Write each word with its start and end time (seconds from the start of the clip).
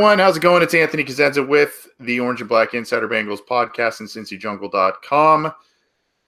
everyone. 0.00 0.18
How's 0.18 0.38
it 0.38 0.40
going? 0.40 0.62
It's 0.62 0.72
Anthony 0.72 1.04
Cosenza 1.04 1.46
with 1.46 1.86
the 2.00 2.20
Orange 2.20 2.40
and 2.40 2.48
Black 2.48 2.72
Insider 2.72 3.06
Bengals 3.06 3.40
podcast 3.46 4.00
and 4.00 4.08
CincyJungle.com. 4.08 5.52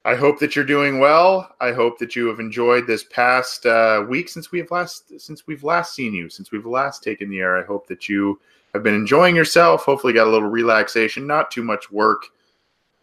I 0.04 0.14
hope 0.14 0.38
that 0.40 0.54
you're 0.54 0.62
doing 0.62 0.98
well. 0.98 1.50
I 1.58 1.72
hope 1.72 1.98
that 2.00 2.14
you 2.14 2.26
have 2.26 2.38
enjoyed 2.38 2.86
this 2.86 3.04
past 3.04 3.64
uh, 3.64 4.04
week 4.06 4.28
since 4.28 4.52
we 4.52 4.58
have 4.58 4.70
last 4.70 5.18
since 5.18 5.46
we've 5.46 5.64
last 5.64 5.94
seen 5.94 6.12
you, 6.12 6.28
since 6.28 6.52
we've 6.52 6.66
last 6.66 7.02
taken 7.02 7.30
the 7.30 7.38
air. 7.38 7.56
I 7.56 7.64
hope 7.64 7.86
that 7.86 8.10
you 8.10 8.38
have 8.74 8.82
been 8.82 8.94
enjoying 8.94 9.34
yourself. 9.34 9.84
Hopefully, 9.84 10.12
got 10.12 10.26
a 10.26 10.30
little 10.30 10.50
relaxation, 10.50 11.26
not 11.26 11.50
too 11.50 11.64
much 11.64 11.90
work, 11.90 12.26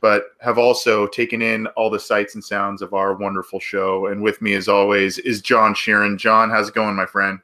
but 0.01 0.25
have 0.39 0.59
also 0.59 1.07
taken 1.07 1.41
in 1.41 1.65
all 1.77 1.89
the 1.89 1.99
sights 1.99 2.35
and 2.35 2.43
sounds 2.43 2.83
of 2.83 2.93
our 2.93 3.15
wonderful 3.15 3.59
show. 3.59 4.05
And 4.05 4.21
with 4.21 4.39
me, 4.39 4.53
as 4.53 4.67
always, 4.67 5.17
is 5.17 5.41
John 5.41 5.73
Sheeran. 5.73 6.19
John, 6.19 6.51
how's 6.51 6.69
it 6.69 6.75
going, 6.75 6.95
my 6.95 7.07
friend? 7.07 7.39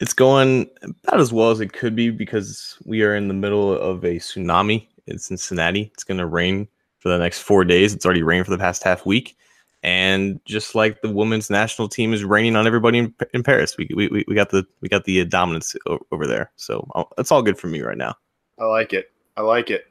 It's 0.00 0.12
going 0.12 0.68
about 1.06 1.20
as 1.20 1.32
well 1.32 1.50
as 1.50 1.60
it 1.60 1.72
could 1.72 1.96
be 1.96 2.10
because 2.10 2.78
we 2.84 3.02
are 3.02 3.14
in 3.14 3.28
the 3.28 3.34
middle 3.34 3.76
of 3.76 4.04
a 4.04 4.16
tsunami 4.16 4.86
in 5.06 5.18
Cincinnati. 5.18 5.90
It's 5.92 6.04
going 6.04 6.18
to 6.18 6.26
rain 6.26 6.68
for 6.98 7.08
the 7.08 7.18
next 7.18 7.40
four 7.40 7.64
days. 7.64 7.94
It's 7.94 8.04
already 8.04 8.22
rained 8.22 8.44
for 8.44 8.52
the 8.52 8.58
past 8.58 8.84
half 8.84 9.04
week. 9.04 9.36
And 9.82 10.40
just 10.44 10.74
like 10.74 11.02
the 11.02 11.10
women's 11.10 11.50
national 11.50 11.88
team 11.88 12.12
is 12.12 12.24
raining 12.24 12.56
on 12.56 12.66
everybody 12.66 12.98
in, 12.98 13.14
in 13.32 13.42
Paris, 13.42 13.76
we, 13.76 13.88
we, 13.94 14.24
we 14.26 14.34
got 14.34 14.50
the 14.50 14.66
we 14.80 14.88
got 14.88 15.04
the 15.04 15.24
dominance 15.24 15.76
over 16.10 16.26
there. 16.26 16.50
So 16.56 16.88
it's 17.16 17.30
all 17.30 17.42
good 17.42 17.58
for 17.58 17.68
me 17.68 17.80
right 17.80 17.96
now. 17.96 18.14
I 18.58 18.64
like 18.64 18.92
it. 18.92 19.12
I 19.36 19.42
like 19.42 19.70
it. 19.70 19.86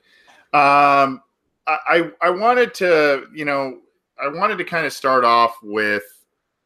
Um, 0.54 1.22
I 1.68 2.12
I 2.22 2.30
wanted 2.30 2.74
to 2.76 3.28
you 3.34 3.46
know 3.46 3.80
I 4.22 4.28
wanted 4.28 4.58
to 4.58 4.64
kind 4.64 4.86
of 4.86 4.94
start 4.94 5.24
off 5.24 5.58
with 5.62 6.04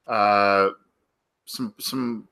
uh, 0.07 0.69
some 1.45 1.73
some 1.79 2.27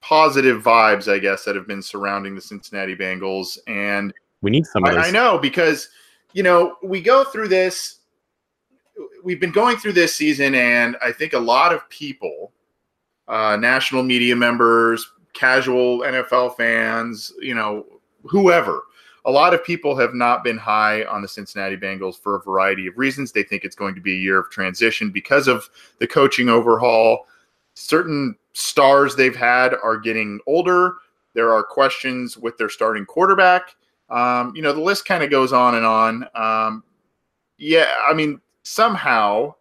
positive 0.00 0.62
vibes, 0.62 1.12
I 1.12 1.18
guess, 1.18 1.44
that 1.44 1.56
have 1.56 1.66
been 1.66 1.82
surrounding 1.82 2.34
the 2.34 2.40
Cincinnati 2.40 2.96
Bengals. 2.96 3.58
And 3.66 4.12
we 4.42 4.50
need 4.50 4.66
some 4.66 4.84
of 4.84 4.96
I, 4.96 5.08
I 5.08 5.10
know 5.10 5.38
because, 5.38 5.88
you 6.32 6.42
know, 6.42 6.76
we 6.82 7.00
go 7.00 7.24
through 7.24 7.48
this, 7.48 8.00
we've 9.22 9.40
been 9.40 9.52
going 9.52 9.76
through 9.76 9.92
this 9.92 10.14
season, 10.14 10.54
and 10.54 10.96
I 11.02 11.12
think 11.12 11.32
a 11.32 11.38
lot 11.38 11.74
of 11.74 11.88
people, 11.90 12.52
uh, 13.28 13.56
national 13.56 14.02
media 14.02 14.34
members, 14.34 15.06
casual 15.32 16.00
NFL 16.00 16.56
fans, 16.56 17.32
you 17.40 17.54
know, 17.54 17.86
whoever, 18.24 18.82
a 19.26 19.30
lot 19.30 19.52
of 19.52 19.62
people 19.62 19.96
have 19.96 20.14
not 20.14 20.42
been 20.42 20.56
high 20.56 21.04
on 21.04 21.20
the 21.20 21.28
Cincinnati 21.28 21.76
Bengals 21.76 22.18
for 22.18 22.36
a 22.36 22.42
variety 22.42 22.86
of 22.86 22.96
reasons. 22.96 23.32
They 23.32 23.42
think 23.42 23.64
it's 23.64 23.76
going 23.76 23.94
to 23.94 24.00
be 24.00 24.14
a 24.14 24.18
year 24.18 24.38
of 24.38 24.50
transition 24.50 25.10
because 25.10 25.46
of 25.46 25.68
the 25.98 26.06
coaching 26.06 26.48
overhaul. 26.48 27.26
Certain 27.74 28.34
stars 28.52 29.16
they've 29.16 29.36
had 29.36 29.74
are 29.74 29.98
getting 29.98 30.40
older. 30.46 30.94
There 31.34 31.52
are 31.52 31.62
questions 31.62 32.36
with 32.36 32.58
their 32.58 32.68
starting 32.68 33.06
quarterback. 33.06 33.74
Um, 34.08 34.52
you 34.56 34.62
know, 34.62 34.72
the 34.72 34.80
list 34.80 35.04
kind 35.04 35.22
of 35.22 35.30
goes 35.30 35.52
on 35.52 35.76
and 35.76 35.86
on. 35.86 36.26
Um, 36.34 36.84
yeah, 37.58 37.94
I 38.08 38.14
mean, 38.14 38.40
somehow 38.62 39.54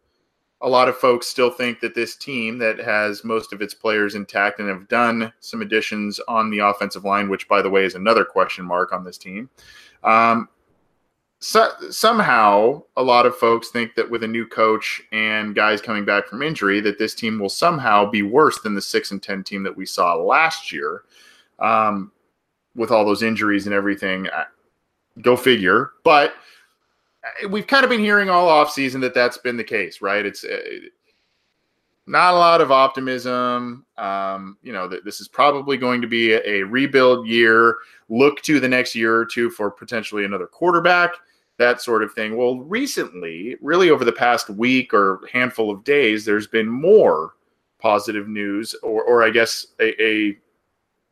a 0.61 0.69
lot 0.69 0.89
of 0.89 0.97
folks 0.97 1.27
still 1.27 1.49
think 1.49 1.79
that 1.79 1.95
this 1.95 2.15
team 2.15 2.57
that 2.57 2.79
has 2.79 3.23
most 3.23 3.53
of 3.53 3.61
its 3.61 3.73
players 3.73 4.15
intact 4.15 4.59
and 4.59 4.67
have 4.67 4.87
done 4.89 5.31
some 5.39 5.61
additions 5.61 6.19
on 6.27 6.49
the 6.49 6.59
offensive 6.59 7.05
line, 7.05 7.29
which, 7.29 7.47
by 7.47 7.61
the 7.61 7.69
way, 7.69 7.85
is 7.85 7.95
another 7.95 8.25
question 8.25 8.65
mark 8.65 8.91
on 8.91 9.03
this 9.03 9.17
team. 9.17 9.49
Um, 10.03 10.49
so, 11.39 11.71
somehow 11.89 12.83
a 12.97 13.03
lot 13.03 13.25
of 13.25 13.35
folks 13.35 13.69
think 13.69 13.95
that 13.95 14.09
with 14.09 14.23
a 14.23 14.27
new 14.27 14.45
coach 14.45 15.01
and 15.11 15.55
guys 15.55 15.81
coming 15.81 16.05
back 16.05 16.27
from 16.27 16.41
injury 16.41 16.81
that 16.81 16.99
this 16.99 17.15
team 17.15 17.39
will 17.39 17.49
somehow 17.49 18.09
be 18.09 18.21
worse 18.21 18.59
than 18.61 18.75
the 18.75 18.81
6 18.81 19.11
and 19.11 19.23
10 19.23 19.43
team 19.43 19.63
that 19.63 19.75
we 19.75 19.85
saw 19.85 20.15
last 20.15 20.71
year. 20.71 21.03
Um, 21.59 22.11
with 22.75 22.91
all 22.91 23.05
those 23.05 23.23
injuries 23.23 23.65
and 23.65 23.75
everything 23.75 24.27
go 25.21 25.35
figure. 25.35 25.91
But 26.03 26.33
uh, 27.23 27.49
we've 27.49 27.67
kind 27.67 27.83
of 27.83 27.89
been 27.89 27.99
hearing 27.99 28.29
all 28.29 28.47
off 28.47 28.71
season 28.71 29.01
that 29.01 29.13
that's 29.13 29.37
been 29.37 29.57
the 29.57 29.63
case 29.63 30.01
right? 30.01 30.25
It's 30.25 30.43
uh, 30.43 30.57
not 32.09 32.33
a 32.33 32.37
lot 32.37 32.61
of 32.61 32.71
optimism 32.71 33.85
um, 33.97 34.57
you 34.61 34.73
know 34.73 34.87
that 34.87 35.05
this 35.05 35.21
is 35.21 35.27
probably 35.27 35.77
going 35.77 36.01
to 36.01 36.07
be 36.07 36.33
a, 36.33 36.41
a 36.45 36.63
rebuild 36.63 37.27
year 37.27 37.77
look 38.09 38.41
to 38.41 38.59
the 38.59 38.67
next 38.67 38.95
year 38.95 39.15
or 39.15 39.25
two 39.25 39.49
for 39.49 39.69
potentially 39.69 40.25
another 40.25 40.47
quarterback 40.47 41.11
that 41.59 41.81
sort 41.81 42.01
of 42.01 42.13
thing. 42.13 42.35
Well, 42.35 42.61
recently, 42.61 43.57
really 43.61 43.91
over 43.91 44.03
the 44.03 44.13
past 44.13 44.49
week 44.49 44.93
or 44.93 45.19
handful 45.31 45.69
of 45.69 45.83
days, 45.83 46.25
there's 46.25 46.47
been 46.47 46.67
more 46.67 47.33
positive 47.79 48.27
news, 48.27 48.73
or, 48.81 49.03
or 49.03 49.23
I 49.23 49.29
guess 49.29 49.67
a, 49.79 50.01
a 50.01 50.37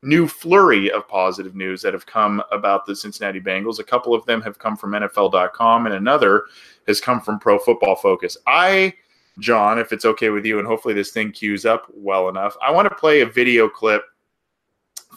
new 0.04 0.28
flurry 0.28 0.90
of 0.90 1.08
positive 1.08 1.54
news 1.54 1.82
that 1.82 1.94
have 1.94 2.06
come 2.06 2.42
about 2.52 2.86
the 2.86 2.96
Cincinnati 2.96 3.42
Bengals. 3.42 3.80
A 3.80 3.84
couple 3.84 4.14
of 4.14 4.26
them 4.26 4.42
have 4.42 4.58
come 4.58 4.78
from 4.78 4.92
NFL.com, 4.92 5.86
and 5.86 5.96
another 5.96 6.46
has 6.88 7.02
come 7.02 7.20
from 7.20 7.40
Pro 7.40 7.60
Football 7.60 7.98
Focus. 7.98 8.38
I, 8.48 8.94
John, 9.40 9.80
if 9.80 9.92
it's 9.92 10.06
okay 10.06 10.30
with 10.30 10.46
you, 10.46 10.60
and 10.60 10.68
hopefully 10.68 10.94
this 10.94 11.12
thing 11.12 11.32
queues 11.32 11.66
up 11.66 11.88
well 11.94 12.30
enough, 12.30 12.56
I 12.62 12.72
want 12.72 12.90
to 12.90 12.96
play 12.96 13.22
a 13.22 13.26
video 13.26 13.70
clip 13.70 14.04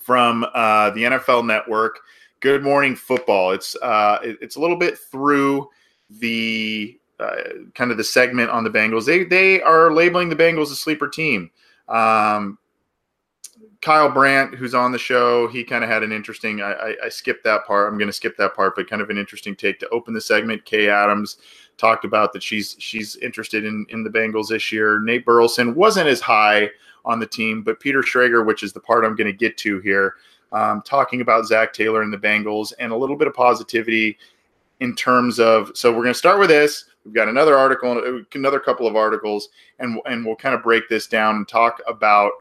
from 0.02 0.44
uh, 0.54 0.90
the 0.90 1.04
NFL 1.04 1.46
Network 1.46 2.00
Good 2.40 2.62
Morning 2.62 2.96
Football. 2.96 3.52
It's 3.52 3.76
uh, 3.76 4.18
it's 4.22 4.56
a 4.56 4.60
little 4.60 4.76
bit 4.76 4.98
through 4.98 5.68
the 6.08 6.98
uh, 7.18 7.36
kind 7.74 7.90
of 7.90 7.96
the 7.96 8.04
segment 8.04 8.50
on 8.50 8.64
the 8.64 8.70
Bengals. 8.70 9.06
They 9.06 9.24
they 9.24 9.62
are 9.62 9.92
labeling 9.92 10.28
the 10.28 10.36
Bengals 10.36 10.72
a 10.72 10.74
sleeper 10.74 11.08
team. 11.08 11.50
Um, 11.88 12.58
Kyle 13.82 14.10
Brandt, 14.10 14.54
who's 14.54 14.74
on 14.74 14.92
the 14.92 14.98
show, 14.98 15.48
he 15.48 15.64
kind 15.64 15.82
of 15.82 15.88
had 15.88 16.02
an 16.02 16.12
interesting. 16.12 16.60
I, 16.60 16.72
I, 16.72 16.96
I 17.04 17.08
skipped 17.08 17.44
that 17.44 17.66
part. 17.66 17.90
I'm 17.90 17.98
going 17.98 18.08
to 18.08 18.12
skip 18.12 18.36
that 18.36 18.54
part, 18.54 18.76
but 18.76 18.88
kind 18.88 19.00
of 19.00 19.10
an 19.10 19.18
interesting 19.18 19.56
take 19.56 19.78
to 19.80 19.88
open 19.88 20.12
the 20.12 20.20
segment. 20.20 20.64
Kay 20.64 20.88
Adams 20.88 21.38
talked 21.80 22.04
about 22.04 22.32
that 22.32 22.42
she's 22.42 22.76
she's 22.78 23.16
interested 23.16 23.64
in 23.64 23.86
in 23.88 24.04
the 24.04 24.10
Bengals 24.10 24.48
this 24.48 24.70
year. 24.70 25.00
Nate 25.00 25.24
Burleson 25.24 25.74
wasn't 25.74 26.08
as 26.08 26.20
high 26.20 26.70
on 27.04 27.18
the 27.18 27.26
team, 27.26 27.62
but 27.62 27.80
Peter 27.80 28.02
Schrager, 28.02 28.44
which 28.44 28.62
is 28.62 28.72
the 28.72 28.80
part 28.80 29.04
I'm 29.04 29.16
going 29.16 29.30
to 29.30 29.36
get 29.36 29.56
to 29.58 29.80
here, 29.80 30.14
um, 30.52 30.82
talking 30.82 31.22
about 31.22 31.46
Zac 31.46 31.72
Taylor 31.72 32.02
and 32.02 32.12
the 32.12 32.18
Bengals 32.18 32.72
and 32.78 32.92
a 32.92 32.96
little 32.96 33.16
bit 33.16 33.26
of 33.26 33.34
positivity 33.34 34.18
in 34.80 34.94
terms 34.94 35.40
of. 35.40 35.72
So 35.74 35.90
we're 35.90 36.02
going 36.02 36.08
to 36.12 36.18
start 36.18 36.38
with 36.38 36.50
this. 36.50 36.84
We've 37.04 37.14
got 37.14 37.28
another 37.28 37.56
article, 37.56 38.24
another 38.34 38.60
couple 38.60 38.86
of 38.86 38.94
articles, 38.94 39.48
and 39.78 39.98
and 40.04 40.24
we'll 40.24 40.36
kind 40.36 40.54
of 40.54 40.62
break 40.62 40.88
this 40.88 41.06
down 41.06 41.36
and 41.36 41.48
talk 41.48 41.80
about, 41.88 42.32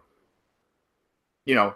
you 1.45 1.55
know, 1.55 1.73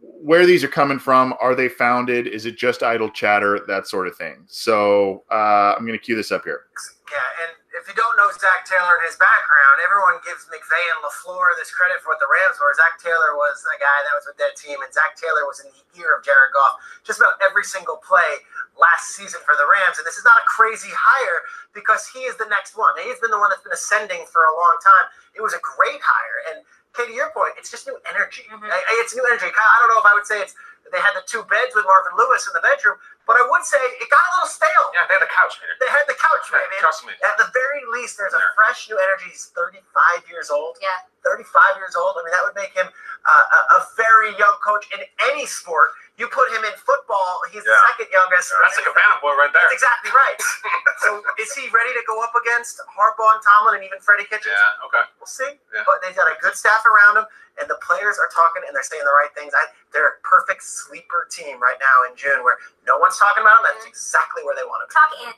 where 0.00 0.46
these 0.46 0.64
are 0.64 0.68
coming 0.68 0.98
from. 0.98 1.34
Are 1.40 1.54
they 1.54 1.68
founded? 1.68 2.26
Is 2.26 2.46
it 2.46 2.56
just 2.56 2.82
idle 2.82 3.10
chatter? 3.10 3.60
That 3.66 3.86
sort 3.86 4.08
of 4.08 4.16
thing. 4.16 4.44
So 4.46 5.24
uh, 5.30 5.74
I'm 5.76 5.86
going 5.86 5.98
to 5.98 6.04
cue 6.04 6.16
this 6.16 6.32
up 6.32 6.44
here. 6.44 6.62
Yeah, 7.10 7.18
and 7.46 7.56
if 7.88 7.96
you 7.96 8.04
don't 8.04 8.20
know 8.20 8.28
Zac 8.36 8.68
Taylor 8.68 9.00
and 9.00 9.04
his 9.08 9.16
background, 9.16 9.80
everyone 9.80 10.20
gives 10.20 10.44
McVay 10.52 10.84
and 10.92 11.00
LaFleur 11.00 11.56
this 11.56 11.72
credit 11.72 12.04
for 12.04 12.12
what 12.12 12.20
the 12.20 12.28
Rams 12.28 12.60
were. 12.60 12.68
Zac 12.76 13.00
Taylor 13.00 13.32
was 13.32 13.64
the 13.64 13.72
guy 13.80 13.98
that 14.04 14.12
was 14.12 14.28
with 14.28 14.36
that 14.36 14.60
team, 14.60 14.76
and 14.84 14.92
Zac 14.92 15.16
Taylor 15.16 15.48
was 15.48 15.64
in 15.64 15.72
the 15.72 15.80
ear 15.96 16.12
of 16.12 16.20
Jared 16.20 16.52
Goff 16.52 16.76
just 17.00 17.16
about 17.16 17.40
every 17.40 17.64
single 17.64 17.96
play 18.04 18.44
last 18.76 19.16
season 19.16 19.40
for 19.40 19.56
the 19.56 19.64
Rams. 19.64 19.96
And 19.96 20.04
this 20.04 20.20
is 20.20 20.26
not 20.28 20.36
a 20.36 20.44
crazy 20.44 20.92
hire 20.92 21.48
because 21.72 22.04
he 22.12 22.28
is 22.28 22.36
the 22.36 22.44
next 22.52 22.76
one. 22.76 22.92
He's 23.00 23.24
been 23.24 23.32
the 23.32 23.40
one 23.40 23.48
that's 23.48 23.64
been 23.64 23.72
ascending 23.72 24.28
for 24.28 24.44
a 24.44 24.52
long 24.52 24.76
time. 24.84 25.08
It 25.32 25.40
was 25.40 25.56
a 25.56 25.62
great 25.64 26.04
hire. 26.04 26.38
And 26.52 26.68
to 27.00 27.08
your 27.08 27.32
point, 27.32 27.56
it's 27.56 27.72
just 27.72 27.88
new 27.88 27.96
energy. 28.04 28.44
Mm-hmm. 28.52 28.68
It's 29.00 29.16
new 29.16 29.24
energy. 29.24 29.48
I 29.48 29.76
don't 29.80 29.88
know 29.88 30.00
if 30.04 30.04
I 30.04 30.12
would 30.12 30.28
say 30.28 30.44
it's 30.44 30.52
they 30.92 31.02
had 31.02 31.14
the 31.16 31.24
two 31.26 31.44
beds 31.46 31.72
with 31.76 31.84
Marvin 31.84 32.14
Lewis 32.16 32.46
in 32.48 32.52
the 32.56 32.64
bedroom, 32.64 32.96
but 33.28 33.36
I 33.36 33.44
would 33.44 33.64
say 33.64 33.78
it 33.78 34.08
got 34.08 34.24
a 34.24 34.30
little 34.40 34.50
stale. 34.50 34.86
Yeah, 34.96 35.04
they 35.04 35.16
had 35.18 35.24
the 35.24 35.32
couch, 35.32 35.60
man. 35.60 35.74
They 35.80 35.90
had 35.90 36.06
the 36.08 36.16
couch, 36.16 36.48
yeah, 36.48 36.64
man. 36.64 36.80
Trust 36.80 37.04
me. 37.04 37.12
At 37.20 37.36
the 37.36 37.48
very 37.52 37.84
least, 37.92 38.16
there's 38.16 38.32
a 38.32 38.42
fresh 38.56 38.88
new 38.88 38.96
energy. 38.96 39.28
He's 39.32 39.52
35 39.52 40.24
years 40.30 40.48
old. 40.48 40.80
Yeah. 40.80 41.04
35 41.24 41.78
years 41.78 41.94
old. 41.98 42.16
I 42.18 42.26
mean, 42.26 42.34
that 42.34 42.44
would 42.46 42.58
make 42.58 42.72
him 42.74 42.88
uh, 43.26 43.30
a, 43.30 43.60
a, 43.76 43.80
very 43.98 44.32
young 44.38 44.56
coach 44.62 44.86
in 44.94 45.02
any 45.30 45.44
sport. 45.44 45.92
You 46.16 46.26
put 46.30 46.50
him 46.50 46.66
in 46.66 46.74
football, 46.82 47.42
he's 47.50 47.62
yeah. 47.62 47.70
the 47.70 47.78
second 47.92 48.10
youngest. 48.10 48.50
Yeah, 48.50 48.66
that's 48.66 48.78
a 48.78 48.84
Cabana 48.86 49.22
boy 49.22 49.38
right 49.38 49.50
there. 49.54 49.62
That's 49.70 49.78
exactly 49.78 50.10
right. 50.10 50.38
so 51.04 51.22
is 51.38 51.50
he 51.54 51.70
ready 51.70 51.94
to 51.94 52.02
go 52.10 52.18
up 52.22 52.34
against 52.34 52.82
Harbaugh 52.90 53.38
and 53.38 53.42
Tomlin 53.42 53.78
and 53.78 53.84
even 53.86 54.02
Freddie 54.02 54.26
Kitchens? 54.26 54.50
Yeah, 54.50 54.86
okay. 54.90 55.06
We'll 55.22 55.30
see. 55.30 55.58
Yeah. 55.70 55.86
But 55.86 56.02
they've 56.02 56.16
got 56.16 56.26
a 56.26 56.34
good 56.42 56.58
staff 56.58 56.82
around 56.86 57.22
him, 57.22 57.26
and 57.62 57.70
the 57.70 57.78
players 57.82 58.18
are 58.18 58.30
talking 58.34 58.66
and 58.66 58.74
they're 58.74 58.86
saying 58.86 59.06
the 59.06 59.14
right 59.14 59.30
things. 59.34 59.54
I, 59.54 59.70
they're 59.94 60.18
a 60.18 60.18
perfect 60.26 60.66
sleeper 60.66 61.30
team 61.30 61.62
right 61.62 61.78
now 61.78 62.06
in 62.10 62.18
June 62.18 62.42
where 62.42 62.58
no 62.82 62.98
one's 62.98 63.18
talking 63.18 63.46
about 63.46 63.62
them. 63.62 63.78
That's 63.78 63.86
exactly 63.86 64.42
where 64.42 64.58
they 64.58 64.66
want 64.66 64.82
to 64.82 64.88
be. 64.90 64.94
Talk 64.98 65.10
in. 65.22 65.34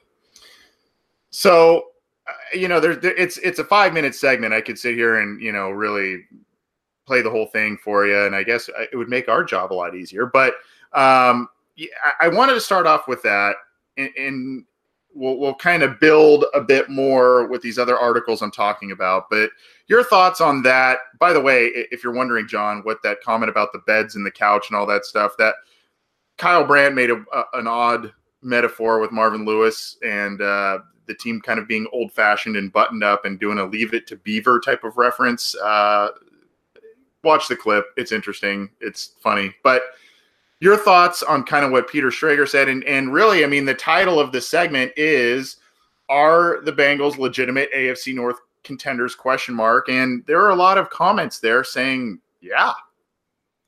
So 1.29 1.93
you 2.55 2.69
know, 2.69 2.81
there's 2.81 2.99
it's 3.03 3.39
it's 3.39 3.59
a 3.59 3.65
five 3.65 3.93
minute 3.93 4.15
segment. 4.15 4.55
I 4.55 4.61
could 4.61 4.79
sit 4.79 4.95
here 4.95 5.21
and 5.21 5.41
you 5.41 5.53
know 5.53 5.71
really 5.71 6.25
play 7.07 7.23
the 7.23 7.31
whole 7.31 7.47
thing 7.47 7.77
for 7.83 8.07
you, 8.07 8.25
and 8.25 8.35
I 8.35 8.43
guess 8.43 8.69
it 8.93 8.97
would 8.97 9.09
make 9.09 9.29
our 9.29 9.45
job 9.45 9.73
a 9.73 9.75
lot 9.75 9.95
easier. 9.95 10.27
But 10.27 10.55
um, 10.93 11.49
I 12.21 12.29
wanted 12.29 12.55
to 12.55 12.61
start 12.61 12.87
off 12.87 13.09
with 13.09 13.23
that, 13.23 13.57
and, 13.97 14.11
and 14.17 14.65
we'll 15.15 15.39
we'll 15.39 15.55
kind 15.55 15.83
of 15.83 16.01
build 16.01 16.45
a 16.55 16.61
bit 16.61 16.89
more 16.89 17.47
with 17.47 17.63
these 17.63 17.79
other 17.79 17.99
articles 17.99 18.43
I'm 18.43 18.51
talking 18.51 18.93
about. 18.93 19.25
But 19.31 19.51
your 19.87 20.05
thoughts 20.05 20.41
on 20.41 20.63
that? 20.63 20.99
By 21.19 21.33
the 21.33 21.41
way, 21.41 21.71
if 21.91 22.05
you're 22.05 22.13
wondering, 22.13 22.47
John, 22.47 22.81
what 22.83 23.03
that 23.03 23.23
comment 23.23 23.51
about 23.51 23.73
the 23.73 23.81
beds 23.81 24.17
and 24.17 24.25
the 24.25 24.31
couch 24.31 24.67
and 24.71 24.77
all 24.77 24.87
that 24.87 25.05
stuff 25.05 25.33
that 25.39 25.55
Kyle 26.39 26.65
Brandt 26.65 26.95
made 26.95 27.11
a, 27.11 27.23
a, 27.35 27.45
an 27.55 27.67
odd 27.67 28.13
metaphor 28.43 28.99
with 29.01 29.13
Marvin 29.13 29.45
Lewis 29.45 29.99
and 30.03 30.41
uh, 30.41 30.79
the 31.11 31.15
team 31.17 31.41
kind 31.41 31.59
of 31.59 31.67
being 31.67 31.89
old 31.93 32.13
fashioned 32.13 32.57
and 32.57 32.73
buttoned 32.73 33.03
up 33.03 33.25
and 33.25 33.41
doing 33.41 33.59
a 33.59 33.65
leave 33.65 33.93
it 33.93 34.07
to 34.07 34.17
Beaver 34.17 34.61
type 34.61 34.85
of 34.85 34.97
reference. 34.97 35.57
Uh, 35.57 36.11
watch 37.25 37.49
the 37.49 37.57
clip; 37.57 37.87
it's 37.97 38.13
interesting, 38.13 38.71
it's 38.81 39.15
funny, 39.21 39.53
but 39.65 39.83
your 40.61 40.77
thoughts 40.77 41.25
on 41.25 41.43
kind 41.43 41.65
of 41.65 41.73
what 41.73 41.89
Peter 41.89 42.11
Schrager 42.11 42.49
said, 42.49 42.69
and 42.69 42.85
and 42.85 43.13
really, 43.13 43.45
I 43.45 43.49
mean, 43.49 43.65
the 43.65 43.75
title 43.75 44.21
of 44.21 44.31
the 44.31 44.41
segment 44.41 44.93
is 44.97 45.57
"Are 46.09 46.61
the 46.63 46.73
Bengals 46.73 47.19
legitimate 47.19 47.73
AFC 47.75 48.15
North 48.15 48.39
contenders?" 48.63 49.17
Question 49.17 49.55
mark, 49.55 49.89
and 49.89 50.25
there 50.27 50.41
are 50.41 50.51
a 50.51 50.57
lot 50.57 50.79
of 50.79 50.91
comments 50.91 51.41
there 51.41 51.65
saying, 51.65 52.21
"Yeah." 52.41 52.73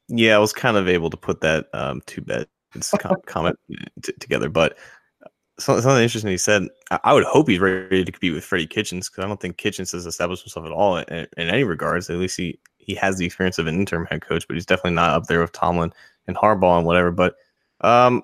Yeah, 0.08 0.36
I 0.36 0.38
was 0.38 0.52
kind 0.52 0.76
of 0.76 0.88
able 0.88 1.10
to 1.10 1.16
put 1.16 1.40
that 1.40 1.66
um, 1.72 2.02
two 2.06 2.20
bed 2.20 2.46
comment 3.26 3.58
t- 4.02 4.12
together, 4.20 4.48
but 4.48 4.76
something 5.64 6.02
interesting 6.02 6.30
he 6.30 6.36
said. 6.36 6.68
I 7.04 7.12
would 7.12 7.24
hope 7.24 7.48
he's 7.48 7.58
ready 7.58 8.04
to 8.04 8.12
compete 8.12 8.34
with 8.34 8.44
Freddie 8.44 8.66
Kitchens 8.66 9.08
because 9.08 9.24
I 9.24 9.28
don't 9.28 9.40
think 9.40 9.56
Kitchens 9.56 9.92
has 9.92 10.06
established 10.06 10.42
himself 10.42 10.66
at 10.66 10.72
all 10.72 10.98
in, 10.98 11.26
in, 11.36 11.48
any 11.48 11.64
regards. 11.64 12.10
At 12.10 12.16
least 12.16 12.36
he 12.36 12.58
he 12.78 12.94
has 12.96 13.16
the 13.16 13.26
experience 13.26 13.58
of 13.58 13.66
an 13.66 13.74
interim 13.74 14.06
head 14.06 14.22
coach, 14.22 14.46
but 14.46 14.54
he's 14.54 14.66
definitely 14.66 14.92
not 14.92 15.10
up 15.10 15.26
there 15.26 15.40
with 15.40 15.52
Tomlin 15.52 15.92
and 16.26 16.36
Harbaugh 16.36 16.78
and 16.78 16.86
whatever. 16.86 17.10
But 17.10 17.36
um, 17.80 18.22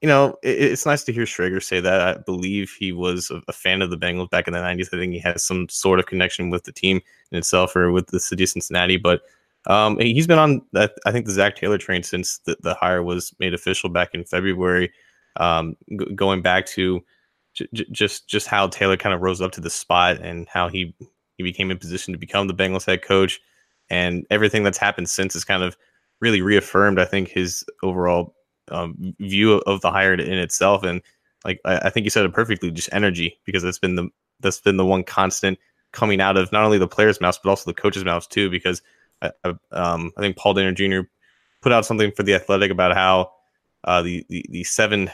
you 0.00 0.08
know, 0.08 0.36
it, 0.42 0.58
it's 0.60 0.86
nice 0.86 1.04
to 1.04 1.12
hear 1.12 1.24
Schrager 1.24 1.62
say 1.62 1.80
that. 1.80 2.00
I 2.00 2.20
believe 2.20 2.74
he 2.78 2.92
was 2.92 3.30
a, 3.30 3.42
a, 3.48 3.52
fan 3.52 3.82
of 3.82 3.90
the 3.90 3.98
Bengals 3.98 4.30
back 4.30 4.46
in 4.46 4.52
the 4.52 4.60
'90s. 4.60 4.88
I 4.92 4.98
think 4.98 5.12
he 5.12 5.18
has 5.20 5.44
some 5.44 5.68
sort 5.68 5.98
of 5.98 6.06
connection 6.06 6.50
with 6.50 6.64
the 6.64 6.72
team 6.72 7.00
in 7.30 7.38
itself 7.38 7.76
or 7.76 7.92
with 7.92 8.08
the 8.08 8.20
city 8.20 8.44
of 8.44 8.50
Cincinnati. 8.50 8.96
But 8.96 9.22
um, 9.66 9.98
he's 9.98 10.26
been 10.26 10.38
on. 10.38 10.62
I 10.74 11.12
think 11.12 11.26
the 11.26 11.32
Zac 11.32 11.56
Taylor 11.56 11.78
train 11.78 12.02
since 12.02 12.38
the, 12.38 12.56
the 12.60 12.74
hire 12.74 13.02
was 13.02 13.34
made 13.38 13.54
official 13.54 13.90
back 13.90 14.14
in 14.14 14.24
February. 14.24 14.90
Um, 15.36 15.76
g- 15.88 16.14
going 16.14 16.42
back 16.42 16.66
to 16.66 17.02
j- 17.54 17.86
just 17.92 18.28
just 18.28 18.46
how 18.46 18.68
Taylor 18.68 18.96
kind 18.96 19.14
of 19.14 19.20
rose 19.20 19.40
up 19.40 19.52
to 19.52 19.60
the 19.60 19.70
spot 19.70 20.18
and 20.18 20.48
how 20.48 20.68
he 20.68 20.94
he 21.36 21.42
became 21.42 21.70
in 21.70 21.78
position 21.78 22.12
to 22.12 22.18
become 22.18 22.46
the 22.48 22.54
Bengals 22.54 22.86
head 22.86 23.02
coach, 23.02 23.40
and 23.88 24.26
everything 24.30 24.62
that's 24.62 24.78
happened 24.78 25.08
since 25.08 25.34
is 25.34 25.44
kind 25.44 25.62
of 25.62 25.76
really 26.20 26.42
reaffirmed, 26.42 26.98
I 26.98 27.04
think, 27.04 27.28
his 27.28 27.64
overall 27.82 28.34
um, 28.70 29.14
view 29.18 29.54
of 29.54 29.80
the 29.80 29.90
hire 29.90 30.14
in 30.14 30.38
itself. 30.38 30.82
And 30.82 31.02
like 31.44 31.60
I, 31.64 31.78
I 31.78 31.90
think 31.90 32.04
you 32.04 32.10
said 32.10 32.24
it 32.24 32.32
perfectly, 32.32 32.70
just 32.70 32.90
energy, 32.92 33.38
because 33.44 33.62
that's 33.62 33.78
been 33.78 33.96
the 33.96 34.08
that's 34.40 34.60
been 34.60 34.76
the 34.76 34.86
one 34.86 35.04
constant 35.04 35.58
coming 35.92 36.20
out 36.20 36.36
of 36.36 36.52
not 36.52 36.64
only 36.64 36.78
the 36.78 36.86
players' 36.86 37.20
mouths 37.20 37.40
but 37.42 37.50
also 37.50 37.70
the 37.70 37.74
coaches' 37.74 38.04
mouths 38.04 38.26
too. 38.26 38.50
Because 38.50 38.82
I, 39.22 39.32
uh, 39.44 39.54
um, 39.72 40.12
I 40.16 40.20
think 40.20 40.36
Paul 40.36 40.54
Dehner 40.54 40.74
Jr. 40.74 41.08
put 41.62 41.72
out 41.72 41.86
something 41.86 42.12
for 42.12 42.22
the 42.22 42.34
Athletic 42.34 42.70
about 42.70 42.94
how 42.94 43.32
uh, 43.84 44.02
the, 44.02 44.24
the 44.28 44.44
the 44.50 44.64
seven 44.64 45.10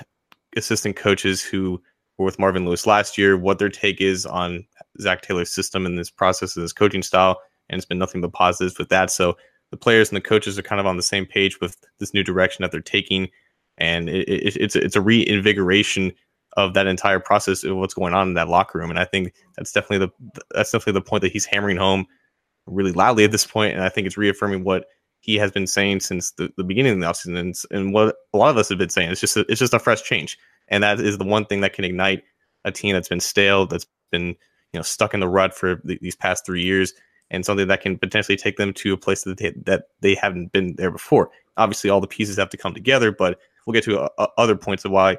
assistant 0.56 0.96
coaches 0.96 1.42
who 1.42 1.80
were 2.18 2.24
with 2.24 2.38
Marvin 2.38 2.64
Lewis 2.64 2.86
last 2.86 3.18
year, 3.18 3.36
what 3.36 3.58
their 3.58 3.68
take 3.68 4.00
is 4.00 4.24
on 4.26 4.66
Zac 5.00 5.22
Taylor's 5.22 5.52
system 5.52 5.86
and 5.86 5.98
this 5.98 6.10
process 6.10 6.56
and 6.56 6.62
his 6.62 6.72
coaching 6.72 7.02
style, 7.02 7.40
and 7.68 7.78
it's 7.78 7.86
been 7.86 7.98
nothing 7.98 8.20
but 8.20 8.32
positives 8.32 8.78
with 8.78 8.88
that. 8.88 9.10
So 9.10 9.36
the 9.70 9.76
players 9.76 10.08
and 10.08 10.16
the 10.16 10.20
coaches 10.20 10.58
are 10.58 10.62
kind 10.62 10.80
of 10.80 10.86
on 10.86 10.96
the 10.96 11.02
same 11.02 11.26
page 11.26 11.60
with 11.60 11.76
this 11.98 12.14
new 12.14 12.22
direction 12.22 12.62
that 12.62 12.72
they're 12.72 12.80
taking, 12.80 13.28
and 13.78 14.08
it, 14.08 14.28
it, 14.28 14.56
it's 14.56 14.76
it's 14.76 14.96
a 14.96 15.00
reinvigoration 15.00 16.12
of 16.56 16.72
that 16.72 16.86
entire 16.86 17.20
process 17.20 17.64
of 17.64 17.76
what's 17.76 17.92
going 17.92 18.14
on 18.14 18.28
in 18.28 18.34
that 18.34 18.48
locker 18.48 18.78
room. 18.78 18.88
And 18.88 18.98
I 18.98 19.04
think 19.04 19.34
that's 19.56 19.72
definitely 19.72 20.06
the 20.06 20.42
that's 20.54 20.70
definitely 20.70 20.94
the 20.94 21.02
point 21.02 21.20
that 21.22 21.32
he's 21.32 21.44
hammering 21.44 21.76
home 21.76 22.06
really 22.66 22.92
loudly 22.92 23.24
at 23.24 23.30
this 23.30 23.44
point. 23.44 23.52
point, 23.52 23.74
and 23.74 23.84
I 23.84 23.88
think 23.88 24.06
it's 24.06 24.16
reaffirming 24.16 24.64
what 24.64 24.86
he 25.26 25.34
has 25.36 25.50
been 25.50 25.66
saying 25.66 25.98
since 25.98 26.30
the, 26.30 26.52
the 26.56 26.62
beginning 26.62 26.92
of 26.92 27.00
the 27.00 27.06
offseason 27.06 27.36
and, 27.36 27.54
and 27.72 27.92
what 27.92 28.14
a 28.32 28.38
lot 28.38 28.50
of 28.50 28.56
us 28.56 28.68
have 28.68 28.78
been 28.78 28.88
saying. 28.88 29.10
It's 29.10 29.20
just 29.20 29.36
a, 29.36 29.44
it's 29.48 29.58
just 29.58 29.74
a 29.74 29.80
fresh 29.80 30.02
change, 30.04 30.38
and 30.68 30.84
that 30.84 31.00
is 31.00 31.18
the 31.18 31.24
one 31.24 31.44
thing 31.44 31.62
that 31.62 31.72
can 31.72 31.84
ignite 31.84 32.22
a 32.64 32.70
team 32.70 32.94
that's 32.94 33.08
been 33.08 33.18
stale, 33.18 33.66
that's 33.66 33.86
been 34.12 34.28
you 34.28 34.78
know 34.78 34.82
stuck 34.82 35.14
in 35.14 35.20
the 35.20 35.28
rut 35.28 35.52
for 35.52 35.80
the, 35.82 35.98
these 36.00 36.14
past 36.14 36.46
three 36.46 36.62
years, 36.62 36.94
and 37.28 37.44
something 37.44 37.66
that 37.66 37.80
can 37.80 37.98
potentially 37.98 38.36
take 38.36 38.56
them 38.56 38.72
to 38.74 38.92
a 38.92 38.96
place 38.96 39.24
that 39.24 39.38
they, 39.38 39.52
that 39.64 39.88
they 40.00 40.14
haven't 40.14 40.52
been 40.52 40.76
there 40.76 40.92
before. 40.92 41.30
Obviously, 41.56 41.90
all 41.90 42.00
the 42.00 42.06
pieces 42.06 42.36
have 42.36 42.50
to 42.50 42.56
come 42.56 42.72
together, 42.72 43.10
but 43.10 43.40
we'll 43.66 43.74
get 43.74 43.82
to 43.84 43.98
uh, 43.98 44.08
uh 44.18 44.28
other 44.38 44.54
points 44.54 44.84
of 44.84 44.92
why 44.92 45.18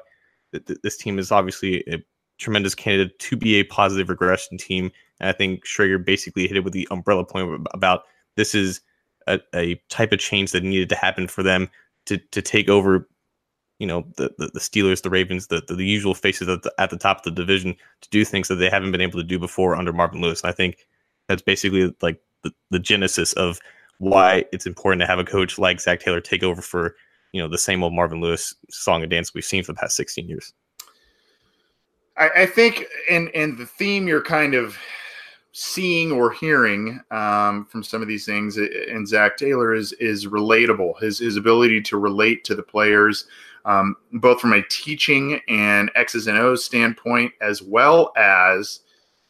th- 0.52 0.64
th- 0.64 0.78
this 0.82 0.96
team 0.96 1.18
is 1.18 1.30
obviously 1.30 1.84
a 1.86 2.02
tremendous 2.38 2.74
candidate 2.74 3.18
to 3.18 3.36
be 3.36 3.56
a 3.56 3.64
positive 3.64 4.08
regression 4.08 4.56
team. 4.56 4.90
And 5.20 5.28
I 5.28 5.32
think 5.32 5.66
Schrager 5.66 6.02
basically 6.02 6.48
hit 6.48 6.56
it 6.56 6.64
with 6.64 6.72
the 6.72 6.88
umbrella 6.90 7.26
point 7.26 7.66
about 7.74 8.04
this 8.36 8.54
is 8.54 8.80
a, 9.28 9.40
a 9.54 9.74
type 9.88 10.12
of 10.12 10.18
change 10.18 10.52
that 10.52 10.62
needed 10.62 10.88
to 10.88 10.96
happen 10.96 11.28
for 11.28 11.42
them 11.42 11.68
to 12.06 12.18
to 12.18 12.42
take 12.42 12.68
over 12.68 13.08
you 13.78 13.86
know 13.86 14.04
the, 14.16 14.30
the, 14.38 14.50
the 14.54 14.60
Steelers, 14.60 15.02
the 15.02 15.10
Ravens, 15.10 15.46
the, 15.46 15.62
the, 15.66 15.74
the 15.74 15.86
usual 15.86 16.14
faces 16.14 16.48
at 16.48 16.62
the, 16.62 16.72
at 16.78 16.90
the 16.90 16.98
top 16.98 17.18
of 17.18 17.22
the 17.24 17.30
division 17.30 17.76
to 18.00 18.10
do 18.10 18.24
things 18.24 18.48
that 18.48 18.56
they 18.56 18.68
haven't 18.68 18.92
been 18.92 19.00
able 19.00 19.20
to 19.20 19.24
do 19.24 19.38
before 19.38 19.76
under 19.76 19.92
Marvin 19.92 20.20
Lewis. 20.20 20.42
And 20.42 20.50
I 20.50 20.52
think 20.52 20.86
that's 21.28 21.42
basically 21.42 21.94
like 22.02 22.20
the, 22.42 22.52
the 22.70 22.78
genesis 22.78 23.32
of 23.34 23.60
why 23.98 24.44
it's 24.52 24.66
important 24.66 25.00
to 25.02 25.06
have 25.06 25.18
a 25.18 25.24
coach 25.24 25.58
like 25.58 25.80
Zac 25.80 26.00
Taylor 26.00 26.20
take 26.20 26.42
over 26.42 26.62
for 26.62 26.96
you 27.32 27.40
know 27.40 27.48
the 27.48 27.58
same 27.58 27.82
old 27.82 27.94
Marvin 27.94 28.20
Lewis 28.20 28.54
song 28.70 29.02
and 29.02 29.10
dance 29.10 29.34
we've 29.34 29.44
seen 29.44 29.62
for 29.62 29.72
the 29.72 29.78
past 29.78 29.96
16 29.96 30.28
years. 30.28 30.52
I, 32.16 32.30
I 32.36 32.46
think 32.46 32.84
in 33.08 33.28
in 33.28 33.56
the 33.56 33.66
theme 33.66 34.08
you're 34.08 34.22
kind 34.22 34.54
of 34.54 34.76
seeing 35.60 36.12
or 36.12 36.30
hearing 36.30 37.00
um, 37.10 37.64
from 37.64 37.82
some 37.82 38.00
of 38.00 38.06
these 38.06 38.24
things 38.24 38.56
and 38.56 39.08
Zac 39.08 39.36
Taylor 39.36 39.74
is 39.74 39.92
is 39.94 40.26
relatable. 40.26 40.96
His 41.00 41.18
his 41.18 41.36
ability 41.36 41.80
to 41.82 41.96
relate 41.96 42.44
to 42.44 42.54
the 42.54 42.62
players, 42.62 43.26
um, 43.64 43.96
both 44.12 44.40
from 44.40 44.52
a 44.52 44.62
teaching 44.70 45.40
and 45.48 45.90
X's 45.96 46.28
and 46.28 46.38
O's 46.38 46.64
standpoint, 46.64 47.32
as 47.40 47.60
well 47.60 48.12
as 48.16 48.82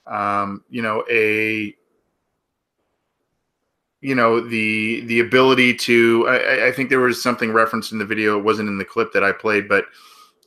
um, 0.06 0.62
you 0.68 0.82
know 0.82 1.02
a 1.10 1.74
you 4.02 4.14
know 4.14 4.38
the 4.38 5.00
the 5.06 5.20
ability 5.20 5.74
to 5.76 6.26
I, 6.28 6.66
I, 6.66 6.72
think 6.72 6.90
there 6.90 7.00
was 7.00 7.22
something 7.22 7.52
referenced 7.52 7.90
in 7.92 7.98
the 7.98 8.04
video 8.04 8.38
it 8.38 8.44
wasn't 8.44 8.68
in 8.68 8.78
the 8.78 8.84
clip 8.84 9.12
that 9.12 9.24
i 9.24 9.32
played 9.32 9.68
but 9.68 9.86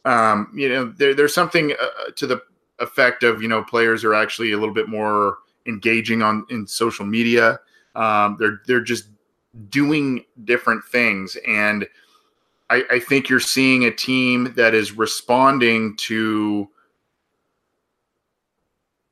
um, 0.06 0.50
you 0.56 0.70
know 0.70 0.86
there, 0.86 1.14
there's 1.14 1.36
something 1.36 1.74
uh, 1.74 2.12
to 2.16 2.28
the 2.28 2.42
effect 2.80 3.24
of 3.24 3.42
you 3.42 3.50
know 3.50 3.62
players 3.62 4.06
are 4.06 4.14
actually 4.14 4.54
a 4.54 4.58
little 4.58 4.74
bit 4.74 4.88
more 4.88 5.40
engaging 5.66 6.22
on 6.22 6.46
in 6.50 6.68
social 6.68 7.06
media. 7.06 7.60
Um, 7.96 8.38
they're 8.40 8.62
they're 8.68 8.82
just 8.82 9.06
doing 9.70 10.26
different 10.44 10.84
things. 10.86 11.38
And 11.48 11.88
I, 12.70 12.84
I 12.90 13.00
think 13.00 13.30
you're 13.30 13.40
seeing 13.40 13.86
a 13.86 13.92
team 13.92 14.54
that 14.56 14.74
is 14.74 14.94
responding 14.94 15.96
to 15.98 16.70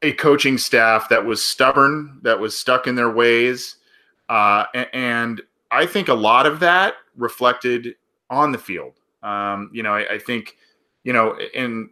a 0.01 0.13
coaching 0.13 0.57
staff 0.57 1.09
that 1.09 1.25
was 1.25 1.43
stubborn 1.43 2.19
that 2.21 2.39
was 2.39 2.57
stuck 2.57 2.87
in 2.87 2.95
their 2.95 3.09
ways. 3.09 3.75
Uh, 4.29 4.63
and 4.93 5.41
I 5.71 5.85
think 5.85 6.07
a 6.07 6.13
lot 6.13 6.45
of 6.45 6.61
that 6.61 6.95
reflected 7.17 7.95
on 8.29 8.51
the 8.51 8.57
field. 8.57 8.93
Um, 9.23 9.69
you 9.73 9.83
know, 9.83 9.93
I, 9.93 10.13
I, 10.13 10.19
think, 10.19 10.55
you 11.03 11.11
know, 11.11 11.37
and 11.53 11.89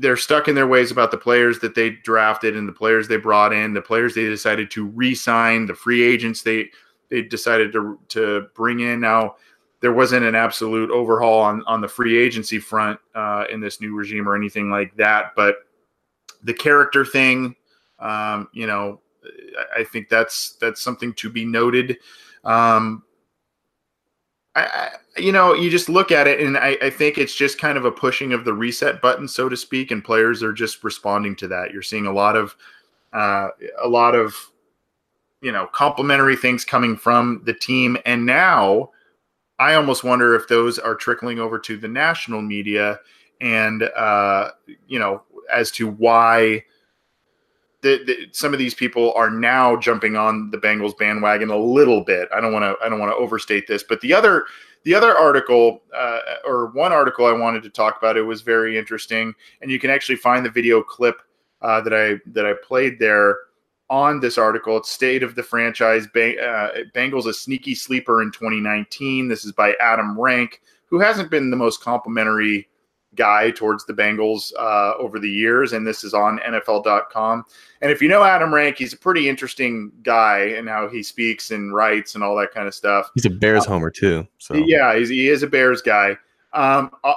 they're 0.00 0.16
stuck 0.16 0.48
in 0.48 0.54
their 0.54 0.66
ways 0.66 0.90
about 0.90 1.10
the 1.10 1.18
players 1.18 1.58
that 1.58 1.74
they 1.74 1.90
drafted 1.90 2.56
and 2.56 2.68
the 2.68 2.72
players 2.72 3.08
they 3.08 3.16
brought 3.16 3.52
in, 3.52 3.74
the 3.74 3.82
players 3.82 4.14
they 4.14 4.26
decided 4.26 4.70
to 4.70 4.86
re-sign, 4.86 5.66
the 5.66 5.74
free 5.74 6.02
agents 6.02 6.42
they 6.42 6.70
they 7.10 7.22
decided 7.22 7.72
to 7.72 7.98
to 8.08 8.46
bring 8.54 8.80
in. 8.80 9.00
Now, 9.00 9.36
there 9.80 9.92
wasn't 9.92 10.24
an 10.24 10.34
absolute 10.34 10.90
overhaul 10.90 11.40
on 11.40 11.64
on 11.66 11.80
the 11.80 11.88
free 11.88 12.16
agency 12.16 12.58
front 12.58 13.00
uh, 13.14 13.44
in 13.50 13.60
this 13.60 13.80
new 13.80 13.94
regime 13.94 14.28
or 14.28 14.36
anything 14.36 14.70
like 14.70 14.94
that, 14.96 15.32
but 15.34 15.56
the 16.42 16.54
character 16.54 17.04
thing, 17.04 17.56
um, 17.98 18.48
you 18.52 18.66
know, 18.66 19.00
I 19.76 19.84
think 19.84 20.08
that's 20.08 20.52
that's 20.60 20.80
something 20.80 21.12
to 21.14 21.30
be 21.30 21.44
noted. 21.44 21.98
Um, 22.44 23.02
I, 24.64 24.90
you 25.16 25.32
know, 25.32 25.54
you 25.54 25.70
just 25.70 25.88
look 25.88 26.12
at 26.12 26.26
it, 26.26 26.40
and 26.40 26.56
I, 26.56 26.76
I 26.80 26.90
think 26.90 27.18
it's 27.18 27.34
just 27.34 27.58
kind 27.58 27.76
of 27.76 27.84
a 27.84 27.90
pushing 27.90 28.32
of 28.32 28.44
the 28.44 28.54
reset 28.54 29.00
button, 29.00 29.28
so 29.28 29.48
to 29.48 29.56
speak, 29.56 29.90
and 29.90 30.04
players 30.04 30.42
are 30.42 30.52
just 30.52 30.84
responding 30.84 31.36
to 31.36 31.48
that. 31.48 31.72
You're 31.72 31.82
seeing 31.82 32.06
a 32.06 32.12
lot 32.12 32.36
of 32.36 32.54
uh, 33.12 33.48
a 33.82 33.88
lot 33.88 34.14
of 34.14 34.34
you 35.40 35.52
know 35.52 35.66
complimentary 35.66 36.36
things 36.36 36.64
coming 36.64 36.96
from 36.96 37.42
the 37.44 37.54
team, 37.54 37.96
and 38.06 38.24
now 38.24 38.90
I 39.58 39.74
almost 39.74 40.04
wonder 40.04 40.34
if 40.34 40.48
those 40.48 40.78
are 40.78 40.94
trickling 40.94 41.38
over 41.38 41.58
to 41.60 41.76
the 41.76 41.88
national 41.88 42.42
media, 42.42 43.00
and 43.40 43.82
uh, 43.82 44.50
you 44.86 44.98
know, 44.98 45.22
as 45.52 45.70
to 45.72 45.88
why 45.88 46.64
the, 47.82 48.28
some 48.32 48.52
of 48.52 48.58
these 48.58 48.74
people 48.74 49.12
are 49.14 49.30
now 49.30 49.76
jumping 49.76 50.16
on 50.16 50.50
the 50.50 50.58
Bengals 50.58 50.96
bandwagon 50.96 51.50
a 51.50 51.56
little 51.56 52.02
bit. 52.02 52.28
I 52.34 52.40
don't 52.40 52.52
want 52.52 52.64
to 52.64 52.84
I 52.84 52.88
don't 52.88 52.98
want 52.98 53.12
to 53.12 53.16
overstate 53.16 53.66
this, 53.66 53.82
but 53.82 54.00
the 54.00 54.12
other 54.12 54.46
the 54.84 54.94
other 54.94 55.16
article 55.16 55.82
uh, 55.96 56.20
or 56.44 56.70
one 56.72 56.92
article 56.92 57.26
I 57.26 57.32
wanted 57.32 57.62
to 57.64 57.70
talk 57.70 57.98
about 57.98 58.16
it 58.16 58.22
was 58.22 58.42
very 58.42 58.78
interesting, 58.78 59.34
and 59.62 59.70
you 59.70 59.78
can 59.78 59.90
actually 59.90 60.16
find 60.16 60.44
the 60.44 60.50
video 60.50 60.82
clip 60.82 61.16
uh, 61.62 61.80
that 61.82 61.94
I 61.94 62.20
that 62.32 62.46
I 62.46 62.54
played 62.66 62.98
there 62.98 63.36
on 63.90 64.20
this 64.20 64.38
article. 64.38 64.76
It's 64.76 64.90
State 64.90 65.22
of 65.22 65.34
the 65.34 65.42
Franchise 65.42 66.06
uh, 66.06 66.68
Bengals 66.94 67.26
a 67.26 67.32
sneaky 67.32 67.74
sleeper 67.74 68.22
in 68.22 68.32
2019. 68.32 69.28
This 69.28 69.44
is 69.44 69.52
by 69.52 69.74
Adam 69.80 70.18
Rank 70.18 70.60
who 70.88 70.98
hasn't 70.98 71.30
been 71.30 71.50
the 71.50 71.56
most 71.56 71.82
complimentary 71.82 72.68
guy 73.18 73.50
towards 73.50 73.84
the 73.84 73.92
Bengals 73.92 74.52
uh, 74.58 74.94
over 74.96 75.18
the 75.18 75.28
years, 75.28 75.74
and 75.74 75.86
this 75.86 76.04
is 76.04 76.14
on 76.14 76.38
NFL.com. 76.38 77.44
And 77.82 77.90
if 77.90 78.00
you 78.00 78.08
know 78.08 78.22
Adam 78.22 78.54
Rank, 78.54 78.78
he's 78.78 78.94
a 78.94 78.96
pretty 78.96 79.28
interesting 79.28 79.92
guy 80.02 80.38
and 80.56 80.68
how 80.68 80.88
he 80.88 81.02
speaks 81.02 81.50
and 81.50 81.74
writes 81.74 82.14
and 82.14 82.24
all 82.24 82.36
that 82.36 82.52
kind 82.52 82.66
of 82.66 82.74
stuff. 82.74 83.10
He's 83.14 83.26
a 83.26 83.30
Bears 83.30 83.66
uh, 83.66 83.70
homer 83.70 83.90
too. 83.90 84.26
So 84.38 84.54
yeah, 84.54 84.96
he 84.96 85.28
is 85.28 85.42
a 85.42 85.46
Bears 85.46 85.82
guy. 85.82 86.16
Um, 86.54 86.90
I, 87.04 87.14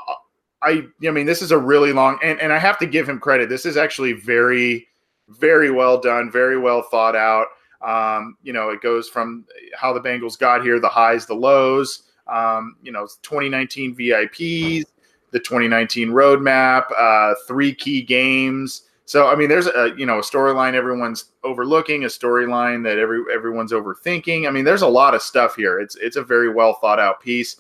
I, 0.64 0.88
I 1.08 1.12
mean, 1.12 1.26
this 1.26 1.42
is 1.42 1.52
a 1.52 1.58
really 1.58 1.94
long, 1.94 2.20
and, 2.24 2.42
and 2.42 2.52
I 2.52 2.58
have 2.58 2.78
to 2.80 2.86
give 2.86 3.08
him 3.08 3.20
credit. 3.20 3.48
This 3.48 3.66
is 3.66 3.78
actually 3.78 4.14
very, 4.14 4.88
very 5.30 5.72
well 5.72 6.00
done, 6.00 6.30
very 6.32 6.58
well 6.58 6.82
thought 6.82 7.16
out. 7.16 7.48
Um, 7.82 8.38
you 8.44 8.54
know, 8.54 8.70
it 8.70 8.82
goes 8.82 9.08
from 9.08 9.46
how 9.76 9.94
the 9.94 10.02
Bengals 10.02 10.38
got 10.38 10.62
here, 10.62 10.80
the 10.80 10.90
highs, 10.90 11.26
the 11.26 11.34
lows. 11.34 12.04
Um, 12.28 12.78
you 12.82 12.92
know, 12.92 13.08
2019 13.24 13.96
VIPs, 13.96 14.84
the 15.32 15.40
2019 15.40 16.10
roadmap, 16.10 16.86
uh, 16.98 17.36
three 17.48 17.74
key 17.74 18.02
games. 18.02 18.84
So 19.06 19.28
I 19.28 19.36
mean, 19.36 19.50
there's 19.50 19.68
a 19.68 19.94
you 19.98 20.06
know 20.06 20.20
a 20.20 20.22
storyline 20.22 20.74
everyone's 20.74 21.26
overlooking, 21.44 22.04
a 22.04 22.08
storyline 22.08 22.84
that 22.84 22.98
every 22.98 23.24
everyone's 23.34 23.72
overthinking. 23.72 24.48
I 24.48 24.52
mean, 24.52 24.64
there's 24.64 24.84
a 24.84 24.88
lot 24.88 25.14
of 25.16 25.22
stuff 25.22 25.56
here. 25.56 25.80
It's 25.80 25.96
it's 25.98 26.16
a 26.16 26.24
very 26.24 26.50
well 26.50 26.76
thought 26.76 27.00
out 27.00 27.22
piece, 27.22 27.58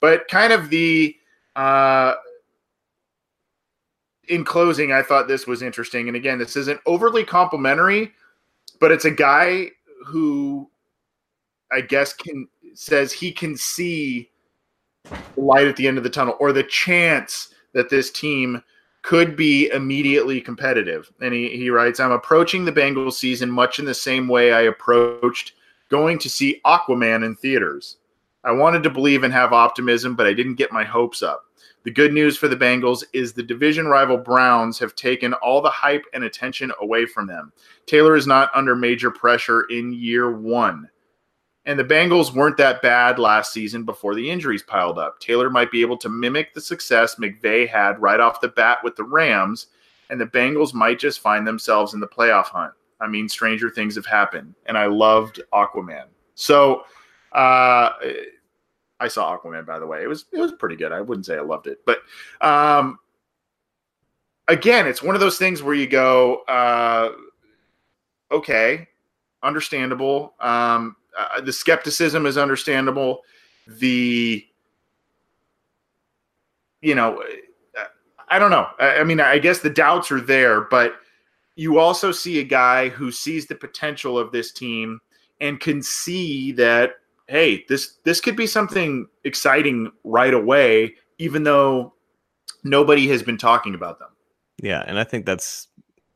but 0.00 0.28
kind 0.28 0.52
of 0.52 0.68
the 0.68 1.16
uh, 1.56 2.14
in 4.28 4.44
closing, 4.44 4.92
I 4.92 5.02
thought 5.02 5.26
this 5.26 5.46
was 5.46 5.62
interesting. 5.62 6.08
And 6.08 6.16
again, 6.16 6.38
this 6.38 6.56
isn't 6.56 6.80
overly 6.86 7.24
complimentary, 7.24 8.12
but 8.78 8.92
it's 8.92 9.04
a 9.04 9.10
guy 9.10 9.70
who 10.06 10.70
I 11.72 11.80
guess 11.80 12.12
can 12.12 12.48
says 12.74 13.12
he 13.12 13.32
can 13.32 13.56
see 13.56 14.30
light 15.36 15.66
at 15.66 15.76
the 15.76 15.88
end 15.88 15.98
of 15.98 16.04
the 16.04 16.10
tunnel 16.10 16.36
or 16.40 16.52
the 16.52 16.62
chance 16.62 17.54
that 17.72 17.90
this 17.90 18.10
team 18.10 18.62
could 19.02 19.36
be 19.36 19.70
immediately 19.70 20.40
competitive. 20.40 21.10
And 21.20 21.32
he, 21.32 21.48
he 21.56 21.70
writes, 21.70 22.00
I'm 22.00 22.12
approaching 22.12 22.64
the 22.64 22.72
Bengals 22.72 23.14
season 23.14 23.50
much 23.50 23.78
in 23.78 23.84
the 23.84 23.94
same 23.94 24.28
way 24.28 24.52
I 24.52 24.62
approached 24.62 25.52
going 25.88 26.18
to 26.18 26.28
see 26.28 26.60
Aquaman 26.64 27.24
in 27.24 27.34
theaters. 27.34 27.96
I 28.44 28.52
wanted 28.52 28.82
to 28.84 28.90
believe 28.90 29.24
and 29.24 29.32
have 29.32 29.52
optimism, 29.52 30.14
but 30.14 30.26
I 30.26 30.32
didn't 30.32 30.54
get 30.54 30.72
my 30.72 30.84
hopes 30.84 31.22
up. 31.22 31.44
The 31.82 31.90
good 31.90 32.12
news 32.12 32.36
for 32.36 32.46
the 32.46 32.56
Bengals 32.56 33.04
is 33.14 33.32
the 33.32 33.42
division 33.42 33.86
rival 33.86 34.18
Browns 34.18 34.78
have 34.78 34.94
taken 34.94 35.32
all 35.34 35.62
the 35.62 35.70
hype 35.70 36.04
and 36.12 36.24
attention 36.24 36.70
away 36.80 37.06
from 37.06 37.26
them. 37.26 37.52
Taylor 37.86 38.16
is 38.16 38.26
not 38.26 38.50
under 38.54 38.76
major 38.76 39.10
pressure 39.10 39.62
in 39.62 39.92
year 39.94 40.30
one. 40.30 40.89
And 41.70 41.78
the 41.78 41.84
Bengals 41.84 42.34
weren't 42.34 42.56
that 42.56 42.82
bad 42.82 43.20
last 43.20 43.52
season 43.52 43.84
before 43.84 44.16
the 44.16 44.28
injuries 44.28 44.60
piled 44.60 44.98
up. 44.98 45.20
Taylor 45.20 45.48
might 45.48 45.70
be 45.70 45.82
able 45.82 45.96
to 45.98 46.08
mimic 46.08 46.52
the 46.52 46.60
success 46.60 47.14
McVay 47.14 47.68
had 47.68 48.02
right 48.02 48.18
off 48.18 48.40
the 48.40 48.48
bat 48.48 48.78
with 48.82 48.96
the 48.96 49.04
Rams, 49.04 49.68
and 50.08 50.20
the 50.20 50.26
Bengals 50.26 50.74
might 50.74 50.98
just 50.98 51.20
find 51.20 51.46
themselves 51.46 51.94
in 51.94 52.00
the 52.00 52.08
playoff 52.08 52.46
hunt. 52.46 52.72
I 53.00 53.06
mean, 53.06 53.28
stranger 53.28 53.70
things 53.70 53.94
have 53.94 54.04
happened, 54.04 54.56
and 54.66 54.76
I 54.76 54.86
loved 54.86 55.42
Aquaman. 55.52 56.06
So, 56.34 56.86
uh, 57.30 57.90
I 58.98 59.06
saw 59.06 59.38
Aquaman, 59.38 59.64
by 59.64 59.78
the 59.78 59.86
way. 59.86 60.02
It 60.02 60.08
was 60.08 60.24
it 60.32 60.40
was 60.40 60.50
pretty 60.50 60.74
good. 60.74 60.90
I 60.90 61.00
wouldn't 61.00 61.26
say 61.26 61.36
I 61.36 61.42
loved 61.42 61.68
it, 61.68 61.82
but 61.86 62.00
um, 62.40 62.98
again, 64.48 64.88
it's 64.88 65.04
one 65.04 65.14
of 65.14 65.20
those 65.20 65.38
things 65.38 65.62
where 65.62 65.74
you 65.74 65.86
go, 65.86 66.38
uh, 66.48 67.12
okay, 68.32 68.88
understandable. 69.40 70.34
Um, 70.40 70.96
uh, 71.36 71.40
the 71.40 71.52
skepticism 71.52 72.26
is 72.26 72.38
understandable. 72.38 73.20
The 73.66 74.44
you 76.82 76.94
know, 76.94 77.22
I 78.28 78.38
don't 78.38 78.50
know. 78.50 78.66
I, 78.78 78.96
I 78.98 79.04
mean, 79.04 79.20
I 79.20 79.38
guess 79.38 79.58
the 79.58 79.70
doubts 79.70 80.10
are 80.10 80.20
there, 80.20 80.62
but 80.62 80.94
you 81.56 81.78
also 81.78 82.12
see 82.12 82.38
a 82.38 82.44
guy 82.44 82.88
who 82.88 83.12
sees 83.12 83.46
the 83.46 83.54
potential 83.54 84.18
of 84.18 84.32
this 84.32 84.52
team 84.52 85.00
and 85.40 85.60
can 85.60 85.82
see 85.82 86.52
that 86.52 86.92
hey, 87.30 87.64
this 87.68 87.98
this 88.04 88.20
could 88.20 88.36
be 88.36 88.46
something 88.46 89.06
exciting 89.24 89.90
right 90.04 90.34
away, 90.34 90.94
even 91.18 91.44
though 91.44 91.94
nobody 92.64 93.08
has 93.08 93.22
been 93.22 93.38
talking 93.38 93.74
about 93.74 93.98
them. 93.98 94.08
Yeah, 94.62 94.84
and 94.86 94.98
I 94.98 95.04
think 95.04 95.26
that's 95.26 95.68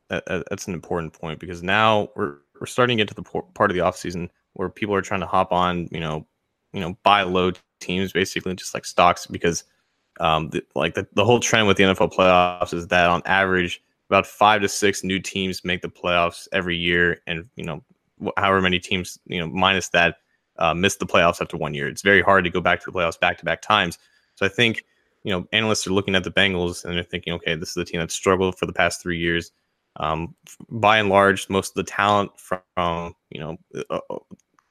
that, 0.09 0.25
that's 0.49 0.67
an 0.67 0.73
important 0.73 1.13
point 1.13 1.39
because 1.39 1.63
now 1.63 2.09
we're 2.15 2.37
we're 2.59 2.67
starting 2.67 2.97
to 2.97 3.01
get 3.01 3.07
to 3.09 3.15
the 3.15 3.23
part 3.23 3.71
of 3.71 3.75
the 3.75 3.83
offseason 3.83 4.29
where 4.55 4.69
people 4.69 4.95
are 4.95 5.01
trying 5.01 5.21
to 5.21 5.25
hop 5.27 5.51
on, 5.51 5.87
you 5.91 5.99
know, 5.99 6.25
you 6.73 6.81
know, 6.81 6.97
buy 7.03 7.21
low 7.23 7.51
teams 7.79 8.11
basically 8.11 8.55
just 8.55 8.73
like 8.73 8.85
stocks 8.85 9.27
because 9.27 9.63
um 10.19 10.49
the, 10.49 10.63
like 10.75 10.93
the, 10.95 11.05
the 11.13 11.25
whole 11.25 11.39
trend 11.39 11.67
with 11.67 11.77
the 11.77 11.83
NFL 11.83 12.13
playoffs 12.13 12.73
is 12.73 12.87
that 12.87 13.09
on 13.09 13.21
average 13.25 13.81
about 14.09 14.25
5 14.25 14.61
to 14.61 14.69
6 14.69 15.03
new 15.03 15.19
teams 15.19 15.63
make 15.63 15.81
the 15.81 15.89
playoffs 15.89 16.47
every 16.51 16.77
year 16.77 17.21
and 17.27 17.45
you 17.55 17.65
know 17.65 17.83
however 18.37 18.61
many 18.61 18.79
teams, 18.79 19.19
you 19.25 19.39
know, 19.39 19.47
minus 19.47 19.89
that 19.89 20.17
uh, 20.57 20.73
missed 20.73 20.99
the 20.99 21.05
playoffs 21.05 21.41
after 21.41 21.57
one 21.57 21.73
year. 21.73 21.87
It's 21.87 22.01
very 22.01 22.21
hard 22.21 22.43
to 22.45 22.49
go 22.49 22.61
back 22.61 22.79
to 22.81 22.91
the 22.91 22.97
playoffs 22.97 23.19
back 23.19 23.37
to 23.39 23.45
back 23.45 23.61
times. 23.61 23.97
So 24.35 24.45
I 24.45 24.49
think 24.49 24.83
you 25.23 25.31
know 25.31 25.47
analysts 25.51 25.87
are 25.87 25.93
looking 25.93 26.15
at 26.15 26.23
the 26.23 26.31
Bengals 26.31 26.85
and 26.85 26.95
they're 26.95 27.03
thinking, 27.03 27.33
okay, 27.33 27.55
this 27.55 27.71
is 27.71 27.77
a 27.77 27.85
team 27.85 27.99
that 27.99 28.11
struggled 28.11 28.57
for 28.57 28.65
the 28.65 28.73
past 28.73 29.01
three 29.01 29.19
years. 29.19 29.51
Um, 29.97 30.35
by 30.69 30.97
and 30.97 31.09
large, 31.09 31.49
most 31.49 31.69
of 31.69 31.75
the 31.75 31.89
talent 31.89 32.31
from 32.37 33.15
you 33.29 33.39
know 33.39 33.57
uh, 33.89 33.99
uh, 34.09 34.17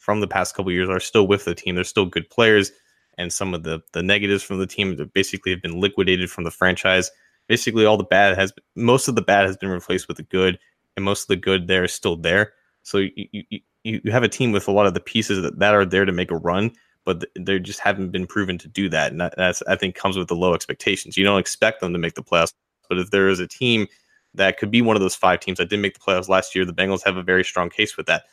from 0.04 0.20
the 0.20 0.28
past 0.28 0.54
couple 0.54 0.70
years 0.70 0.90
are 0.90 1.00
still 1.00 1.26
with 1.26 1.46
the 1.46 1.54
team. 1.54 1.74
They're 1.74 1.84
still 1.84 2.04
good 2.04 2.28
players, 2.28 2.70
and 3.16 3.32
some 3.32 3.54
of 3.54 3.62
the 3.62 3.80
the 3.94 4.02
negatives 4.02 4.42
from 4.42 4.58
the 4.58 4.66
team 4.66 4.96
that 4.96 5.14
basically 5.14 5.50
have 5.50 5.62
been 5.62 5.80
liquidated 5.80 6.30
from 6.30 6.44
the 6.44 6.50
franchise. 6.50 7.10
Basically, 7.48 7.86
all 7.86 7.96
the 7.96 8.04
bad 8.04 8.36
has 8.36 8.52
most 8.76 9.08
of 9.08 9.14
the 9.14 9.22
bad 9.22 9.46
has 9.46 9.56
been 9.56 9.70
replaced 9.70 10.06
with 10.06 10.18
the 10.18 10.22
good, 10.24 10.58
and 10.94 11.06
most 11.06 11.22
of 11.22 11.28
the 11.28 11.36
good 11.36 11.68
there 11.68 11.84
is 11.84 11.92
still 11.92 12.16
there. 12.16 12.52
So 12.82 12.98
you, 12.98 13.42
you, 13.48 13.60
you, 13.82 14.12
have 14.12 14.22
a 14.22 14.28
team 14.28 14.52
with 14.52 14.68
a 14.68 14.72
lot 14.72 14.86
of 14.86 14.92
the 14.92 15.00
pieces 15.00 15.40
that, 15.40 15.58
that 15.58 15.72
are 15.72 15.86
there 15.86 16.04
to 16.04 16.12
make 16.12 16.30
a 16.30 16.36
run, 16.36 16.72
but 17.06 17.24
they 17.38 17.58
just 17.58 17.80
haven't 17.80 18.10
been 18.10 18.26
proven 18.26 18.58
to 18.58 18.68
do 18.68 18.90
that. 18.90 19.10
And 19.10 19.22
that's 19.22 19.62
I 19.62 19.74
think 19.76 19.94
comes 19.94 20.18
with 20.18 20.28
the 20.28 20.36
low 20.36 20.52
expectations. 20.52 21.16
You 21.16 21.24
don't 21.24 21.40
expect 21.40 21.80
them 21.80 21.94
to 21.94 21.98
make 21.98 22.14
the 22.14 22.22
playoffs, 22.22 22.52
but 22.90 22.98
if 22.98 23.10
there 23.10 23.30
is 23.30 23.40
a 23.40 23.48
team 23.48 23.86
that 24.34 24.58
could 24.58 24.70
be 24.70 24.82
one 24.82 24.96
of 24.96 25.02
those 25.02 25.14
five 25.14 25.40
teams 25.40 25.56
that 25.56 25.70
didn't 25.70 25.82
make 25.82 25.94
the 25.94 26.00
playoffs 26.00 26.28
last 26.28 26.54
year, 26.54 26.66
the 26.66 26.74
Bengals 26.74 27.04
have 27.04 27.16
a 27.16 27.22
very 27.22 27.44
strong 27.44 27.70
case 27.70 27.96
with 27.96 28.04
that. 28.06 28.24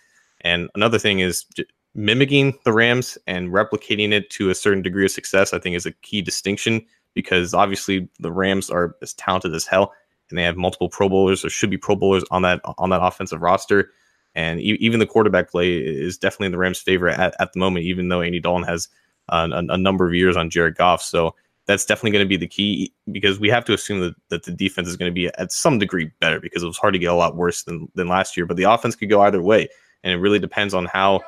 And 0.42 0.70
another 0.76 1.00
thing 1.00 1.20
is 1.20 1.46
mimicking 1.94 2.58
the 2.64 2.74
Rams 2.74 3.18
and 3.28 3.50
replicating 3.50 4.12
it 4.12 4.30
to 4.32 4.50
a 4.50 4.56
certain 4.56 4.82
degree 4.82 5.06
of 5.06 5.12
success. 5.12 5.54
I 5.54 5.60
think 5.60 5.76
is 5.76 5.86
a 5.86 5.92
key 5.92 6.22
distinction 6.22 6.86
because 7.14 7.54
obviously 7.54 8.10
the 8.20 8.32
Rams 8.32 8.70
are 8.70 8.96
as 9.02 9.14
talented 9.14 9.54
as 9.54 9.66
hell, 9.66 9.94
and 10.30 10.38
they 10.38 10.44
have 10.44 10.58
multiple 10.58 10.90
Pro 10.90 11.10
Bowlers 11.10 11.44
or 11.44 11.50
should 11.50 11.70
be 11.70 11.78
Pro 11.78 11.96
Bowlers 11.96 12.24
on 12.32 12.42
that 12.44 12.62
on 12.78 12.90
that 12.90 13.04
offensive 13.04 13.42
roster. 13.42 13.92
And 14.34 14.62
e- 14.62 14.78
even 14.80 15.00
the 15.00 15.06
quarterback 15.06 15.52
play 15.52 15.78
is 15.78 16.18
definitely 16.18 16.48
in 16.48 16.52
the 16.54 16.58
Rams' 16.58 16.80
favor 16.80 17.10
at, 17.10 17.36
at 17.40 17.52
the 17.54 17.60
moment, 17.60 17.86
even 17.86 18.08
though 18.08 18.22
Andy 18.22 18.40
Dalton 18.40 18.68
has 18.68 18.88
a, 19.30 19.50
a, 19.52 19.78
number 19.78 20.08
of 20.08 20.14
years 20.14 20.38
on 20.38 20.50
Jared 20.50 20.76
Goff. 20.76 21.02
So 21.02 21.36
that's 21.66 21.86
definitely 21.86 22.12
going 22.12 22.26
to 22.26 22.30
be 22.30 22.38
the 22.38 22.48
key 22.48 22.94
because 23.12 23.40
we 23.40 23.50
have 23.50 23.66
to 23.66 23.74
assume 23.74 24.00
that, 24.02 24.16
that 24.30 24.44
the 24.44 24.52
defense 24.52 24.88
is 24.88 24.98
going 24.98 25.12
to 25.12 25.14
be 25.14 25.28
at 25.28 25.52
some 25.52 25.80
degree 25.80 26.12
better 26.20 26.40
because 26.40 26.64
it 26.64 26.68
was 26.68 26.78
hard 26.78 26.94
to 26.94 27.00
get 27.00 27.12
a 27.12 27.16
lot 27.16 27.36
worse 27.36 27.64
than, 27.64 27.88
than 27.96 28.08
last 28.08 28.36
year. 28.36 28.46
But 28.46 28.58
the 28.58 28.64
offense 28.64 28.96
could 28.96 29.10
go 29.10 29.22
either 29.22 29.42
way. 29.42 29.68
And 30.04 30.14
it 30.14 30.18
really 30.18 30.40
depends 30.40 30.74
on 30.74 30.86
how. 30.86 31.22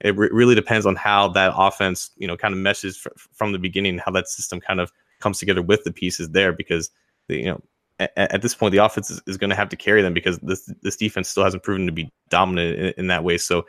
It 0.00 0.16
re- 0.16 0.30
really 0.30 0.54
depends 0.54 0.86
on 0.86 0.94
how 0.94 1.26
that 1.30 1.52
offense, 1.56 2.10
you 2.18 2.28
know, 2.28 2.36
kind 2.36 2.54
of 2.54 2.60
meshes 2.60 2.96
fr- 2.96 3.08
from 3.32 3.50
the 3.50 3.58
beginning, 3.58 3.98
how 3.98 4.12
that 4.12 4.28
system 4.28 4.60
kind 4.60 4.80
of 4.80 4.92
comes 5.18 5.40
together 5.40 5.60
with 5.60 5.82
the 5.82 5.92
pieces 5.92 6.30
there. 6.30 6.52
Because 6.52 6.90
the, 7.26 7.36
you 7.36 7.46
know, 7.46 7.60
at, 7.98 8.12
at 8.16 8.42
this 8.42 8.54
point, 8.54 8.70
the 8.70 8.78
offense 8.78 9.10
is, 9.10 9.20
is 9.26 9.36
going 9.36 9.50
to 9.50 9.56
have 9.56 9.68
to 9.70 9.76
carry 9.76 10.02
them 10.02 10.14
because 10.14 10.38
this 10.38 10.72
this 10.82 10.96
defense 10.96 11.28
still 11.28 11.42
hasn't 11.42 11.64
proven 11.64 11.86
to 11.86 11.92
be 11.92 12.12
dominant 12.28 12.78
in, 12.78 12.94
in 12.96 13.06
that 13.08 13.24
way. 13.24 13.38
So, 13.38 13.66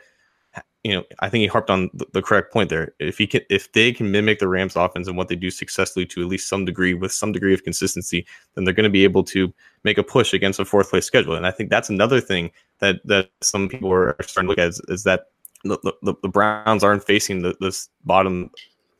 you 0.84 0.94
know, 0.94 1.04
I 1.18 1.28
think 1.28 1.42
he 1.42 1.46
harped 1.46 1.70
on 1.70 1.90
the, 1.94 2.06
the, 2.12 2.22
correct 2.22 2.52
point 2.52 2.70
there. 2.70 2.94
If 2.98 3.18
he 3.18 3.26
can, 3.26 3.42
if 3.50 3.72
they 3.72 3.92
can 3.92 4.10
mimic 4.10 4.38
the 4.38 4.48
Rams 4.48 4.76
offense 4.76 5.08
and 5.08 5.16
what 5.16 5.28
they 5.28 5.36
do 5.36 5.50
successfully 5.50 6.06
to 6.06 6.22
at 6.22 6.28
least 6.28 6.48
some 6.48 6.64
degree 6.64 6.94
with 6.94 7.12
some 7.12 7.32
degree 7.32 7.54
of 7.54 7.64
consistency, 7.64 8.26
then 8.54 8.64
they're 8.64 8.74
going 8.74 8.84
to 8.84 8.90
be 8.90 9.04
able 9.04 9.24
to 9.24 9.52
make 9.84 9.98
a 9.98 10.02
push 10.02 10.32
against 10.32 10.60
a 10.60 10.64
fourth 10.64 10.90
place 10.90 11.06
schedule. 11.06 11.34
And 11.34 11.46
I 11.46 11.50
think 11.50 11.70
that's 11.70 11.88
another 11.88 12.20
thing 12.20 12.50
that 12.80 12.96
that 13.06 13.30
some 13.40 13.68
people 13.68 13.92
are 13.92 14.16
starting 14.22 14.48
to 14.48 14.50
look 14.50 14.58
at 14.58 14.68
is, 14.68 14.80
is 14.88 15.04
that 15.04 15.26
the, 15.64 15.78
the, 16.02 16.14
the, 16.22 16.28
Browns 16.28 16.82
aren't 16.82 17.04
facing 17.04 17.42
the, 17.42 17.54
this 17.60 17.90
bottom 18.04 18.50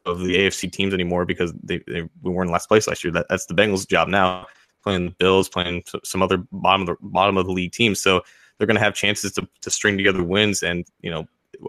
of 0.04 0.20
the 0.20 0.36
AFC 0.36 0.70
teams 0.70 0.92
anymore 0.92 1.24
because 1.24 1.54
they, 1.62 1.78
they 1.86 2.02
we 2.22 2.30
were 2.30 2.42
in 2.42 2.50
last 2.50 2.68
place 2.68 2.86
last 2.86 3.02
year. 3.02 3.12
That 3.12 3.26
that's 3.28 3.46
the 3.46 3.54
Bengals' 3.54 3.88
job 3.88 4.08
now 4.08 4.46
playing 4.82 5.06
the 5.06 5.10
Bills, 5.12 5.48
playing 5.48 5.84
some 6.04 6.22
other 6.22 6.38
bottom 6.52 6.82
of 6.82 6.86
the 6.86 6.96
bottom 7.00 7.36
of 7.36 7.46
the 7.46 7.52
league 7.52 7.72
teams. 7.72 8.00
So 8.00 8.22
they're 8.58 8.66
going 8.66 8.76
to 8.76 8.82
have 8.82 8.94
chances 8.94 9.32
to 9.32 9.48
to 9.60 9.70
string 9.70 9.96
together 9.96 10.22
wins. 10.22 10.62
And 10.62 10.86
you 11.00 11.10
know, 11.10 11.26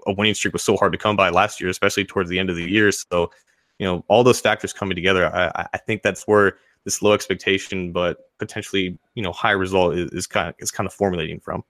a 0.07 0.13
winning 0.13 0.33
streak 0.33 0.53
was 0.53 0.63
so 0.63 0.77
hard 0.77 0.91
to 0.91 0.97
come 0.97 1.15
by 1.15 1.29
last 1.29 1.61
year, 1.61 1.69
especially 1.69 2.05
towards 2.05 2.29
the 2.29 2.39
end 2.39 2.49
of 2.49 2.55
the 2.55 2.69
year. 2.69 2.91
So 2.91 3.31
you 3.79 3.87
know, 3.87 4.05
all 4.09 4.23
those 4.23 4.39
factors 4.39 4.73
coming 4.73 4.95
together, 4.95 5.33
I, 5.33 5.67
I 5.73 5.77
think 5.77 6.03
that's 6.03 6.27
where 6.27 6.57
this 6.83 7.01
low 7.01 7.13
expectation 7.13 7.91
but 7.91 8.29
potentially 8.37 8.97
you 9.13 9.21
know 9.21 9.31
high 9.31 9.51
result 9.51 9.95
is, 9.95 10.09
is 10.11 10.27
kind 10.27 10.49
of 10.49 10.55
is 10.59 10.71
kind 10.71 10.87
of 10.87 10.93
formulating 10.93 11.39
from. 11.39 11.63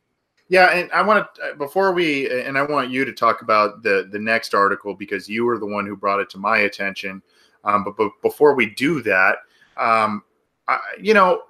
Yeah, 0.47 0.71
and 0.71 0.91
I 0.91 1.01
want 1.01 1.25
to 1.35 1.55
before 1.57 1.93
we 1.93 2.29
and 2.29 2.57
I 2.57 2.63
want 2.63 2.89
you 2.89 3.05
to 3.05 3.13
talk 3.13 3.41
about 3.41 3.83
the 3.83 4.09
the 4.11 4.19
next 4.19 4.53
article 4.53 4.93
because 4.95 5.29
you 5.29 5.45
were 5.45 5.57
the 5.57 5.65
one 5.65 5.85
who 5.85 5.95
brought 5.95 6.19
it 6.19 6.29
to 6.31 6.37
my 6.37 6.59
attention. 6.59 7.21
Um, 7.63 7.83
but, 7.83 7.95
but 7.95 8.11
before 8.21 8.55
we 8.55 8.65
do 8.65 9.01
that, 9.03 9.37
um, 9.77 10.23
I, 10.67 10.79
you 10.99 11.13
know, 11.13 11.43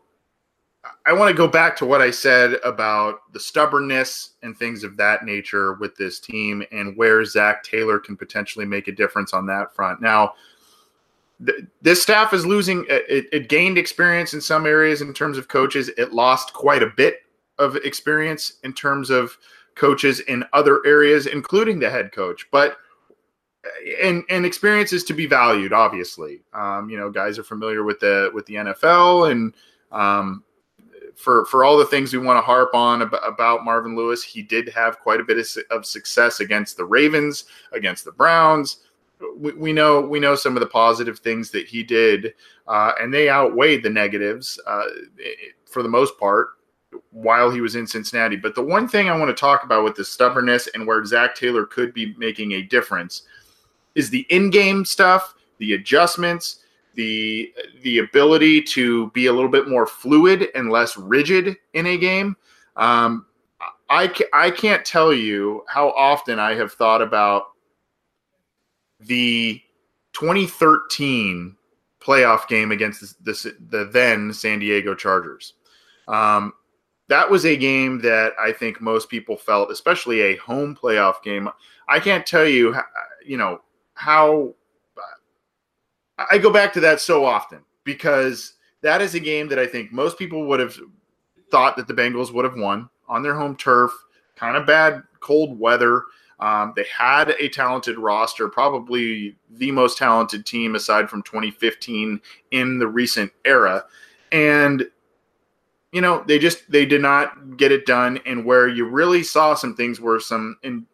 I 1.05 1.13
want 1.13 1.29
to 1.29 1.37
go 1.37 1.47
back 1.47 1.75
to 1.77 1.85
what 1.85 2.01
I 2.01 2.11
said 2.11 2.57
about 2.63 3.31
the 3.33 3.39
stubbornness 3.39 4.31
and 4.43 4.57
things 4.57 4.83
of 4.83 4.97
that 4.97 5.23
nature 5.23 5.73
with 5.75 5.95
this 5.95 6.19
team 6.19 6.63
and 6.71 6.97
where 6.97 7.23
Zac 7.23 7.63
Taylor 7.63 7.97
can 7.97 8.17
potentially 8.17 8.65
make 8.65 8.87
a 8.87 8.91
difference 8.91 9.33
on 9.33 9.45
that 9.47 9.73
front. 9.73 10.01
Now, 10.01 10.33
th- 11.45 11.65
this 11.81 12.01
staff 12.01 12.33
is 12.33 12.45
losing, 12.45 12.85
it, 12.89 13.25
it 13.31 13.49
gained 13.49 13.77
experience 13.77 14.33
in 14.33 14.41
some 14.41 14.65
areas 14.65 15.01
in 15.01 15.13
terms 15.13 15.37
of 15.37 15.47
coaches. 15.47 15.89
It 15.97 16.13
lost 16.13 16.53
quite 16.53 16.83
a 16.83 16.87
bit 16.87 17.23
of 17.59 17.75
experience 17.77 18.53
in 18.63 18.73
terms 18.73 19.09
of 19.09 19.37
coaches 19.75 20.19
in 20.21 20.43
other 20.53 20.85
areas, 20.85 21.27
including 21.27 21.79
the 21.79 21.89
head 21.89 22.11
coach. 22.11 22.47
But 22.51 22.77
and 24.01 24.23
and 24.29 24.45
experience 24.45 24.93
is 24.93 25.03
to 25.05 25.13
be 25.13 25.27
valued. 25.27 25.73
Obviously, 25.73 26.41
um, 26.53 26.89
you 26.89 26.97
know, 26.97 27.09
guys 27.09 27.37
are 27.37 27.43
familiar 27.43 27.83
with 27.83 27.99
the 27.99 28.31
with 28.33 28.45
the 28.45 28.55
NFL, 28.55 29.31
and 29.31 29.53
um, 29.91 30.43
for 31.15 31.45
for 31.45 31.63
all 31.63 31.77
the 31.77 31.85
things 31.85 32.13
we 32.13 32.19
want 32.19 32.37
to 32.37 32.41
harp 32.41 32.73
on 32.73 33.03
about, 33.03 33.27
about 33.27 33.63
Marvin 33.63 33.95
Lewis, 33.95 34.23
he 34.23 34.41
did 34.41 34.69
have 34.69 34.99
quite 34.99 35.19
a 35.19 35.23
bit 35.23 35.37
of, 35.37 35.47
of 35.69 35.85
success 35.85 36.39
against 36.39 36.77
the 36.77 36.85
Ravens, 36.85 37.45
against 37.71 38.05
the 38.05 38.11
Browns. 38.11 38.77
We, 39.37 39.53
we, 39.53 39.73
know 39.73 40.01
we 40.01 40.19
know 40.19 40.35
some 40.35 40.55
of 40.55 40.61
the 40.61 40.67
positive 40.67 41.19
things 41.19 41.51
that 41.51 41.67
he 41.67 41.83
did, 41.83 42.33
uh, 42.67 42.93
and 42.99 43.13
they 43.13 43.29
outweighed 43.29 43.83
the 43.83 43.89
negatives 43.89 44.59
uh, 44.67 44.83
for 45.65 45.83
the 45.83 45.89
most 45.89 46.19
part 46.19 46.49
while 47.11 47.49
he 47.49 47.61
was 47.61 47.75
in 47.75 47.87
Cincinnati. 47.87 48.35
But 48.35 48.55
the 48.55 48.63
one 48.63 48.87
thing 48.87 49.09
I 49.09 49.17
want 49.17 49.35
to 49.35 49.39
talk 49.39 49.63
about 49.63 49.83
with 49.83 49.95
the 49.95 50.05
stubbornness 50.05 50.67
and 50.73 50.85
where 50.85 51.03
Zac 51.05 51.35
Taylor 51.35 51.65
could 51.65 51.93
be 51.93 52.13
making 52.17 52.53
a 52.53 52.61
difference 52.61 53.23
is 53.95 54.09
the 54.09 54.25
in-game 54.29 54.85
stuff, 54.85 55.35
the 55.57 55.73
adjustments, 55.73 56.63
the 56.95 57.53
the 57.83 57.99
ability 57.99 58.61
to 58.61 59.09
be 59.11 59.27
a 59.27 59.33
little 59.33 59.49
bit 59.49 59.69
more 59.69 59.85
fluid 59.85 60.49
and 60.55 60.69
less 60.69 60.97
rigid 60.97 61.57
in 61.73 61.87
a 61.87 61.97
game. 61.97 62.35
Um, 62.75 63.25
I 63.89 64.13
I 64.33 64.51
can't 64.51 64.85
tell 64.85 65.13
you 65.13 65.63
how 65.67 65.91
often 65.91 66.39
I 66.39 66.53
have 66.55 66.73
thought 66.73 67.01
about 67.01 67.50
the 69.05 69.61
2013 70.13 71.55
playoff 71.99 72.47
game 72.47 72.71
against 72.71 73.23
the, 73.23 73.31
the, 73.31 73.55
the 73.69 73.85
then 73.85 74.33
San 74.33 74.59
Diego 74.59 74.95
Chargers. 74.95 75.53
Um, 76.07 76.53
that 77.07 77.29
was 77.29 77.45
a 77.45 77.57
game 77.57 77.99
that 78.01 78.33
I 78.39 78.51
think 78.51 78.81
most 78.81 79.09
people 79.09 79.35
felt, 79.35 79.71
especially 79.71 80.21
a 80.21 80.37
home 80.37 80.75
playoff 80.81 81.21
game. 81.23 81.49
I 81.87 81.99
can't 81.99 82.25
tell 82.25 82.45
you, 82.45 82.75
you 83.25 83.37
know, 83.37 83.61
how 83.93 84.55
I 86.17 86.37
go 86.37 86.51
back 86.51 86.73
to 86.73 86.79
that 86.81 87.01
so 87.01 87.25
often 87.25 87.59
because 87.83 88.53
that 88.81 89.01
is 89.01 89.15
a 89.15 89.19
game 89.19 89.47
that 89.49 89.59
I 89.59 89.67
think 89.67 89.91
most 89.91 90.17
people 90.17 90.45
would 90.47 90.59
have 90.59 90.77
thought 91.49 91.75
that 91.77 91.87
the 91.87 91.93
Bengals 91.93 92.33
would 92.33 92.45
have 92.45 92.55
won 92.55 92.89
on 93.07 93.21
their 93.21 93.35
home 93.35 93.55
turf. 93.55 93.91
Kind 94.35 94.57
of 94.57 94.65
bad 94.65 95.03
cold 95.19 95.59
weather. 95.59 96.03
Um, 96.41 96.73
they 96.75 96.85
had 96.85 97.35
a 97.39 97.49
talented 97.49 97.97
roster, 97.97 98.49
probably 98.49 99.35
the 99.51 99.71
most 99.71 99.97
talented 99.97 100.45
team 100.45 100.75
aside 100.75 101.09
from 101.09 101.21
2015 101.23 102.19
in 102.51 102.79
the 102.79 102.87
recent 102.87 103.31
era. 103.45 103.85
And 104.31 104.85
you 105.91 105.99
know, 105.99 106.23
they 106.25 106.39
just 106.39 106.71
they 106.71 106.85
did 106.85 107.01
not 107.01 107.57
get 107.57 107.71
it 107.71 107.85
done. 107.85 108.19
And 108.25 108.45
where 108.45 108.67
you 108.67 108.85
really 108.85 109.23
saw 109.23 109.53
some 109.53 109.75
things 109.75 109.99
were 109.99 110.19
some 110.19 110.57
in 110.63 110.85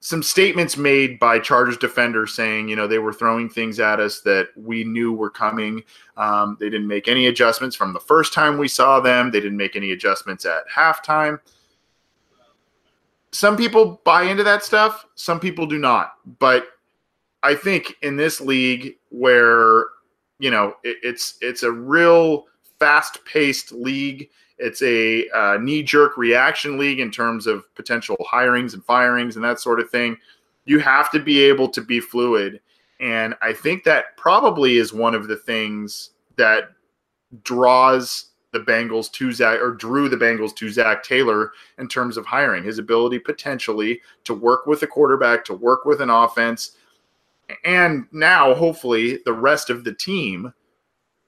some 0.00 0.22
statements 0.22 0.76
made 0.76 1.18
by 1.18 1.38
Chargers 1.38 1.78
defenders 1.78 2.34
saying, 2.34 2.68
you 2.68 2.76
know, 2.76 2.86
they 2.86 2.98
were 2.98 3.12
throwing 3.12 3.48
things 3.48 3.80
at 3.80 3.98
us 3.98 4.20
that 4.20 4.50
we 4.54 4.84
knew 4.84 5.12
were 5.12 5.30
coming. 5.30 5.82
Um, 6.16 6.56
they 6.60 6.68
didn't 6.68 6.86
make 6.86 7.08
any 7.08 7.26
adjustments 7.26 7.74
from 7.74 7.92
the 7.92 8.00
first 8.00 8.32
time 8.32 8.58
we 8.58 8.68
saw 8.68 9.00
them. 9.00 9.30
They 9.30 9.40
didn't 9.40 9.56
make 9.56 9.74
any 9.74 9.92
adjustments 9.92 10.44
at 10.44 10.68
halftime. 10.68 11.40
Some 13.36 13.56
people 13.56 14.00
buy 14.04 14.22
into 14.22 14.42
that 14.44 14.64
stuff. 14.64 15.04
Some 15.14 15.38
people 15.38 15.66
do 15.66 15.78
not. 15.78 16.14
But 16.38 16.68
I 17.42 17.54
think 17.54 17.94
in 18.00 18.16
this 18.16 18.40
league 18.40 18.96
where 19.10 19.84
you 20.38 20.50
know 20.50 20.74
it, 20.82 20.96
it's 21.02 21.36
it's 21.42 21.62
a 21.62 21.70
real 21.70 22.46
fast 22.78 23.22
paced 23.26 23.72
league. 23.72 24.30
It's 24.56 24.80
a 24.80 25.28
uh, 25.28 25.58
knee 25.58 25.82
jerk 25.82 26.16
reaction 26.16 26.78
league 26.78 26.98
in 26.98 27.10
terms 27.10 27.46
of 27.46 27.72
potential 27.74 28.16
hirings 28.32 28.72
and 28.72 28.82
firings 28.82 29.36
and 29.36 29.44
that 29.44 29.60
sort 29.60 29.80
of 29.80 29.90
thing. 29.90 30.16
You 30.64 30.78
have 30.78 31.10
to 31.10 31.20
be 31.20 31.42
able 31.42 31.68
to 31.68 31.82
be 31.82 32.00
fluid. 32.00 32.60
And 33.00 33.34
I 33.42 33.52
think 33.52 33.84
that 33.84 34.16
probably 34.16 34.78
is 34.78 34.94
one 34.94 35.14
of 35.14 35.28
the 35.28 35.36
things 35.36 36.12
that 36.36 36.70
draws 37.42 38.30
the 38.56 38.72
Bengals 38.72 39.10
to 39.12 39.32
Zac 39.32 39.60
or 39.60 39.72
drew 39.72 40.08
the 40.08 40.16
Bengals 40.16 40.54
to 40.56 40.70
Zac 40.70 41.02
Taylor 41.02 41.52
in 41.78 41.88
terms 41.88 42.16
of 42.16 42.24
hiring 42.24 42.64
his 42.64 42.78
ability 42.78 43.18
potentially 43.18 44.00
to 44.24 44.32
work 44.34 44.66
with 44.66 44.82
a 44.82 44.86
quarterback, 44.86 45.44
to 45.44 45.54
work 45.54 45.84
with 45.84 46.00
an 46.00 46.10
offense, 46.10 46.76
and 47.64 48.06
now 48.12 48.54
hopefully 48.54 49.20
the 49.24 49.32
rest 49.32 49.70
of 49.70 49.84
the 49.84 49.94
team 49.94 50.52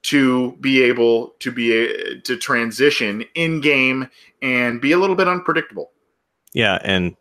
to 0.02 0.52
be 0.60 0.82
able 0.82 1.34
to 1.40 1.50
be 1.50 1.72
a, 1.72 2.20
to 2.20 2.36
transition 2.36 3.24
in 3.34 3.60
game 3.60 4.08
and 4.42 4.80
be 4.80 4.92
a 4.92 4.98
little 4.98 5.16
bit 5.16 5.28
unpredictable. 5.28 5.90
Yeah, 6.54 6.78
and 6.82 7.16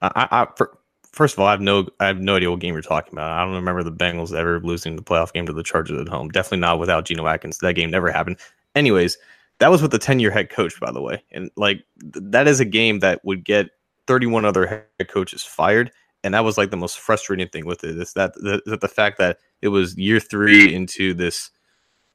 I, 0.00 0.28
I 0.30 0.46
for, 0.56 0.76
first 1.12 1.34
of 1.34 1.40
all, 1.40 1.46
I 1.46 1.52
have 1.52 1.60
no 1.60 1.86
I 2.00 2.06
have 2.06 2.20
no 2.20 2.36
idea 2.36 2.50
what 2.50 2.60
game 2.60 2.74
you're 2.74 2.82
talking 2.82 3.12
about. 3.12 3.30
I 3.30 3.44
don't 3.44 3.54
remember 3.54 3.82
the 3.82 3.92
Bengals 3.92 4.34
ever 4.34 4.60
losing 4.60 4.96
the 4.96 5.02
playoff 5.02 5.32
game 5.32 5.46
to 5.46 5.52
the 5.52 5.62
Chargers 5.62 6.00
at 6.00 6.08
home. 6.08 6.30
Definitely 6.30 6.58
not 6.58 6.78
without 6.78 7.04
Geno 7.04 7.26
Atkins. 7.26 7.58
That 7.58 7.74
game 7.74 7.90
never 7.90 8.10
happened. 8.10 8.38
Anyways, 8.74 9.18
that 9.58 9.70
was 9.70 9.82
with 9.82 9.90
the 9.90 9.98
10 9.98 10.18
year 10.20 10.30
head 10.30 10.50
coach, 10.50 10.78
by 10.80 10.90
the 10.90 11.02
way, 11.02 11.22
and 11.30 11.50
like 11.56 11.84
th- 12.00 12.24
that 12.30 12.48
is 12.48 12.60
a 12.60 12.64
game 12.64 12.98
that 13.00 13.24
would 13.24 13.44
get 13.44 13.70
31 14.06 14.44
other 14.44 14.66
head 14.66 15.08
coaches 15.08 15.42
fired. 15.42 15.90
And 16.24 16.34
that 16.34 16.44
was 16.44 16.56
like 16.56 16.70
the 16.70 16.76
most 16.76 16.98
frustrating 16.98 17.48
thing 17.48 17.66
with 17.66 17.82
it 17.82 17.98
is 17.98 18.12
that 18.12 18.34
the, 18.34 18.62
that 18.66 18.80
the 18.80 18.88
fact 18.88 19.18
that 19.18 19.38
it 19.60 19.68
was 19.68 19.96
year 19.96 20.20
three 20.20 20.72
into 20.72 21.14
this 21.14 21.50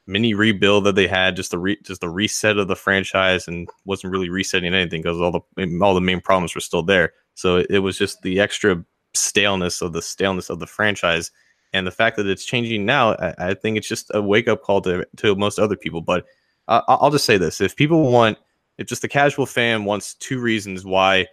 mini 0.07 0.33
rebuild 0.33 0.85
that 0.85 0.95
they 0.95 1.07
had, 1.07 1.35
just 1.35 1.51
the 1.51 1.59
re- 1.59 1.79
just 1.83 2.01
the 2.01 2.09
reset 2.09 2.57
of 2.57 2.67
the 2.67 2.75
franchise, 2.75 3.47
and 3.47 3.67
wasn't 3.85 4.11
really 4.11 4.29
resetting 4.29 4.73
anything 4.73 5.01
because 5.01 5.19
all 5.19 5.31
the 5.31 5.79
all 5.81 5.93
the 5.93 6.01
main 6.01 6.21
problems 6.21 6.55
were 6.55 6.61
still 6.61 6.83
there. 6.83 7.13
So 7.35 7.57
it, 7.57 7.67
it 7.69 7.79
was 7.79 7.97
just 7.97 8.21
the 8.21 8.39
extra 8.39 8.83
staleness 9.13 9.81
of 9.81 9.93
the 9.93 10.01
staleness 10.01 10.49
of 10.49 10.59
the 10.59 10.67
franchise, 10.67 11.31
and 11.73 11.85
the 11.85 11.91
fact 11.91 12.15
that 12.17 12.27
it's 12.27 12.45
changing 12.45 12.85
now. 12.85 13.13
I, 13.15 13.35
I 13.37 13.53
think 13.53 13.77
it's 13.77 13.89
just 13.89 14.09
a 14.13 14.21
wake 14.21 14.47
up 14.47 14.63
call 14.63 14.81
to 14.81 15.05
to 15.17 15.35
most 15.35 15.59
other 15.59 15.75
people. 15.75 16.01
But 16.01 16.25
uh, 16.67 16.81
I'll 16.87 17.11
just 17.11 17.25
say 17.25 17.37
this: 17.37 17.61
if 17.61 17.75
people 17.75 18.11
want, 18.11 18.37
if 18.77 18.87
just 18.87 19.01
the 19.01 19.07
casual 19.07 19.45
fan 19.45 19.85
wants 19.85 20.13
two 20.15 20.39
reasons 20.39 20.85
why 20.85 21.27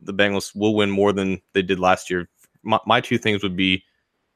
the 0.00 0.14
Bengals 0.14 0.54
will 0.54 0.74
win 0.74 0.90
more 0.90 1.12
than 1.12 1.40
they 1.54 1.62
did 1.62 1.78
last 1.78 2.10
year, 2.10 2.28
my, 2.62 2.78
my 2.86 3.00
two 3.00 3.18
things 3.18 3.42
would 3.42 3.56
be 3.56 3.82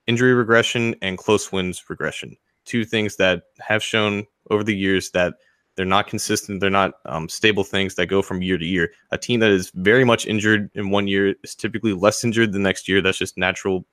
injury 0.06 0.34
regression 0.34 0.94
and 1.02 1.18
close 1.18 1.52
wins 1.52 1.82
regression 1.88 2.36
two 2.64 2.84
things 2.84 3.16
that 3.16 3.44
have 3.60 3.82
shown 3.82 4.24
over 4.50 4.64
the 4.64 4.76
years 4.76 5.10
that 5.10 5.34
they're 5.76 5.86
not 5.86 6.06
consistent. 6.06 6.60
They're 6.60 6.70
not 6.70 6.94
um, 7.06 7.28
stable 7.28 7.64
things 7.64 7.94
that 7.94 8.06
go 8.06 8.20
from 8.20 8.42
year 8.42 8.58
to 8.58 8.64
year. 8.64 8.92
A 9.10 9.18
team 9.18 9.40
that 9.40 9.50
is 9.50 9.70
very 9.74 10.04
much 10.04 10.26
injured 10.26 10.70
in 10.74 10.90
one 10.90 11.08
year 11.08 11.34
is 11.42 11.54
typically 11.54 11.94
less 11.94 12.22
injured 12.24 12.52
the 12.52 12.58
next 12.58 12.88
year. 12.88 13.00
That's 13.00 13.18
just 13.18 13.38
natural. 13.38 13.86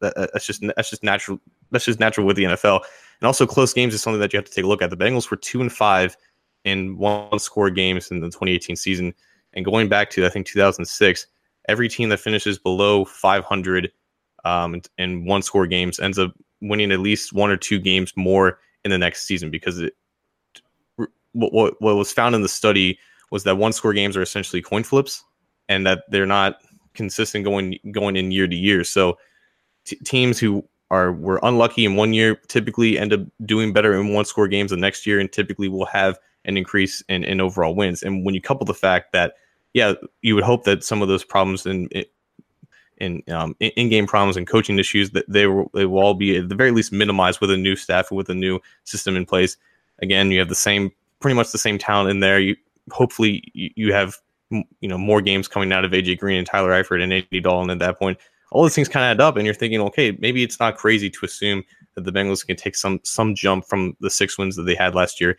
That's 0.00 0.46
just 0.46 0.64
that's 0.76 0.90
just 0.90 1.02
natural. 1.02 1.40
That's 1.70 1.84
just 1.84 2.00
natural 2.00 2.26
with 2.26 2.36
the 2.36 2.44
NFL. 2.44 2.80
And 3.20 3.26
also, 3.26 3.46
close 3.46 3.72
games 3.72 3.94
is 3.94 4.02
something 4.02 4.20
that 4.20 4.32
you 4.32 4.38
have 4.38 4.46
to 4.46 4.52
take 4.52 4.64
a 4.64 4.68
look 4.68 4.82
at. 4.82 4.90
The 4.90 4.96
Bengals 4.96 5.30
were 5.30 5.36
two 5.36 5.60
and 5.60 5.72
five 5.72 6.16
in 6.64 6.98
one 6.98 7.38
score 7.38 7.70
games 7.70 8.10
in 8.10 8.20
the 8.20 8.26
2018 8.26 8.76
season, 8.76 9.14
and 9.54 9.64
going 9.64 9.88
back 9.88 10.10
to 10.10 10.26
I 10.26 10.28
think 10.28 10.46
2006, 10.46 11.26
every 11.68 11.88
team 11.88 12.08
that 12.10 12.20
finishes 12.20 12.58
below 12.58 13.04
500 13.04 13.90
um, 14.44 14.80
in 14.98 15.24
one 15.24 15.42
score 15.42 15.66
games 15.66 16.00
ends 16.00 16.18
up 16.18 16.32
winning 16.60 16.92
at 16.92 17.00
least 17.00 17.32
one 17.32 17.50
or 17.50 17.56
two 17.56 17.78
games 17.78 18.12
more 18.16 18.58
in 18.84 18.90
the 18.90 18.98
next 18.98 19.26
season 19.26 19.50
because 19.50 19.78
it 19.78 19.94
what, 21.32 21.52
what, 21.52 21.74
what 21.80 21.96
was 21.96 22.12
found 22.12 22.34
in 22.34 22.42
the 22.42 22.48
study 22.48 22.98
was 23.30 23.44
that 23.44 23.56
one 23.56 23.72
score 23.72 23.92
games 23.92 24.16
are 24.16 24.22
essentially 24.22 24.60
coin 24.60 24.82
flips 24.82 25.22
and 25.68 25.86
that 25.86 26.02
they're 26.10 26.26
not 26.26 26.56
consistent 26.94 27.44
going 27.44 27.78
going 27.92 28.16
in 28.16 28.32
year 28.32 28.48
to 28.48 28.56
year. 28.56 28.82
So 28.82 29.16
t- 29.84 29.96
teams 30.04 30.38
who 30.38 30.64
are 30.90 31.12
were 31.12 31.40
unlucky 31.42 31.84
in 31.84 31.96
one 31.96 32.12
year 32.12 32.34
typically 32.48 32.98
end 32.98 33.12
up 33.12 33.20
doing 33.44 33.72
better 33.72 33.94
in 33.94 34.12
one 34.12 34.24
score 34.24 34.48
games 34.48 34.70
the 34.70 34.76
next 34.76 35.06
year 35.06 35.20
and 35.20 35.30
typically 35.30 35.68
will 35.68 35.86
have 35.86 36.18
an 36.44 36.56
increase 36.56 37.02
in, 37.08 37.22
in 37.24 37.40
overall 37.40 37.74
wins. 37.74 38.02
And 38.02 38.24
when 38.24 38.34
you 38.34 38.40
couple 38.40 38.64
the 38.64 38.74
fact 38.74 39.12
that 39.12 39.34
yeah, 39.72 39.94
you 40.22 40.34
would 40.34 40.44
hope 40.44 40.64
that 40.64 40.82
some 40.82 41.00
of 41.00 41.08
those 41.08 41.24
problems 41.24 41.64
in 41.66 41.88
in 42.98 43.22
um, 43.28 43.56
in-game 43.60 44.06
problems 44.06 44.36
and 44.36 44.46
coaching 44.46 44.78
issues 44.78 45.10
that 45.10 45.24
they 45.28 45.46
will 45.46 45.70
they 45.74 45.86
will 45.86 46.00
all 46.00 46.14
be 46.14 46.36
at 46.36 46.48
the 46.48 46.54
very 46.54 46.70
least 46.70 46.92
minimized 46.92 47.40
with 47.40 47.50
a 47.50 47.56
new 47.56 47.76
staff 47.76 48.10
and 48.10 48.18
with 48.18 48.28
a 48.28 48.34
new 48.34 48.60
system 48.84 49.16
in 49.16 49.24
place. 49.24 49.56
Again, 50.02 50.30
you 50.30 50.38
have 50.38 50.48
the 50.48 50.54
same 50.54 50.90
pretty 51.20 51.34
much 51.34 51.52
the 51.52 51.58
same 51.58 51.78
talent 51.78 52.10
in 52.10 52.20
there. 52.20 52.40
You 52.40 52.56
hopefully 52.90 53.44
you, 53.54 53.70
you 53.76 53.92
have 53.92 54.16
you 54.50 54.88
know 54.88 54.98
more 54.98 55.22
games 55.22 55.48
coming 55.48 55.72
out 55.72 55.84
of 55.84 55.92
AJ 55.92 56.18
Green 56.18 56.38
and 56.38 56.46
Tyler 56.46 56.70
Eifert 56.70 57.02
and 57.02 57.12
Andy 57.12 57.40
Dalton 57.40 57.70
at 57.70 57.78
that 57.78 57.98
point. 57.98 58.18
All 58.50 58.64
these 58.64 58.74
things 58.74 58.88
kind 58.88 59.04
of 59.04 59.10
add 59.10 59.20
up, 59.20 59.36
and 59.36 59.44
you're 59.44 59.54
thinking, 59.54 59.80
okay, 59.80 60.16
maybe 60.18 60.42
it's 60.42 60.58
not 60.58 60.76
crazy 60.76 61.08
to 61.10 61.24
assume 61.24 61.62
that 61.94 62.04
the 62.04 62.12
Bengals 62.12 62.46
can 62.46 62.56
take 62.56 62.76
some 62.76 63.00
some 63.04 63.34
jump 63.34 63.64
from 63.64 63.96
the 64.00 64.10
six 64.10 64.38
wins 64.38 64.56
that 64.56 64.62
they 64.62 64.74
had 64.74 64.94
last 64.94 65.20
year. 65.20 65.38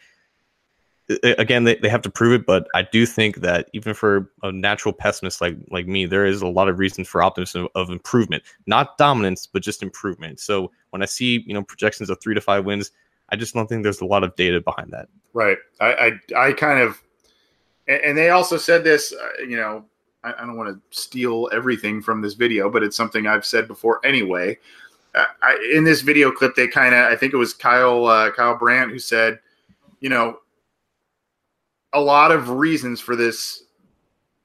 Again, 1.24 1.65
they, 1.65 1.76
they 1.76 1.89
have 1.89 2.02
to 2.04 2.10
prove 2.10 2.32
it, 2.32 2.45
but 2.45 2.67
I 2.74 2.84
do 2.84 3.06
think 3.06 3.38
that 3.38 3.69
even 3.74 3.93
for 3.93 4.32
a 4.43 4.52
natural 4.52 4.93
pessimist 4.93 5.41
like 5.41 5.58
like 5.69 5.86
me, 5.86 6.06
there 6.06 6.26
is 6.26 6.41
a 6.41 6.47
lot 6.47 6.69
of 6.69 6.80
reasons 6.80 7.08
for 7.08 7.21
optimism 7.21 7.63
of, 7.63 7.69
of 7.76 7.89
improvement, 7.89 8.43
not 8.65 8.97
dominance, 8.97 9.45
but 9.45 9.62
just 9.62 9.84
improvement. 9.84 10.39
So 10.39 10.71
when 10.91 11.02
I 11.02 11.06
see 11.06 11.43
you 11.45 11.54
know 11.54 11.63
projections 11.63 12.10
of 12.10 12.21
three 12.21 12.36
to 12.36 12.41
five 12.41 12.63
wins, 12.63 12.91
I 13.30 13.36
just 13.36 13.54
don't 13.54 13.67
think 13.67 13.84
there's 13.84 14.02
a 14.02 14.06
lot 14.06 14.24
of 14.24 14.36
data 14.36 14.62
behind 14.62 14.91
that. 14.91 15.10
Right. 15.34 15.58
I 15.82 16.17
I, 16.34 16.47
I 16.47 16.54
kind 16.54 16.80
of, 16.80 17.02
and 17.88 18.17
they 18.17 18.30
also 18.30 18.56
said 18.56 18.86
this. 18.86 19.13
Uh, 19.13 19.43
you 19.43 19.58
know, 19.58 19.84
I, 20.24 20.34
I 20.34 20.46
don't 20.46 20.58
want 20.58 20.70
to 20.70 20.98
steal 20.98 21.50
everything 21.52 22.02
from 22.02 22.22
this 22.22 22.34
video, 22.34 22.70
but 22.70 22.84
it's 22.84 22.98
something 22.98 23.28
I've 23.28 23.46
said 23.46 23.68
before 23.68 24.00
anyway. 24.06 24.58
Uh, 25.14 25.26
I, 25.42 25.72
in 25.74 25.84
this 25.84 26.02
video 26.02 26.32
clip, 26.32 26.56
they 26.56 26.68
kind 26.68 26.96
of, 26.96 27.12
I 27.12 27.16
think 27.16 27.34
it 27.34 27.38
was 27.38 27.54
Kyle 27.54 28.06
uh, 28.06 28.32
Kyle 28.32 28.58
Brandt 28.58 28.92
who 28.92 29.00
said, 29.00 29.40
you 30.00 30.10
know, 30.10 30.40
a 31.94 32.00
lot 32.00 32.32
of 32.32 32.50
reasons 32.50 33.02
for 33.02 33.16
this 33.16 33.64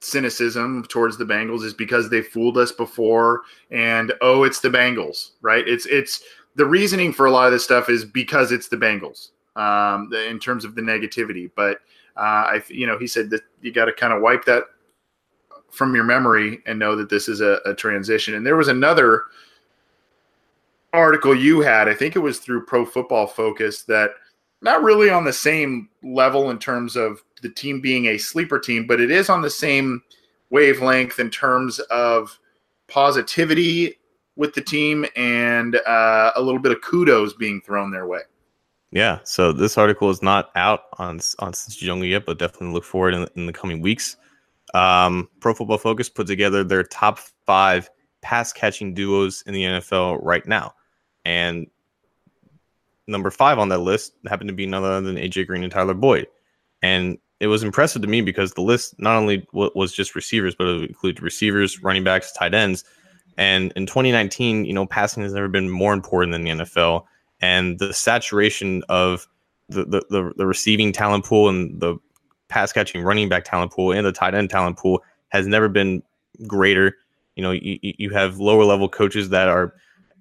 cynicism 0.01 0.83
towards 0.85 1.17
the 1.17 1.25
Bengals 1.25 1.63
is 1.63 1.73
because 1.73 2.09
they 2.09 2.21
fooled 2.21 2.57
us 2.57 2.71
before, 2.71 3.41
and 3.71 4.13
oh, 4.21 4.43
it's 4.43 4.59
the 4.59 4.69
Bengals, 4.69 5.31
right? 5.41 5.67
It's 5.67 5.85
it's 5.85 6.21
the 6.55 6.65
reasoning 6.65 7.13
for 7.13 7.25
a 7.25 7.31
lot 7.31 7.47
of 7.47 7.53
this 7.53 7.63
stuff 7.63 7.89
is 7.89 8.03
because 8.03 8.51
it's 8.51 8.67
the 8.67 8.77
Bengals 8.77 9.29
um, 9.55 10.11
in 10.13 10.39
terms 10.39 10.65
of 10.65 10.75
the 10.75 10.81
negativity. 10.81 11.49
But 11.55 11.77
uh, 12.17 12.19
I, 12.59 12.63
you 12.67 12.87
know, 12.87 12.97
he 12.97 13.07
said 13.07 13.29
that 13.29 13.41
you 13.61 13.71
got 13.71 13.85
to 13.85 13.93
kind 13.93 14.11
of 14.11 14.21
wipe 14.21 14.43
that 14.45 14.63
from 15.71 15.93
your 15.95 16.03
memory 16.03 16.59
and 16.65 16.79
know 16.79 16.95
that 16.95 17.09
this 17.09 17.27
is 17.27 17.41
a, 17.41 17.59
a 17.65 17.73
transition. 17.73 18.35
And 18.35 18.45
there 18.45 18.55
was 18.55 18.67
another 18.67 19.23
article 20.93 21.35
you 21.35 21.61
had, 21.61 21.87
I 21.87 21.93
think 21.93 22.15
it 22.15 22.19
was 22.19 22.39
through 22.39 22.65
Pro 22.65 22.85
Football 22.85 23.27
Focus, 23.27 23.83
that 23.83 24.11
not 24.61 24.81
really 24.81 25.09
on 25.09 25.23
the 25.23 25.33
same 25.33 25.89
level 26.01 26.49
in 26.49 26.57
terms 26.57 26.95
of 26.95 27.23
the 27.41 27.49
team 27.49 27.81
being 27.81 28.07
a 28.07 28.17
sleeper 28.17 28.59
team, 28.59 28.87
but 28.87 28.99
it 28.99 29.11
is 29.11 29.29
on 29.29 29.41
the 29.41 29.49
same 29.49 30.01
wavelength 30.49 31.19
in 31.19 31.29
terms 31.29 31.79
of 31.91 32.39
positivity 32.87 33.97
with 34.35 34.53
the 34.53 34.61
team 34.61 35.05
and 35.15 35.75
uh, 35.87 36.31
a 36.35 36.41
little 36.41 36.59
bit 36.59 36.71
of 36.71 36.81
kudos 36.81 37.33
being 37.33 37.61
thrown 37.61 37.91
their 37.91 38.07
way. 38.07 38.21
Yeah, 38.91 39.19
so 39.23 39.51
this 39.51 39.77
article 39.77 40.09
is 40.09 40.21
not 40.21 40.49
out 40.55 40.83
on 40.97 41.19
on 41.39 41.53
Jungle 41.69 42.07
yet, 42.07 42.25
but 42.25 42.39
definitely 42.39 42.73
look 42.73 42.85
forward 42.85 43.13
in, 43.13 43.27
in 43.35 43.45
the 43.45 43.53
coming 43.53 43.81
weeks. 43.81 44.15
Um, 44.73 45.29
Pro 45.39 45.53
Football 45.53 45.77
Focus 45.77 46.09
put 46.09 46.27
together 46.27 46.63
their 46.63 46.83
top 46.83 47.19
five 47.45 47.89
pass 48.21 48.51
catching 48.51 48.93
duos 48.93 49.43
in 49.45 49.53
the 49.53 49.63
NFL 49.63 50.19
right 50.21 50.45
now. 50.45 50.73
And 51.25 51.67
number 53.07 53.31
five 53.31 53.59
on 53.59 53.69
that 53.69 53.79
list 53.79 54.13
happened 54.27 54.49
to 54.49 54.53
be 54.53 54.65
none 54.65 54.83
other 54.83 55.01
than 55.01 55.15
AJ 55.15 55.47
Green 55.47 55.63
and 55.63 55.71
Tyler 55.71 55.93
Boyd. 55.93 56.27
And 56.81 57.17
it 57.39 57.47
was 57.47 57.63
impressive 57.63 58.01
to 58.01 58.07
me 58.07 58.21
because 58.21 58.53
the 58.53 58.61
list 58.61 58.99
not 58.99 59.15
only 59.15 59.47
was 59.53 59.93
just 59.93 60.15
receivers, 60.15 60.55
but 60.55 60.67
it 60.67 60.89
included 60.89 61.21
receivers, 61.21 61.81
running 61.83 62.03
backs, 62.03 62.31
tight 62.31 62.53
ends. 62.53 62.83
And 63.37 63.71
in 63.75 63.85
2019, 63.85 64.65
you 64.65 64.73
know, 64.73 64.87
passing 64.87 65.23
has 65.23 65.33
never 65.33 65.47
been 65.47 65.69
more 65.69 65.93
important 65.93 66.31
than 66.31 66.43
the 66.43 66.65
NFL. 66.65 67.05
And 67.39 67.77
the 67.77 67.93
saturation 67.93 68.83
of 68.89 69.27
the, 69.69 69.85
the, 69.85 70.05
the, 70.09 70.33
the 70.37 70.47
receiving 70.47 70.91
talent 70.91 71.25
pool 71.25 71.49
and 71.49 71.79
the 71.79 71.97
pass 72.49 72.71
catching 72.71 73.03
running 73.03 73.29
back 73.29 73.43
talent 73.43 73.71
pool 73.71 73.91
and 73.91 74.05
the 74.05 74.11
tight 74.11 74.33
end 74.33 74.49
talent 74.49 74.77
pool 74.77 75.01
has 75.29 75.47
never 75.47 75.67
been 75.67 76.01
greater. 76.45 76.95
You 77.35 77.43
know, 77.43 77.51
you, 77.51 77.77
you 77.81 78.09
have 78.11 78.39
lower 78.39 78.63
level 78.63 78.89
coaches 78.89 79.29
that 79.29 79.47
are 79.47 79.73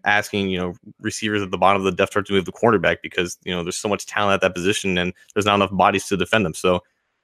asking, 0.04 0.48
you 0.48 0.58
know, 0.58 0.74
receivers 1.00 1.42
at 1.42 1.50
the 1.50 1.58
bottom 1.58 1.80
of 1.80 1.84
the 1.84 1.92
depth 1.92 2.12
chart 2.12 2.26
to 2.26 2.32
move 2.32 2.44
the 2.44 2.52
quarterback 2.52 3.02
because, 3.02 3.38
you 3.44 3.54
know, 3.54 3.62
there's 3.62 3.76
so 3.76 3.88
much 3.88 4.06
talent 4.06 4.34
at 4.34 4.40
that 4.40 4.54
position 4.54 4.96
and 4.98 5.12
there's 5.34 5.46
not 5.46 5.56
enough 5.56 5.70
bodies 5.72 6.06
to 6.06 6.16
defend 6.16 6.46
them. 6.46 6.54
So 6.54 6.82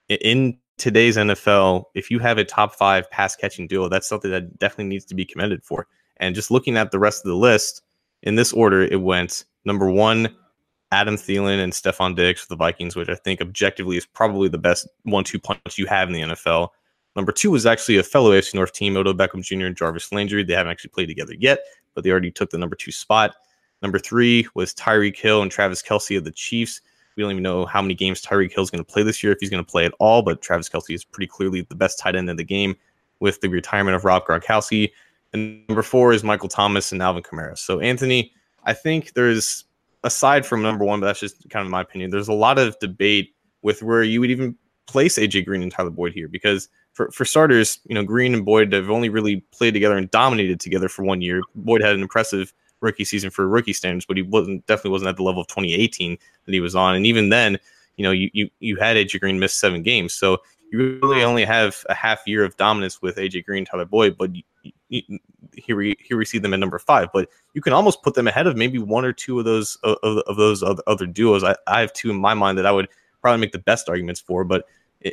in 0.09 0.59
today's 0.79 1.17
NFL, 1.17 1.85
if 1.95 2.11
you 2.11 2.19
have 2.19 2.39
a 2.39 2.45
top 2.45 2.75
five 2.75 3.11
pass 3.11 3.37
catching 3.37 3.67
duo, 3.67 3.89
that's 3.89 4.09
something 4.09 4.31
that 4.31 4.59
definitely 4.59 4.87
needs 4.87 5.05
to 5.07 5.15
be 5.15 5.25
commended 5.25 5.63
for. 5.63 5.87
And 6.19 6.35
just 6.35 6.51
looking 6.51 6.77
at 6.77 6.91
the 6.91 6.99
rest 6.99 7.25
of 7.25 7.29
the 7.29 7.37
list 7.37 7.83
in 8.23 8.35
this 8.35 8.53
order, 8.53 8.83
it 8.83 9.01
went 9.01 9.45
number 9.65 9.91
one, 9.91 10.35
Adam 10.93 11.17
Thielen 11.17 11.59
and 11.59 11.73
Stefon 11.73 12.15
Diggs 12.15 12.43
for 12.43 12.49
the 12.49 12.57
Vikings, 12.57 12.95
which 12.95 13.09
I 13.09 13.15
think 13.15 13.41
objectively 13.41 13.97
is 13.97 14.07
probably 14.07 14.49
the 14.49 14.59
best 14.59 14.87
one-two 15.05 15.41
punch 15.41 15.79
you 15.79 15.87
have 15.87 16.09
in 16.09 16.15
the 16.15 16.21
NFL. 16.21 16.69
Number 17.17 17.33
two 17.33 17.51
was 17.51 17.67
actually 17.67 17.97
a 17.97 18.03
fellow 18.03 18.31
AFC 18.31 18.55
North 18.55 18.73
team, 18.73 18.97
Odell 18.97 19.15
Beckham 19.15 19.43
Jr. 19.43 19.67
and 19.67 19.77
Jarvis 19.77 20.13
Landry. 20.13 20.45
They 20.45 20.53
haven't 20.53 20.71
actually 20.71 20.91
played 20.91 21.07
together 21.07 21.35
yet, 21.39 21.61
but 21.95 22.05
they 22.05 22.11
already 22.11 22.31
took 22.31 22.51
the 22.51 22.59
number 22.59 22.77
two 22.77 22.93
spot. 22.93 23.35
Number 23.81 23.99
three 23.99 24.47
was 24.55 24.75
Tyreek 24.75 25.17
Hill 25.17 25.43
and 25.43 25.51
Travis 25.51 25.83
Kelce 25.83 26.17
of 26.17 26.25
the 26.25 26.31
Chiefs. 26.31 26.83
We 27.17 27.23
don't 27.23 27.33
even 27.33 27.43
know 27.43 27.67
how 27.67 27.81
many 27.83 27.95
games 27.95 28.23
Tyreek 28.23 28.53
Hill 28.53 28.63
is 28.63 28.71
going 28.71 28.85
to 28.85 28.91
play 28.91 29.03
this 29.03 29.23
year, 29.23 29.33
if 29.33 29.39
he's 29.41 29.51
going 29.51 29.65
to 29.65 29.71
play 29.71 29.87
at 29.87 29.95
all, 29.99 30.23
but 30.23 30.43
Travis 30.43 30.69
Kelce 30.69 30.95
is 30.95 31.05
pretty 31.05 31.27
clearly 31.27 31.63
the 31.63 31.75
best 31.75 31.99
tight 31.99 32.17
end 32.17 32.29
in 32.29 32.37
the 32.37 32.45
game 32.45 32.77
with 33.21 33.41
the 33.41 33.49
retirement 33.49 33.97
of 33.97 34.05
Rob 34.05 34.25
Gronkowski. 34.27 34.91
And 35.33 35.67
number 35.69 35.83
four 35.83 36.13
is 36.13 36.23
Michael 36.23 36.49
Thomas 36.49 36.93
and 36.93 37.03
Alvin 37.03 37.23
Kamara. 37.23 37.57
So, 37.57 37.81
Anthony, 37.81 38.33
I 38.65 38.75
think 38.75 39.15
there's 39.15 39.65
aside 40.05 40.45
from 40.45 40.63
number 40.63 40.85
one, 40.85 41.01
but 41.01 41.07
that's 41.07 41.21
just 41.21 41.49
kind 41.51 41.65
of 41.65 41.71
my 41.71 41.81
opinion. 41.81 42.11
There's 42.11 42.29
a 42.29 42.33
lot 42.33 42.59
of 42.59 42.79
debate 42.79 43.35
with 43.63 43.83
where 43.83 44.03
you 44.03 44.21
would 44.21 44.31
even 44.31 44.57
place 44.87 45.19
AJ 45.19 45.47
Green 45.47 45.63
and 45.63 45.73
Tyler 45.73 45.91
Boyd 45.91 46.13
here 46.13 46.29
because 46.29 46.69
for, 46.93 47.11
for 47.11 47.25
starters, 47.25 47.81
you 47.85 47.95
know, 47.95 48.03
Green 48.03 48.35
and 48.35 48.45
Boyd 48.45 48.73
have 48.73 48.91
only 48.91 49.09
really 49.09 49.37
played 49.53 49.75
together 49.75 49.97
and 49.97 50.11
dominated 50.11 50.61
together 50.61 50.89
for 50.89 51.05
one 51.05 51.21
year. 51.21 51.41
Boyd 51.55 51.81
had 51.81 51.95
an 51.95 52.03
impressive 52.03 52.53
rookie 52.81 53.05
season 53.05 53.31
for 53.31 53.49
rookie 53.49 53.73
standards, 53.73 54.05
but 54.05 54.17
he 54.17 54.23
wasn't 54.23 54.67
definitely 54.67 54.91
wasn't 54.91 55.09
at 55.09 55.17
the 55.17 55.23
level 55.23 55.41
of 55.41 55.47
2018 55.49 56.19
that 56.45 56.53
he 56.53 56.61
was 56.61 56.75
on. 56.75 56.95
And 56.95 57.07
even 57.07 57.31
then, 57.31 57.59
you 57.97 58.03
know, 58.03 58.11
you 58.11 58.31
you, 58.33 58.51
you 58.61 58.77
had 58.77 58.97
AJ 58.97 59.21
Green 59.21 59.39
miss 59.39 59.55
seven 59.55 59.83
games, 59.83 60.13
so 60.13 60.39
you 60.73 60.99
really 61.03 61.23
only 61.23 61.45
have 61.45 61.85
a 61.89 61.95
half 61.95 62.23
year 62.27 62.45
of 62.45 62.57
dominance 62.57 63.01
with 63.01 63.17
AJ 63.17 63.45
Green, 63.45 63.65
Tyler 63.65 63.85
Boyd, 63.85 64.17
but 64.19 64.31
here 64.89 65.77
we 65.77 65.97
here 65.99 66.17
we 66.17 66.25
see 66.25 66.39
them 66.39 66.55
at 66.55 66.61
number 66.61 66.79
five. 66.79 67.09
But 67.13 67.29
you 67.55 67.61
can 67.61 67.73
almost 67.73 68.03
put 68.03 68.15
them 68.15 68.29
ahead 68.29 68.47
of 68.47 68.57
maybe 68.57 68.79
one 68.79 69.05
or 69.05 69.13
two 69.13 69.39
of 69.39 69.45
those 69.45 69.77
of, 69.83 70.19
of 70.19 70.37
those 70.37 70.63
other, 70.63 71.07
duos. 71.07 71.45
I, 71.45 71.57
I 71.67 71.81
have 71.81 71.93
two 71.93 72.11
in 72.11 72.17
my 72.17 72.35
mind 72.35 72.59
that 72.59 72.67
I 72.67 72.73
would 72.73 72.89
probably 73.21 73.41
make 73.41 73.53
the 73.53 73.59
best 73.59 73.89
arguments 73.89 74.21
for. 74.21 74.45
But 74.45 74.67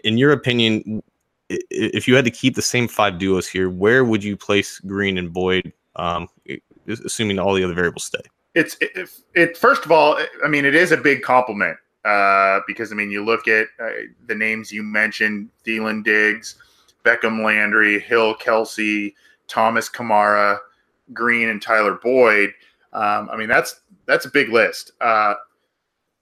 in 0.04 0.18
your 0.18 0.32
opinion, 0.32 1.02
if 1.50 2.08
you 2.08 2.16
had 2.16 2.26
to 2.26 2.32
keep 2.32 2.56
the 2.56 2.62
same 2.62 2.88
five 2.88 3.18
duos 3.18 3.48
here, 3.48 3.70
where 3.70 4.06
would 4.06 4.24
you 4.24 4.38
place 4.38 4.80
Green 4.80 5.18
and 5.18 5.34
Boyd, 5.34 5.74
um, 5.96 6.28
assuming 6.88 7.40
all 7.40 7.54
the 7.54 7.64
other 7.64 7.74
variables 7.74 8.04
stay? 8.04 8.22
It's 8.56 8.78
it, 8.82 9.10
it, 9.36 9.58
First 9.58 9.86
of 9.86 9.92
all, 9.92 10.20
I 10.44 10.48
mean, 10.48 10.66
it 10.66 10.76
is 10.76 10.92
a 10.92 10.98
big 10.98 11.22
compliment 11.22 11.78
uh, 12.06 12.60
because 12.68 12.92
I 12.92 12.96
mean, 12.96 13.12
you 13.12 13.24
look 13.24 13.48
at 13.48 13.68
uh, 13.80 13.90
the 14.28 14.36
names 14.36 14.72
you 14.72 14.84
mentioned: 14.84 15.50
Thielen, 15.66 16.04
Diggs, 16.04 16.56
Beckham, 17.04 17.44
Landry, 17.44 18.00
Hill, 18.00 18.36
Kelce, 18.36 19.14
Thomas, 19.50 19.90
Kamara, 19.90 20.58
Green, 21.14 21.50
and 21.50 21.62
Tyler 21.62 22.00
Boyd. 22.02 22.54
Um, 22.94 23.30
I 23.32 23.38
mean, 23.38 23.50
that's 23.50 23.82
that's 24.06 24.26
a 24.26 24.30
big 24.30 24.50
list. 24.50 24.92
Uh, 25.02 25.34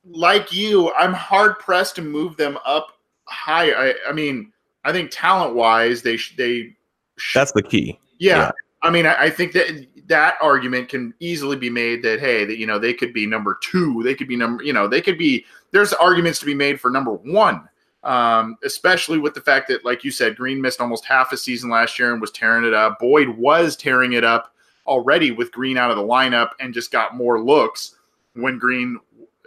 like 0.06 0.54
you, 0.54 0.92
I'm 0.94 1.14
hard 1.14 1.60
pressed 1.60 1.96
to 1.96 2.02
move 2.02 2.38
them 2.38 2.58
up 2.66 2.88
high. 3.26 3.72
I, 3.72 3.94
I 4.08 4.12
mean, 4.14 4.52
I 4.84 4.92
think 4.92 5.12
talent 5.12 5.56
wise, 5.56 6.02
they 6.02 6.18
sh- 6.18 6.36
they. 6.38 6.76
Sh- 7.18 7.34
that's 7.34 7.52
the 7.52 7.64
key. 7.64 8.00
Yeah, 8.20 8.38
yeah. 8.38 8.52
I 8.84 8.90
mean, 8.90 9.06
I, 9.06 9.24
I, 9.24 9.30
think 9.30 9.52
that 9.54 9.88
that 10.08 10.36
argument 10.42 10.90
can 10.90 11.14
easily 11.20 11.58
be 11.58 11.70
made 11.70 12.04
that 12.04 12.20
hey, 12.20 12.46
that 12.46 12.58
you 12.58 12.66
know 12.66 12.80
they 12.80 12.94
could 12.94 13.14
be 13.14 13.26
number 13.26 13.58
two, 13.62 14.02
they 14.04 14.16
could 14.16 14.28
be 14.28 14.36
number, 14.36 14.64
you 14.64 14.74
know, 14.74 14.88
they 14.88 15.02
could 15.02 15.18
be. 15.18 15.46
There's 15.72 15.94
arguments 15.94 16.40
to 16.40 16.46
be 16.46 16.56
made 16.56 16.80
for 16.80 16.90
number 16.90 17.12
one 17.12 17.68
um, 18.08 18.58
especially 18.64 19.18
with 19.18 19.34
the 19.34 19.42
fact 19.42 19.68
that, 19.68 19.84
like 19.84 20.06
you 20.06 20.12
said, 20.12 20.38
Green 20.38 20.62
missed 20.62 20.80
almost 20.80 21.04
half 21.04 21.34
a 21.34 21.38
season 21.38 21.70
last 21.70 22.00
year 22.00 22.14
and 22.14 22.22
was 22.22 22.32
tearing 22.32 22.64
it 22.64 22.74
up. 22.74 23.00
Boyd 23.00 23.28
was 23.28 23.76
tearing 23.76 24.14
it 24.14 24.24
up 24.24 24.54
already 24.88 25.32
with 25.32 25.52
Green 25.52 25.78
out 25.78 25.92
of 25.92 25.98
the 25.98 26.04
lineup 26.04 26.52
and 26.62 26.74
just 26.74 26.90
got 26.90 27.18
more 27.18 27.44
looks 27.44 27.98
when 28.34 28.58
Green. 28.58 28.98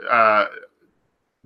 Uh, 0.09 0.45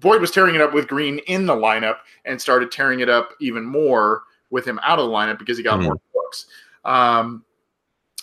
Boyd 0.00 0.20
was 0.20 0.32
tearing 0.32 0.56
it 0.56 0.60
up 0.60 0.74
with 0.74 0.88
Green 0.88 1.20
in 1.28 1.46
the 1.46 1.54
lineup 1.54 1.98
and 2.24 2.40
started 2.40 2.72
tearing 2.72 2.98
it 2.98 3.08
up 3.08 3.30
even 3.40 3.64
more 3.64 4.24
with 4.50 4.66
him 4.66 4.80
out 4.82 4.98
of 4.98 5.06
the 5.08 5.12
lineup 5.12 5.38
because 5.38 5.56
he 5.56 5.62
got 5.62 5.78
mm-hmm. 5.78 5.84
more 5.84 6.00
looks. 6.16 6.46
Um, 6.84 7.44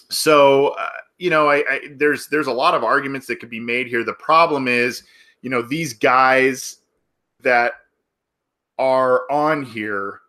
so 0.10 0.76
uh, 0.78 0.90
you 1.18 1.30
know, 1.30 1.50
I, 1.50 1.64
I, 1.70 1.80
there's 1.92 2.28
there's 2.28 2.48
a 2.48 2.52
lot 2.52 2.76
of 2.76 2.84
arguments 2.84 3.26
that 3.28 3.40
could 3.40 3.50
be 3.50 3.60
made 3.62 3.88
here. 3.88 4.04
The 4.04 4.14
problem 4.14 4.68
is, 4.68 5.04
you 5.42 5.50
know, 5.50 5.62
these 5.62 5.94
guys 5.94 6.80
that 7.40 7.76
are 8.82 9.32
on 9.32 9.62
here 9.62 10.22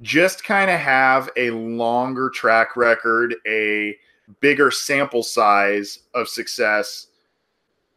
just 0.00 0.42
kind 0.42 0.70
of 0.70 0.80
have 0.80 1.28
a 1.36 1.50
longer 1.50 2.30
track 2.30 2.74
record, 2.74 3.34
a 3.46 3.96
bigger 4.40 4.70
sample 4.70 5.22
size 5.22 6.00
of 6.14 6.28
success 6.28 7.08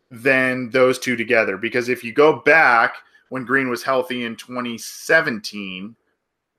than 0.10 0.70
those 0.72 1.00
two 1.00 1.16
together. 1.16 1.58
Because 1.58 1.88
if 1.88 2.04
you 2.04 2.12
go 2.12 2.42
back 2.42 2.96
when 3.30 3.46
Green 3.46 3.70
was 3.70 3.84
healthy 3.84 4.26
in 4.26 4.36
2017, 4.36 5.96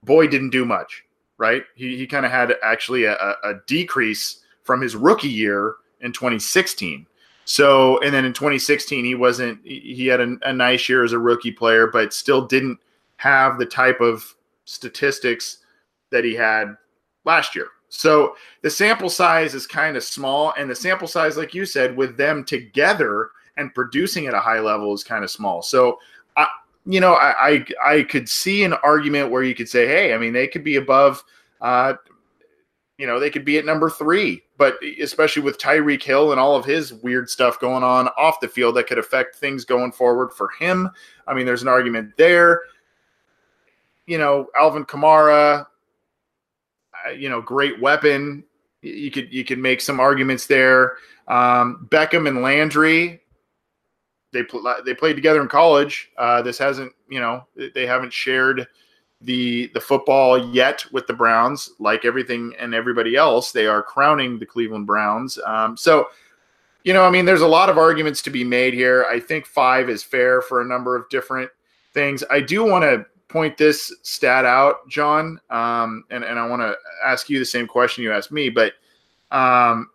Boyd 0.04 0.30
didn't 0.30 0.50
do 0.50 0.64
much, 0.64 1.04
right? 1.36 1.64
He, 1.74 1.98
he 1.98 2.06
kind 2.06 2.24
of 2.24 2.32
had 2.32 2.54
actually 2.62 3.04
a, 3.04 3.14
a 3.14 3.54
decrease 3.66 4.40
from 4.62 4.80
his 4.80 4.96
rookie 4.96 5.28
year 5.28 5.74
in 6.00 6.12
2016. 6.12 7.06
So, 7.44 8.00
and 8.00 8.14
then 8.14 8.24
in 8.24 8.32
2016, 8.32 9.04
he 9.04 9.14
wasn't, 9.14 9.60
he 9.66 10.06
had 10.06 10.20
a, 10.20 10.36
a 10.42 10.52
nice 10.52 10.88
year 10.88 11.04
as 11.04 11.12
a 11.12 11.18
rookie 11.18 11.50
player, 11.50 11.88
but 11.88 12.14
still 12.14 12.46
didn't 12.46 12.78
have 13.22 13.56
the 13.56 13.66
type 13.66 14.00
of 14.00 14.34
statistics 14.64 15.58
that 16.10 16.24
he 16.24 16.34
had 16.34 16.76
last 17.24 17.54
year. 17.54 17.68
So 17.88 18.34
the 18.62 18.70
sample 18.70 19.08
size 19.08 19.54
is 19.54 19.64
kind 19.64 19.96
of 19.96 20.02
small, 20.02 20.52
and 20.58 20.68
the 20.68 20.74
sample 20.74 21.06
size, 21.06 21.36
like 21.36 21.54
you 21.54 21.64
said, 21.64 21.96
with 21.96 22.16
them 22.16 22.42
together 22.42 23.30
and 23.56 23.72
producing 23.74 24.26
at 24.26 24.34
a 24.34 24.40
high 24.40 24.58
level 24.58 24.92
is 24.92 25.04
kind 25.04 25.22
of 25.22 25.30
small. 25.30 25.62
So, 25.62 26.00
I, 26.36 26.48
you 26.84 26.98
know, 27.00 27.12
I, 27.12 27.48
I, 27.48 27.66
I 27.84 28.02
could 28.02 28.28
see 28.28 28.64
an 28.64 28.72
argument 28.72 29.30
where 29.30 29.44
you 29.44 29.54
could 29.54 29.68
say, 29.68 29.86
hey, 29.86 30.14
I 30.14 30.18
mean, 30.18 30.32
they 30.32 30.48
could 30.48 30.64
be 30.64 30.76
above, 30.76 31.22
uh, 31.60 31.94
you 32.98 33.06
know, 33.06 33.20
they 33.20 33.30
could 33.30 33.44
be 33.44 33.58
at 33.58 33.64
number 33.64 33.88
three, 33.88 34.42
but 34.58 34.78
especially 35.00 35.42
with 35.42 35.58
Tyreek 35.58 36.02
Hill 36.02 36.32
and 36.32 36.40
all 36.40 36.56
of 36.56 36.64
his 36.64 36.92
weird 36.92 37.30
stuff 37.30 37.60
going 37.60 37.84
on 37.84 38.08
off 38.16 38.40
the 38.40 38.48
field 38.48 38.74
that 38.76 38.88
could 38.88 38.98
affect 38.98 39.36
things 39.36 39.64
going 39.64 39.92
forward 39.92 40.32
for 40.32 40.48
him. 40.58 40.90
I 41.28 41.34
mean, 41.34 41.46
there's 41.46 41.62
an 41.62 41.68
argument 41.68 42.16
there. 42.16 42.62
You 44.06 44.18
know, 44.18 44.46
Alvin 44.56 44.84
Kamara, 44.84 45.66
uh, 47.06 47.10
you 47.10 47.28
know, 47.28 47.40
great 47.40 47.80
weapon. 47.80 48.44
You 48.82 49.10
could 49.10 49.32
you 49.32 49.44
could 49.44 49.58
make 49.58 49.80
some 49.80 50.00
arguments 50.00 50.46
there. 50.46 50.96
Um, 51.28 51.86
Beckham 51.90 52.26
and 52.26 52.42
Landry, 52.42 53.22
they 54.32 54.42
pl- 54.42 54.74
they 54.84 54.94
played 54.94 55.14
together 55.14 55.40
in 55.40 55.48
college. 55.48 56.10
Uh, 56.18 56.42
this 56.42 56.58
hasn't, 56.58 56.92
you 57.08 57.20
know, 57.20 57.46
they 57.74 57.86
haven't 57.86 58.12
shared 58.12 58.66
the 59.20 59.70
the 59.72 59.80
football 59.80 60.52
yet 60.52 60.84
with 60.92 61.06
the 61.06 61.12
Browns. 61.12 61.70
Like 61.78 62.04
everything 62.04 62.54
and 62.58 62.74
everybody 62.74 63.14
else, 63.14 63.52
they 63.52 63.66
are 63.66 63.82
crowning 63.82 64.38
the 64.38 64.46
Cleveland 64.46 64.86
Browns. 64.86 65.38
Um, 65.46 65.76
so, 65.76 66.08
you 66.82 66.92
know, 66.92 67.04
I 67.04 67.10
mean, 67.10 67.24
there's 67.24 67.42
a 67.42 67.46
lot 67.46 67.70
of 67.70 67.78
arguments 67.78 68.20
to 68.22 68.30
be 68.30 68.42
made 68.42 68.74
here. 68.74 69.06
I 69.08 69.20
think 69.20 69.46
five 69.46 69.88
is 69.88 70.02
fair 70.02 70.42
for 70.42 70.60
a 70.60 70.64
number 70.64 70.96
of 70.96 71.08
different 71.08 71.50
things. 71.94 72.24
I 72.30 72.40
do 72.40 72.64
want 72.64 72.82
to 72.82 73.06
point 73.32 73.56
this 73.56 73.94
stat 74.02 74.44
out, 74.44 74.88
John, 74.88 75.40
um, 75.50 76.04
and 76.10 76.24
and 76.24 76.38
I 76.38 76.46
want 76.46 76.62
to 76.62 76.76
ask 77.04 77.30
you 77.30 77.38
the 77.38 77.44
same 77.44 77.66
question 77.66 78.04
you 78.04 78.12
asked 78.12 78.32
me, 78.32 78.50
but 78.50 78.74
um, 79.30 79.90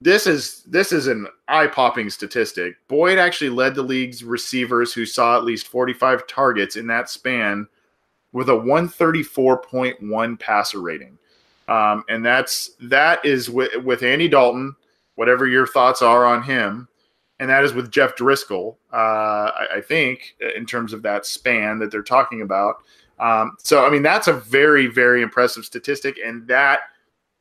this 0.00 0.26
is 0.26 0.62
this 0.64 0.92
is 0.92 1.06
an 1.06 1.26
eye-popping 1.48 2.10
statistic. 2.10 2.74
Boyd 2.88 3.18
actually 3.18 3.50
led 3.50 3.74
the 3.74 3.82
league's 3.82 4.24
receivers 4.24 4.92
who 4.92 5.04
saw 5.04 5.36
at 5.36 5.44
least 5.44 5.68
45 5.68 6.26
targets 6.26 6.76
in 6.76 6.86
that 6.86 7.10
span 7.10 7.68
with 8.32 8.48
a 8.48 8.52
134.1 8.52 10.40
passer 10.40 10.80
rating. 10.80 11.18
Um, 11.68 12.04
and 12.08 12.24
that's 12.24 12.72
that 12.80 13.24
is 13.24 13.50
with, 13.50 13.84
with 13.84 14.02
Andy 14.02 14.28
Dalton, 14.28 14.74
whatever 15.16 15.46
your 15.46 15.66
thoughts 15.66 16.02
are 16.02 16.24
on 16.24 16.42
him, 16.42 16.88
and 17.40 17.48
that 17.48 17.64
is 17.64 17.72
with 17.72 17.90
Jeff 17.90 18.14
Driskel. 18.14 18.76
Uh, 18.92 18.96
I, 18.96 19.66
I, 19.76 19.80
think 19.80 20.36
in 20.54 20.66
terms 20.66 20.92
of 20.92 21.02
that 21.02 21.24
span 21.24 21.78
that 21.78 21.90
they're 21.90 22.02
talking 22.02 22.42
about. 22.42 22.76
Um, 23.18 23.56
so 23.58 23.84
I 23.84 23.90
mean 23.90 24.02
that's 24.02 24.28
a 24.28 24.32
very 24.32 24.86
very 24.86 25.22
impressive 25.22 25.64
statistic, 25.64 26.18
and 26.24 26.46
that 26.46 26.80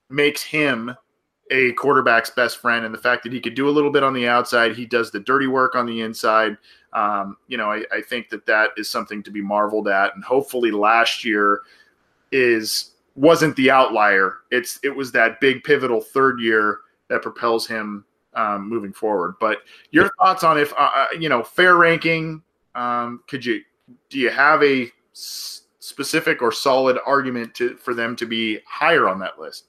makes 0.09 0.41
him 0.41 0.95
a 1.51 1.73
quarterback's 1.73 2.29
best 2.29 2.57
friend. 2.57 2.85
And 2.85 2.93
the 2.93 2.99
fact 2.99 3.23
that 3.23 3.33
he 3.33 3.39
could 3.39 3.55
do 3.55 3.69
a 3.69 3.71
little 3.71 3.91
bit 3.91 4.03
on 4.03 4.13
the 4.13 4.27
outside, 4.27 4.75
he 4.75 4.85
does 4.85 5.11
the 5.11 5.19
dirty 5.19 5.47
work 5.47 5.75
on 5.75 5.85
the 5.85 6.01
inside. 6.01 6.57
Um, 6.93 7.37
you 7.47 7.57
know, 7.57 7.71
I, 7.71 7.83
I 7.91 8.01
think 8.01 8.29
that 8.29 8.45
that 8.45 8.71
is 8.77 8.89
something 8.89 9.21
to 9.23 9.31
be 9.31 9.41
marveled 9.41 9.87
at, 9.87 10.15
and 10.15 10.23
hopefully 10.23 10.71
last 10.71 11.23
year 11.25 11.61
is 12.31 12.91
wasn't 13.15 13.55
the 13.57 13.69
outlier. 13.69 14.37
It's 14.49 14.79
it 14.81 14.95
was 14.95 15.11
that 15.11 15.41
big 15.41 15.63
pivotal 15.63 16.01
third 16.01 16.39
year 16.39 16.79
that 17.09 17.21
propels 17.21 17.67
him 17.67 18.05
um, 18.33 18.67
moving 18.69 18.93
forward. 18.93 19.35
But 19.39 19.59
your 19.91 20.09
thoughts 20.19 20.43
on 20.43 20.57
if 20.57 20.73
uh, 20.73 20.89
uh, 20.93 21.07
you 21.19 21.29
know 21.29 21.43
fair 21.43 21.75
ranking? 21.75 22.41
Um, 22.75 23.23
could 23.27 23.45
you 23.45 23.61
do 24.09 24.19
you 24.19 24.29
have 24.29 24.63
a 24.63 24.91
s- 25.13 25.63
specific 25.79 26.41
or 26.41 26.51
solid 26.51 26.97
argument 27.05 27.55
to 27.55 27.75
for 27.77 27.93
them 27.93 28.15
to 28.17 28.25
be 28.25 28.59
higher 28.67 29.07
on 29.07 29.19
that 29.19 29.39
list? 29.39 29.65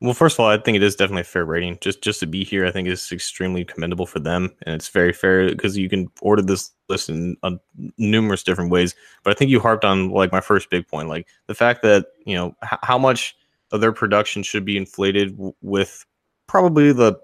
Well, 0.00 0.12
first 0.12 0.36
of 0.36 0.40
all, 0.40 0.50
I 0.50 0.58
think 0.58 0.76
it 0.76 0.82
is 0.82 0.96
definitely 0.96 1.22
a 1.22 1.24
fair 1.24 1.44
rating. 1.44 1.78
Just 1.80 2.02
just 2.02 2.20
to 2.20 2.26
be 2.26 2.44
here, 2.44 2.66
I 2.66 2.70
think 2.70 2.88
is 2.88 3.10
extremely 3.12 3.64
commendable 3.64 4.06
for 4.06 4.20
them, 4.20 4.50
and 4.62 4.74
it's 4.74 4.88
very 4.88 5.12
fair 5.12 5.48
because 5.48 5.78
you 5.78 5.88
can 5.88 6.10
order 6.20 6.42
this 6.42 6.72
list 6.88 7.08
in 7.08 7.36
uh, 7.42 7.52
numerous 7.96 8.42
different 8.42 8.70
ways. 8.70 8.94
But 9.22 9.30
I 9.30 9.34
think 9.34 9.50
you 9.50 9.60
harped 9.60 9.84
on 9.84 10.10
like 10.10 10.32
my 10.32 10.40
first 10.40 10.68
big 10.68 10.86
point, 10.88 11.08
like 11.08 11.26
the 11.46 11.54
fact 11.54 11.82
that 11.82 12.08
you 12.26 12.34
know 12.34 12.54
h- 12.64 12.78
how 12.82 12.98
much 12.98 13.36
of 13.72 13.80
their 13.80 13.92
production 13.92 14.42
should 14.42 14.64
be 14.64 14.76
inflated 14.76 15.36
w- 15.36 15.54
with 15.62 16.04
probably 16.46 16.92
the, 16.92 17.18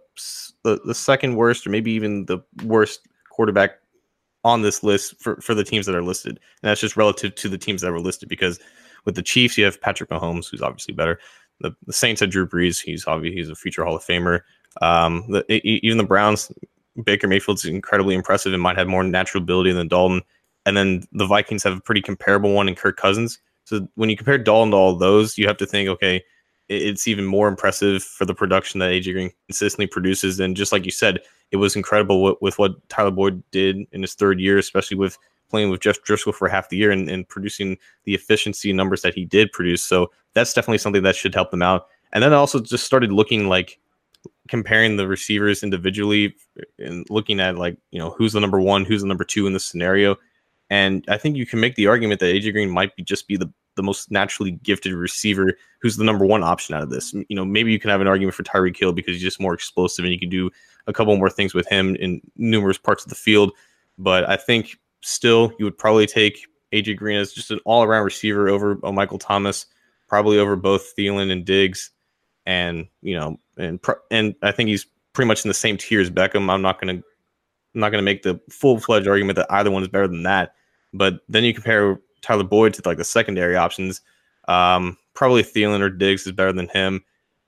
the 0.64 0.80
the 0.84 0.94
second 0.94 1.36
worst 1.36 1.66
or 1.66 1.70
maybe 1.70 1.92
even 1.92 2.26
the 2.26 2.38
worst 2.64 3.06
quarterback 3.30 3.72
on 4.44 4.62
this 4.62 4.82
list 4.82 5.20
for 5.20 5.40
for 5.40 5.54
the 5.54 5.64
teams 5.64 5.86
that 5.86 5.94
are 5.94 6.02
listed, 6.02 6.40
and 6.62 6.70
that's 6.70 6.80
just 6.80 6.96
relative 6.96 7.34
to 7.36 7.48
the 7.48 7.58
teams 7.58 7.82
that 7.82 7.92
were 7.92 8.00
listed 8.00 8.28
because 8.28 8.58
with 9.04 9.14
the 9.14 9.22
Chiefs, 9.22 9.56
you 9.56 9.64
have 9.64 9.80
Patrick 9.80 10.10
Mahomes, 10.10 10.50
who's 10.50 10.62
obviously 10.62 10.94
better. 10.94 11.18
The, 11.60 11.74
the 11.86 11.92
Saints 11.92 12.20
had 12.20 12.30
Drew 12.30 12.46
Brees. 12.46 12.80
He's 12.80 13.06
obviously 13.06 13.36
he's 13.38 13.50
a 13.50 13.54
future 13.54 13.84
Hall 13.84 13.96
of 13.96 14.04
Famer. 14.04 14.40
Um, 14.80 15.24
the, 15.28 15.44
even 15.66 15.98
the 15.98 16.04
Browns, 16.04 16.50
Baker 17.04 17.28
Mayfield's 17.28 17.64
incredibly 17.64 18.14
impressive 18.14 18.52
and 18.52 18.62
might 18.62 18.78
have 18.78 18.88
more 18.88 19.04
natural 19.04 19.42
ability 19.42 19.72
than 19.72 19.88
Dalton. 19.88 20.22
And 20.66 20.76
then 20.76 21.04
the 21.12 21.26
Vikings 21.26 21.62
have 21.64 21.76
a 21.76 21.80
pretty 21.80 22.02
comparable 22.02 22.52
one 22.52 22.68
in 22.68 22.74
Kirk 22.74 22.96
Cousins. 22.96 23.38
So 23.64 23.88
when 23.94 24.10
you 24.10 24.16
compare 24.16 24.38
Dalton 24.38 24.72
to 24.72 24.76
all 24.76 24.96
those, 24.96 25.38
you 25.38 25.46
have 25.46 25.56
to 25.58 25.66
think, 25.66 25.88
okay, 25.88 26.22
it's 26.70 27.08
even 27.08 27.26
more 27.26 27.48
impressive 27.48 28.02
for 28.02 28.24
the 28.24 28.34
production 28.34 28.78
that 28.78 28.92
AJ 28.92 29.12
Green 29.12 29.30
consistently 29.48 29.88
produces. 29.88 30.38
And 30.38 30.56
just 30.56 30.70
like 30.70 30.84
you 30.84 30.92
said, 30.92 31.18
it 31.50 31.56
was 31.56 31.74
incredible 31.74 32.22
with, 32.22 32.36
with 32.40 32.58
what 32.58 32.88
Tyler 32.88 33.10
Boyd 33.10 33.42
did 33.50 33.86
in 33.90 34.02
his 34.02 34.14
third 34.14 34.38
year, 34.40 34.56
especially 34.56 34.96
with 34.96 35.18
playing 35.48 35.70
with 35.70 35.80
Jeff 35.80 36.00
Driskel 36.02 36.32
for 36.32 36.48
half 36.48 36.68
the 36.68 36.76
year 36.76 36.92
and, 36.92 37.10
and 37.10 37.28
producing 37.28 37.76
the 38.04 38.14
efficiency 38.14 38.72
numbers 38.72 39.02
that 39.02 39.14
he 39.14 39.24
did 39.24 39.50
produce. 39.50 39.82
So 39.82 40.12
that's 40.34 40.54
definitely 40.54 40.78
something 40.78 41.02
that 41.02 41.16
should 41.16 41.34
help 41.34 41.50
them 41.50 41.62
out. 41.62 41.88
And 42.12 42.22
then 42.22 42.32
I 42.32 42.36
also 42.36 42.60
just 42.60 42.84
started 42.84 43.10
looking 43.10 43.48
like 43.48 43.80
comparing 44.48 44.96
the 44.96 45.08
receivers 45.08 45.64
individually 45.64 46.36
and 46.78 47.04
looking 47.10 47.40
at 47.40 47.56
like, 47.56 47.78
you 47.90 47.98
know, 47.98 48.10
who's 48.10 48.34
the 48.34 48.40
number 48.40 48.60
one, 48.60 48.84
who's 48.84 49.00
the 49.00 49.08
number 49.08 49.24
two 49.24 49.48
in 49.48 49.54
this 49.54 49.64
scenario. 49.64 50.16
And 50.70 51.04
I 51.08 51.18
think 51.18 51.36
you 51.36 51.46
can 51.46 51.58
make 51.58 51.74
the 51.74 51.88
argument 51.88 52.20
that 52.20 52.32
AJ 52.32 52.52
Green 52.52 52.70
might 52.70 52.94
be 52.94 53.02
just 53.02 53.26
be 53.26 53.36
the, 53.36 53.52
the 53.76 53.82
most 53.82 54.10
naturally 54.10 54.52
gifted 54.62 54.92
receiver 54.92 55.56
who's 55.80 55.96
the 55.96 56.04
number 56.04 56.26
one 56.26 56.42
option 56.42 56.74
out 56.74 56.82
of 56.82 56.90
this. 56.90 57.12
You 57.12 57.36
know, 57.36 57.44
maybe 57.44 57.72
you 57.72 57.78
can 57.78 57.90
have 57.90 58.00
an 58.00 58.06
argument 58.06 58.34
for 58.34 58.42
Tyreek 58.42 58.76
Hill 58.76 58.92
because 58.92 59.14
he's 59.14 59.22
just 59.22 59.40
more 59.40 59.54
explosive 59.54 60.04
and 60.04 60.12
you 60.12 60.20
can 60.20 60.28
do 60.28 60.50
a 60.86 60.92
couple 60.92 61.16
more 61.16 61.30
things 61.30 61.54
with 61.54 61.66
him 61.68 61.96
in 61.96 62.20
numerous 62.36 62.78
parts 62.78 63.04
of 63.04 63.08
the 63.08 63.14
field. 63.14 63.52
But 63.98 64.28
I 64.28 64.36
think 64.36 64.78
still 65.02 65.52
you 65.58 65.64
would 65.64 65.78
probably 65.78 66.06
take 66.06 66.46
AJ 66.72 66.96
Green 66.96 67.18
as 67.18 67.32
just 67.32 67.50
an 67.50 67.60
all 67.64 67.82
around 67.82 68.04
receiver 68.04 68.48
over 68.48 68.76
Michael 68.92 69.18
Thomas, 69.18 69.66
probably 70.08 70.38
over 70.38 70.56
both 70.56 70.94
Thielen 70.96 71.30
and 71.30 71.44
Diggs, 71.44 71.90
and 72.46 72.86
you 73.02 73.16
know, 73.18 73.38
and 73.56 73.80
and 74.10 74.34
I 74.42 74.52
think 74.52 74.68
he's 74.68 74.86
pretty 75.12 75.28
much 75.28 75.44
in 75.44 75.48
the 75.48 75.54
same 75.54 75.76
tier 75.76 76.00
as 76.00 76.10
Beckham. 76.10 76.50
I'm 76.50 76.62
not 76.62 76.80
gonna 76.80 76.94
I'm 76.94 77.80
not 77.80 77.90
gonna 77.90 78.02
make 78.02 78.22
the 78.22 78.40
full 78.50 78.78
fledged 78.78 79.08
argument 79.08 79.36
that 79.36 79.50
either 79.50 79.70
one 79.70 79.82
is 79.82 79.88
better 79.88 80.08
than 80.08 80.22
that. 80.24 80.54
But 80.92 81.20
then 81.28 81.44
you 81.44 81.54
compare 81.54 82.00
Tyler 82.22 82.44
Boyd 82.44 82.74
to 82.74 82.82
like 82.84 82.98
the 82.98 83.04
secondary 83.04 83.56
options. 83.56 84.00
Um, 84.48 84.96
probably 85.14 85.42
Thielen 85.42 85.80
or 85.80 85.90
Diggs 85.90 86.26
is 86.26 86.32
better 86.32 86.52
than 86.52 86.68
him. 86.68 87.04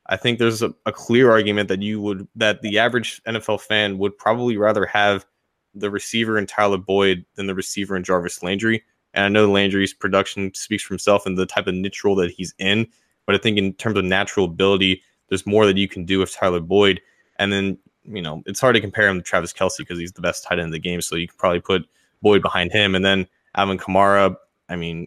I 0.06 0.16
think 0.16 0.38
there's 0.38 0.62
a, 0.62 0.74
a 0.84 0.92
clear 0.92 1.30
argument 1.30 1.68
that 1.68 1.82
you 1.82 2.00
would 2.00 2.26
that 2.36 2.62
the 2.62 2.78
average 2.78 3.22
NFL 3.24 3.60
fan 3.60 3.98
would 3.98 4.16
probably 4.18 4.56
rather 4.56 4.84
have 4.86 5.24
the 5.74 5.90
receiver 5.90 6.38
in 6.38 6.46
Tyler 6.46 6.78
Boyd 6.78 7.24
than 7.34 7.46
the 7.46 7.54
receiver 7.54 7.96
in 7.96 8.04
Jarvis 8.04 8.42
Landry. 8.42 8.82
And 9.14 9.24
I 9.24 9.28
know 9.28 9.50
Landry's 9.50 9.92
production 9.92 10.52
speaks 10.54 10.82
for 10.82 10.94
himself 10.94 11.26
and 11.26 11.36
the 11.36 11.46
type 11.46 11.66
of 11.66 11.74
niche 11.74 12.04
role 12.04 12.14
that 12.16 12.30
he's 12.30 12.54
in. 12.58 12.86
But 13.26 13.34
I 13.34 13.38
think 13.38 13.58
in 13.58 13.74
terms 13.74 13.96
of 13.96 14.04
natural 14.04 14.46
ability, 14.46 15.02
there's 15.28 15.46
more 15.46 15.66
that 15.66 15.76
you 15.76 15.88
can 15.88 16.04
do 16.04 16.18
with 16.18 16.32
Tyler 16.32 16.60
Boyd. 16.60 17.00
And 17.38 17.52
then, 17.52 17.78
you 18.04 18.22
know, 18.22 18.42
it's 18.46 18.60
hard 18.60 18.74
to 18.74 18.80
compare 18.80 19.08
him 19.08 19.18
to 19.18 19.22
Travis 19.22 19.52
Kelce 19.52 19.78
because 19.78 19.98
he's 19.98 20.12
the 20.12 20.22
best 20.22 20.44
tight 20.44 20.58
end 20.58 20.66
in 20.66 20.70
the 20.72 20.78
game. 20.78 21.00
So 21.00 21.16
you 21.16 21.28
could 21.28 21.38
probably 21.38 21.60
put 21.60 21.86
Boyd 22.22 22.42
behind 22.42 22.72
him. 22.72 22.94
And 22.94 23.04
then 23.04 23.26
Alvin 23.54 23.78
Kamara, 23.78 24.36
I 24.68 24.76
mean, 24.76 25.06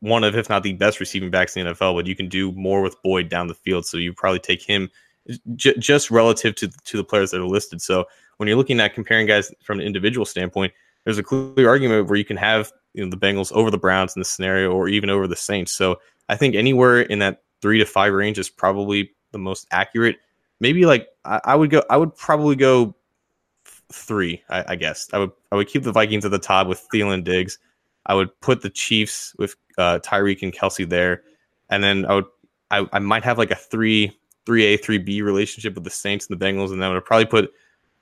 one 0.00 0.24
of, 0.24 0.36
if 0.36 0.48
not 0.48 0.62
the 0.62 0.74
best 0.74 1.00
receiving 1.00 1.30
backs 1.30 1.56
in 1.56 1.64
the 1.64 1.72
NFL, 1.72 1.94
but 1.94 2.06
you 2.06 2.14
can 2.14 2.28
do 2.28 2.52
more 2.52 2.82
with 2.82 3.00
Boyd 3.02 3.28
down 3.28 3.48
the 3.48 3.54
field. 3.54 3.84
So 3.84 3.96
you 3.96 4.12
probably 4.12 4.38
take 4.38 4.62
him 4.62 4.90
j- 5.56 5.76
just 5.78 6.10
relative 6.10 6.54
to, 6.56 6.68
to 6.68 6.96
the 6.96 7.04
players 7.04 7.32
that 7.32 7.40
are 7.40 7.46
listed. 7.46 7.82
So 7.82 8.04
when 8.36 8.48
you're 8.48 8.56
looking 8.56 8.80
at 8.80 8.94
comparing 8.94 9.26
guys 9.26 9.52
from 9.62 9.80
an 9.80 9.86
individual 9.86 10.24
standpoint, 10.24 10.72
there's 11.04 11.18
a 11.18 11.22
clear 11.22 11.68
argument 11.68 12.08
where 12.08 12.18
you 12.18 12.24
can 12.24 12.36
have 12.36 12.72
you 12.92 13.04
know 13.04 13.10
the 13.10 13.16
Bengals 13.16 13.52
over 13.52 13.70
the 13.70 13.78
Browns 13.78 14.16
in 14.16 14.20
this 14.20 14.30
scenario, 14.30 14.72
or 14.72 14.88
even 14.88 15.08
over 15.08 15.26
the 15.26 15.36
Saints. 15.36 15.72
So 15.72 16.00
I 16.28 16.36
think 16.36 16.54
anywhere 16.54 17.02
in 17.02 17.20
that 17.20 17.42
three 17.62 17.78
to 17.78 17.86
five 17.86 18.12
range 18.12 18.38
is 18.38 18.50
probably 18.50 19.12
the 19.32 19.38
most 19.38 19.66
accurate. 19.70 20.16
Maybe 20.60 20.84
like 20.84 21.08
I, 21.24 21.40
I 21.44 21.54
would 21.54 21.70
go, 21.70 21.82
I 21.88 21.96
would 21.96 22.14
probably 22.16 22.56
go 22.56 22.94
three. 23.92 24.42
I, 24.48 24.64
I, 24.68 24.76
guess 24.76 25.08
I 25.12 25.18
would 25.18 25.30
I 25.52 25.56
would 25.56 25.68
keep 25.68 25.84
the 25.84 25.92
Vikings 25.92 26.24
at 26.24 26.30
the 26.30 26.38
top 26.38 26.66
with 26.66 26.84
Thielen 26.92 27.22
Diggs. 27.22 27.58
I 28.06 28.14
would 28.14 28.38
put 28.40 28.62
the 28.62 28.70
Chiefs 28.70 29.34
with 29.38 29.56
uh, 29.78 29.98
Tyreek 30.02 30.42
and 30.42 30.52
Kelce 30.52 30.88
there, 30.88 31.22
and 31.68 31.82
then 31.82 32.06
I 32.06 32.14
would 32.14 32.24
I, 32.70 32.86
I 32.92 32.98
might 32.98 33.24
have 33.24 33.38
like 33.38 33.50
a 33.50 33.56
three 33.56 34.16
three 34.46 34.64
A 34.64 34.76
three 34.76 34.98
B 34.98 35.22
relationship 35.22 35.74
with 35.74 35.84
the 35.84 35.90
Saints 35.90 36.26
and 36.28 36.38
the 36.38 36.44
Bengals, 36.44 36.72
and 36.72 36.80
then 36.80 36.90
I 36.90 36.94
would 36.94 37.04
probably 37.04 37.26
put 37.26 37.52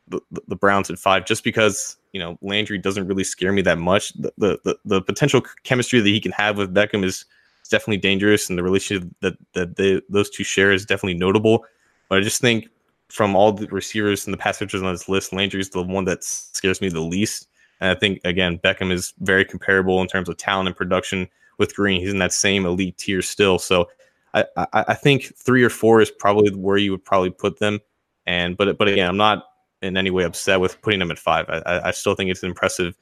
the, 0.09 0.21
the 0.49 0.57
Browns 0.57 0.91
at 0.91 0.99
five, 0.99 1.25
just 1.25 1.43
because 1.45 1.97
you 2.13 2.21
know 2.21 2.39
Landry 2.43 2.79
doesn't 2.79 3.07
really 3.07 3.25
scare 3.25 3.53
me 3.53 3.63
that 3.63 3.79
much. 3.79 4.13
The, 4.15 4.33
the 4.39 4.59
the, 4.65 4.77
the 4.85 5.03
potential 5.03 5.43
chemistry 5.65 6.01
that 6.01 6.09
he 6.09 6.21
can 6.21 6.33
have 6.33 6.59
with 6.59 6.75
Beckham 6.75 7.05
is, 7.05 7.25
definitely 7.71 7.97
dangerous, 7.97 8.49
and 8.49 8.59
the 8.59 8.63
relationship 8.63 9.09
that 9.21 9.37
that 9.55 9.77
they, 9.77 10.01
those 10.09 10.31
two 10.31 10.45
share 10.45 10.73
is 10.73 10.85
definitely 10.85 11.19
notable. 11.19 11.65
But 12.09 12.19
I 12.19 12.21
just 12.21 12.41
think 12.41 12.69
from 13.09 13.35
all 13.35 13.53
the 13.53 13.67
receivers 13.69 14.27
and 14.27 14.35
the 14.35 14.39
pass 14.39 14.59
catchers 14.59 14.83
on 14.83 14.93
this 14.93 15.09
list, 15.09 15.33
Landry 15.33 15.61
is 15.61 15.71
the 15.71 15.83
one 15.83 16.05
that 16.05 16.23
scares 16.25 16.81
me 16.81 16.89
the 16.89 17.01
least. 17.01 17.49
And 17.81 17.91
I 17.91 17.99
think 17.99 18.21
again, 18.25 18.59
Beckham 18.59 18.93
is 18.93 19.13
very 19.21 19.45
comparable 19.45 20.01
in 20.01 20.09
terms 20.09 20.29
of 20.29 20.37
talent 20.37 20.69
and 20.69 20.77
production 20.77 21.29
with 21.59 21.75
Green. 21.75 22.01
He's 22.01 22.13
in 22.13 22.19
that 22.19 22.33
same 22.33 22.67
elite 22.67 22.99
tier 22.99 23.23
still. 23.23 23.59
So 23.59 23.89
I, 24.33 24.45
I, 24.57 24.67
I 24.89 24.95
think 24.95 25.37
three 25.37 25.63
or 25.63 25.71
four 25.71 26.01
is 26.01 26.11
probably 26.11 26.51
where 26.55 26.77
you 26.77 26.91
would 26.91 27.05
probably 27.05 27.31
put 27.31 27.59
them. 27.59 27.81
And 28.27 28.57
but 28.57 28.79
but 28.79 28.89
again, 28.89 29.09
I'm 29.09 29.17
not 29.17 29.45
in 29.83 29.97
any 29.97 30.11
way 30.11 30.25
upset 30.25 30.61
with 30.61 30.81
putting 30.83 31.01
them 31.01 31.11
at 31.11 31.19
five. 31.19 31.47
I, 31.49 31.89
I 31.89 31.91
still 31.91 32.15
think 32.15 32.31
it's 32.31 32.43
an 32.43 32.49
impressive 32.49 32.95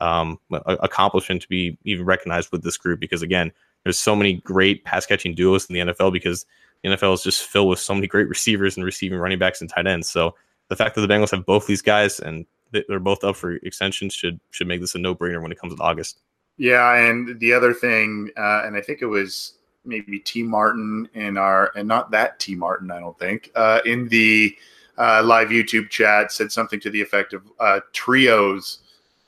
um, 0.00 0.38
accomplishment 0.50 1.42
to 1.42 1.48
be 1.48 1.76
even 1.84 2.06
recognized 2.06 2.52
with 2.52 2.62
this 2.62 2.76
group 2.76 3.00
because 3.00 3.22
again, 3.22 3.50
there's 3.82 3.98
so 3.98 4.14
many 4.14 4.34
great 4.34 4.84
pass 4.84 5.06
catching 5.06 5.34
duos 5.34 5.68
in 5.68 5.74
the 5.74 5.92
NFL 5.92 6.12
because 6.12 6.46
the 6.82 6.90
NFL 6.90 7.14
is 7.14 7.22
just 7.22 7.42
filled 7.42 7.68
with 7.68 7.80
so 7.80 7.94
many 7.94 8.06
great 8.06 8.28
receivers 8.28 8.76
and 8.76 8.84
receiving 8.84 9.18
running 9.18 9.38
backs 9.38 9.60
and 9.60 9.68
tight 9.68 9.86
ends. 9.86 10.08
So 10.08 10.34
the 10.68 10.76
fact 10.76 10.94
that 10.94 11.00
the 11.00 11.12
Bengals 11.12 11.32
have 11.32 11.44
both 11.44 11.66
these 11.66 11.82
guys 11.82 12.20
and 12.20 12.46
they're 12.72 13.00
both 13.00 13.24
up 13.24 13.36
for 13.36 13.52
extensions 13.56 14.14
should 14.14 14.40
should 14.50 14.66
make 14.66 14.80
this 14.80 14.94
a 14.94 14.98
no 14.98 15.14
brainer 15.14 15.42
when 15.42 15.52
it 15.52 15.58
comes 15.58 15.74
to 15.74 15.82
August. 15.82 16.20
Yeah, 16.56 16.94
and 16.96 17.38
the 17.38 17.52
other 17.52 17.72
thing, 17.72 18.30
uh, 18.36 18.62
and 18.64 18.76
I 18.76 18.80
think 18.80 19.00
it 19.00 19.06
was 19.06 19.54
maybe 19.84 20.18
T 20.18 20.42
Martin 20.42 21.08
in 21.14 21.36
our, 21.36 21.72
and 21.76 21.86
not 21.86 22.10
that 22.10 22.38
T 22.40 22.54
Martin, 22.54 22.90
I 22.90 22.98
don't 22.98 23.18
think, 23.18 23.50
uh, 23.54 23.80
in 23.84 24.08
the 24.08 24.56
uh, 24.98 25.22
live 25.24 25.48
YouTube 25.48 25.88
chat 25.88 26.32
said 26.32 26.50
something 26.50 26.80
to 26.80 26.90
the 26.90 27.00
effect 27.00 27.32
of 27.32 27.42
uh, 27.60 27.80
trios, 27.92 28.80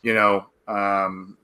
you 0.03 0.12
know, 0.12 0.46
um, 0.66 1.37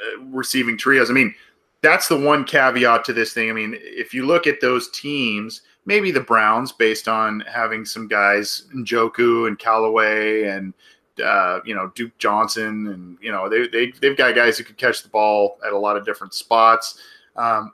uh, 0.00 0.24
receiving 0.24 0.76
trios. 0.76 1.08
I 1.08 1.14
mean, 1.14 1.34
that's 1.82 2.08
the 2.08 2.18
one 2.18 2.44
caveat 2.44 3.04
to 3.04 3.12
this 3.12 3.32
thing. 3.32 3.48
I 3.48 3.52
mean, 3.52 3.76
if 3.80 4.12
you 4.12 4.26
look 4.26 4.48
at 4.48 4.60
those 4.60 4.90
teams, 4.90 5.62
maybe 5.86 6.10
the 6.10 6.20
Browns, 6.20 6.72
based 6.72 7.06
on 7.06 7.40
having 7.40 7.84
some 7.84 8.08
guys, 8.08 8.66
Njoku 8.74 9.46
and 9.46 9.58
Callaway 9.58 10.44
and 10.44 10.74
uh, 11.20 11.60
you 11.64 11.74
know 11.74 11.92
Duke 11.94 12.16
Johnson, 12.18 12.88
and 12.88 13.18
you 13.20 13.32
know 13.32 13.48
they 13.48 13.68
they 13.68 13.92
they've 14.00 14.16
got 14.16 14.34
guys 14.34 14.58
who 14.58 14.64
could 14.64 14.78
catch 14.78 15.02
the 15.02 15.08
ball 15.08 15.58
at 15.66 15.72
a 15.72 15.78
lot 15.78 15.96
of 15.96 16.04
different 16.04 16.34
spots. 16.34 17.00
Um, 17.36 17.72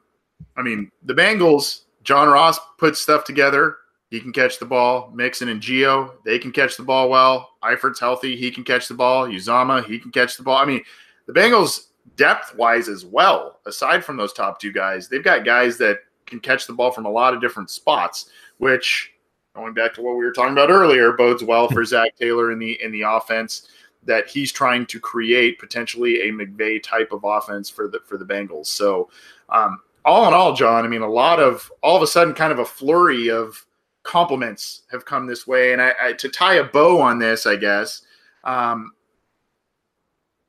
I 0.56 0.62
mean, 0.62 0.90
the 1.04 1.14
Bengals, 1.14 1.82
John 2.02 2.28
Ross 2.28 2.58
puts 2.78 3.00
stuff 3.00 3.24
together. 3.24 3.76
He 4.10 4.20
can 4.20 4.32
catch 4.32 4.58
the 4.58 4.66
ball. 4.66 5.10
Mixon 5.12 5.48
and 5.48 5.60
Geo, 5.60 6.14
they 6.24 6.38
can 6.38 6.52
catch 6.52 6.76
the 6.76 6.84
ball 6.84 7.08
well. 7.08 7.50
Eifert's 7.64 7.98
healthy. 7.98 8.36
He 8.36 8.50
can 8.50 8.62
catch 8.62 8.86
the 8.86 8.94
ball. 8.94 9.26
Uzomah, 9.26 9.84
he 9.84 9.98
can 9.98 10.12
catch 10.12 10.36
the 10.36 10.44
ball. 10.44 10.58
I 10.58 10.64
mean, 10.64 10.82
the 11.26 11.32
Bengals, 11.32 11.88
depth 12.16 12.54
wise 12.54 12.88
as 12.88 13.04
well, 13.04 13.60
aside 13.66 14.04
from 14.04 14.16
those 14.16 14.32
top 14.32 14.60
two 14.60 14.72
guys, 14.72 15.08
they've 15.08 15.24
got 15.24 15.44
guys 15.44 15.78
that 15.78 15.98
can 16.26 16.38
catch 16.38 16.66
the 16.66 16.72
ball 16.72 16.92
from 16.92 17.06
a 17.06 17.10
lot 17.10 17.34
of 17.34 17.40
different 17.40 17.70
spots, 17.70 18.30
which 18.58 19.13
going 19.54 19.74
back 19.74 19.94
to 19.94 20.02
what 20.02 20.16
we 20.16 20.24
were 20.24 20.32
talking 20.32 20.52
about 20.52 20.70
earlier, 20.70 21.12
bodes 21.12 21.42
well 21.42 21.68
for 21.68 21.84
Zac 21.84 22.16
Taylor 22.16 22.52
in 22.52 22.58
the 22.58 22.80
in 22.82 22.92
the 22.92 23.02
offense 23.02 23.68
that 24.04 24.28
he's 24.28 24.52
trying 24.52 24.84
to 24.86 25.00
create 25.00 25.58
potentially 25.58 26.28
a 26.28 26.32
McVay 26.32 26.82
type 26.82 27.12
of 27.12 27.24
offense 27.24 27.70
for 27.70 27.88
the 27.88 28.00
for 28.04 28.18
the 28.18 28.24
Bengals. 28.24 28.66
So 28.66 29.10
um, 29.48 29.80
all 30.04 30.28
in 30.28 30.34
all, 30.34 30.54
John, 30.54 30.84
I 30.84 30.88
mean, 30.88 31.02
a 31.02 31.08
lot 31.08 31.40
of 31.40 31.70
all 31.82 31.96
of 31.96 32.02
a 32.02 32.06
sudden, 32.06 32.34
kind 32.34 32.52
of 32.52 32.58
a 32.58 32.64
flurry 32.64 33.30
of 33.30 33.64
compliments 34.02 34.82
have 34.90 35.04
come 35.04 35.26
this 35.26 35.46
way. 35.46 35.72
And 35.72 35.80
I, 35.80 35.92
I 36.00 36.12
to 36.14 36.28
tie 36.28 36.54
a 36.54 36.64
bow 36.64 37.00
on 37.00 37.18
this, 37.18 37.46
I 37.46 37.56
guess, 37.56 38.02
um, 38.44 38.92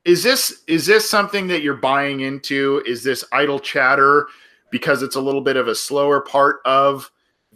is 0.04 0.22
this 0.22 0.62
is 0.66 0.86
this 0.86 1.08
something 1.08 1.46
that 1.48 1.62
you're 1.62 1.74
buying 1.74 2.20
into? 2.20 2.82
Is 2.86 3.02
this 3.02 3.24
idle 3.32 3.58
chatter 3.58 4.26
because 4.70 5.02
it's 5.02 5.16
a 5.16 5.20
little 5.20 5.40
bit 5.40 5.56
of 5.56 5.68
a 5.68 5.74
slower 5.74 6.20
part 6.20 6.60
of 6.64 7.10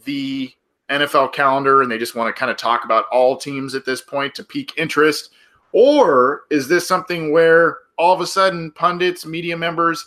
the 0.04 0.52
NFL 0.90 1.33
calendar 1.33 1.83
and 1.83 1.90
they 1.90 1.98
just 1.98 2.14
want 2.14 2.35
to 2.35 2.38
kind 2.38 2.50
of 2.50 2.57
talk 2.57 2.85
about 2.85 3.07
all 3.12 3.37
teams 3.37 3.74
at 3.74 3.85
this 3.85 4.03
point 4.03 4.35
to 4.35 4.44
pique 4.44 4.72
interest? 4.76 5.31
Or 5.72 6.42
is 6.50 6.68
this 6.68 6.87
something 6.87 7.33
where 7.33 7.79
all 7.96 8.14
of 8.14 8.20
a 8.20 8.26
sudden 8.26 8.72
pundits, 8.72 9.24
media 9.24 9.57
members, 9.57 10.07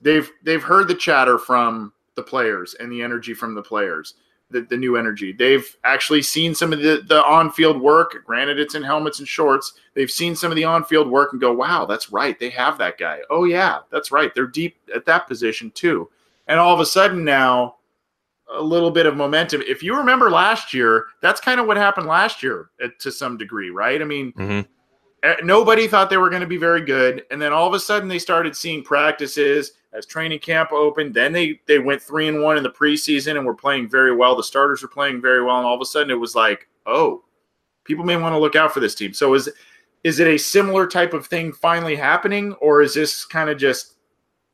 they've 0.00 0.30
they've 0.42 0.62
heard 0.62 0.88
the 0.88 0.94
chatter 0.94 1.38
from 1.38 1.92
the 2.14 2.22
players 2.22 2.74
and 2.74 2.92
the 2.92 3.02
energy 3.02 3.34
from 3.34 3.54
the 3.54 3.62
players, 3.62 4.14
the, 4.50 4.62
the 4.62 4.76
new 4.76 4.96
energy. 4.96 5.32
They've 5.32 5.64
actually 5.84 6.22
seen 6.22 6.54
some 6.54 6.72
of 6.72 6.80
the, 6.80 7.04
the 7.06 7.24
on-field 7.24 7.80
work. 7.80 8.16
Granted, 8.24 8.58
it's 8.58 8.74
in 8.74 8.82
helmets 8.82 9.18
and 9.18 9.26
shorts. 9.26 9.74
They've 9.94 10.10
seen 10.10 10.36
some 10.36 10.52
of 10.52 10.56
the 10.56 10.64
on-field 10.64 11.10
work 11.10 11.32
and 11.32 11.40
go, 11.40 11.52
wow, 11.52 11.86
that's 11.86 12.12
right. 12.12 12.38
They 12.38 12.50
have 12.50 12.78
that 12.78 12.98
guy. 12.98 13.20
Oh 13.30 13.44
yeah, 13.44 13.80
that's 13.90 14.12
right. 14.12 14.34
They're 14.34 14.46
deep 14.46 14.76
at 14.94 15.06
that 15.06 15.26
position 15.26 15.70
too. 15.72 16.10
And 16.46 16.60
all 16.60 16.74
of 16.74 16.80
a 16.80 16.86
sudden 16.86 17.24
now 17.24 17.76
a 18.54 18.62
little 18.62 18.90
bit 18.90 19.06
of 19.06 19.16
momentum. 19.16 19.62
If 19.66 19.82
you 19.82 19.96
remember 19.96 20.30
last 20.30 20.72
year, 20.74 21.06
that's 21.20 21.40
kind 21.40 21.60
of 21.60 21.66
what 21.66 21.76
happened 21.76 22.06
last 22.06 22.42
year 22.42 22.70
uh, 22.82 22.88
to 23.00 23.10
some 23.10 23.36
degree, 23.36 23.70
right? 23.70 24.00
I 24.00 24.04
mean, 24.04 24.32
mm-hmm. 24.32 25.46
nobody 25.46 25.86
thought 25.86 26.10
they 26.10 26.16
were 26.16 26.30
going 26.30 26.42
to 26.42 26.46
be 26.46 26.56
very 26.56 26.80
good, 26.80 27.24
and 27.30 27.40
then 27.40 27.52
all 27.52 27.66
of 27.66 27.74
a 27.74 27.80
sudden 27.80 28.08
they 28.08 28.18
started 28.18 28.56
seeing 28.56 28.82
practices 28.82 29.72
as 29.92 30.06
training 30.06 30.40
camp 30.40 30.72
opened. 30.72 31.14
Then 31.14 31.32
they 31.32 31.60
they 31.66 31.78
went 31.78 32.02
three 32.02 32.28
and 32.28 32.42
one 32.42 32.56
in 32.56 32.62
the 32.62 32.70
preseason 32.70 33.36
and 33.36 33.46
were 33.46 33.54
playing 33.54 33.88
very 33.88 34.14
well. 34.14 34.36
The 34.36 34.42
starters 34.42 34.82
were 34.82 34.88
playing 34.88 35.20
very 35.20 35.42
well, 35.42 35.58
and 35.58 35.66
all 35.66 35.74
of 35.74 35.80
a 35.80 35.86
sudden 35.86 36.10
it 36.10 36.20
was 36.20 36.34
like, 36.34 36.68
oh, 36.86 37.24
people 37.84 38.04
may 38.04 38.16
want 38.16 38.34
to 38.34 38.38
look 38.38 38.56
out 38.56 38.72
for 38.72 38.80
this 38.80 38.94
team. 38.94 39.12
So 39.14 39.34
is 39.34 39.48
is 40.02 40.18
it 40.18 40.28
a 40.28 40.38
similar 40.38 40.86
type 40.86 41.14
of 41.14 41.26
thing 41.26 41.52
finally 41.52 41.96
happening, 41.96 42.52
or 42.54 42.82
is 42.82 42.94
this 42.94 43.24
kind 43.24 43.48
of 43.48 43.56
just 43.56 43.94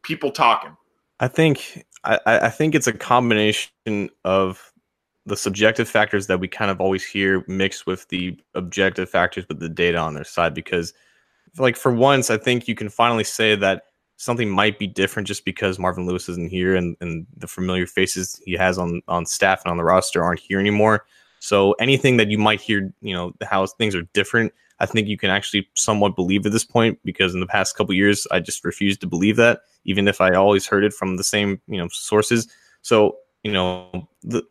people 0.02 0.30
talking? 0.30 0.76
I 1.18 1.28
think 1.28 1.84
I, 2.04 2.18
I 2.26 2.48
think 2.48 2.74
it's 2.74 2.86
a 2.86 2.92
combination 2.92 4.10
of 4.24 4.72
the 5.26 5.36
subjective 5.36 5.88
factors 5.88 6.26
that 6.28 6.40
we 6.40 6.48
kind 6.48 6.70
of 6.70 6.80
always 6.80 7.04
hear 7.04 7.44
mixed 7.46 7.86
with 7.86 8.08
the 8.08 8.38
objective 8.54 9.08
factors 9.08 9.46
with 9.48 9.60
the 9.60 9.68
data 9.68 9.98
on 9.98 10.14
their 10.14 10.24
side 10.24 10.54
because 10.54 10.94
like 11.58 11.76
for 11.76 11.92
once 11.92 12.30
i 12.30 12.38
think 12.38 12.66
you 12.66 12.74
can 12.74 12.88
finally 12.88 13.24
say 13.24 13.54
that 13.54 13.84
something 14.16 14.48
might 14.48 14.78
be 14.78 14.86
different 14.86 15.28
just 15.28 15.44
because 15.44 15.78
marvin 15.78 16.06
lewis 16.06 16.28
isn't 16.28 16.50
here 16.50 16.74
and, 16.74 16.96
and 17.00 17.26
the 17.36 17.46
familiar 17.46 17.86
faces 17.86 18.40
he 18.44 18.52
has 18.52 18.78
on 18.78 19.02
on 19.08 19.26
staff 19.26 19.62
and 19.64 19.70
on 19.70 19.76
the 19.76 19.84
roster 19.84 20.22
aren't 20.22 20.40
here 20.40 20.60
anymore. 20.60 21.04
So 21.42 21.72
anything 21.80 22.18
that 22.18 22.28
you 22.28 22.36
might 22.36 22.60
hear 22.60 22.92
you 23.00 23.14
know 23.14 23.32
how 23.42 23.66
things 23.66 23.94
are 23.94 24.02
different 24.12 24.52
I 24.80 24.86
think 24.86 25.08
you 25.08 25.18
can 25.18 25.30
actually 25.30 25.68
somewhat 25.74 26.16
believe 26.16 26.44
at 26.46 26.52
this 26.52 26.64
point 26.64 26.98
because 27.04 27.34
in 27.34 27.40
the 27.40 27.46
past 27.46 27.76
couple 27.76 27.94
years, 27.94 28.26
I 28.30 28.40
just 28.40 28.64
refused 28.64 29.00
to 29.02 29.06
believe 29.06 29.36
that, 29.36 29.60
even 29.84 30.08
if 30.08 30.20
I 30.20 30.32
always 30.32 30.66
heard 30.66 30.84
it 30.84 30.94
from 30.94 31.16
the 31.16 31.24
same 31.24 31.60
you 31.68 31.78
know 31.78 31.88
sources. 31.88 32.48
So 32.82 33.16
you 33.44 33.52
know 33.52 34.08
the 34.22 34.42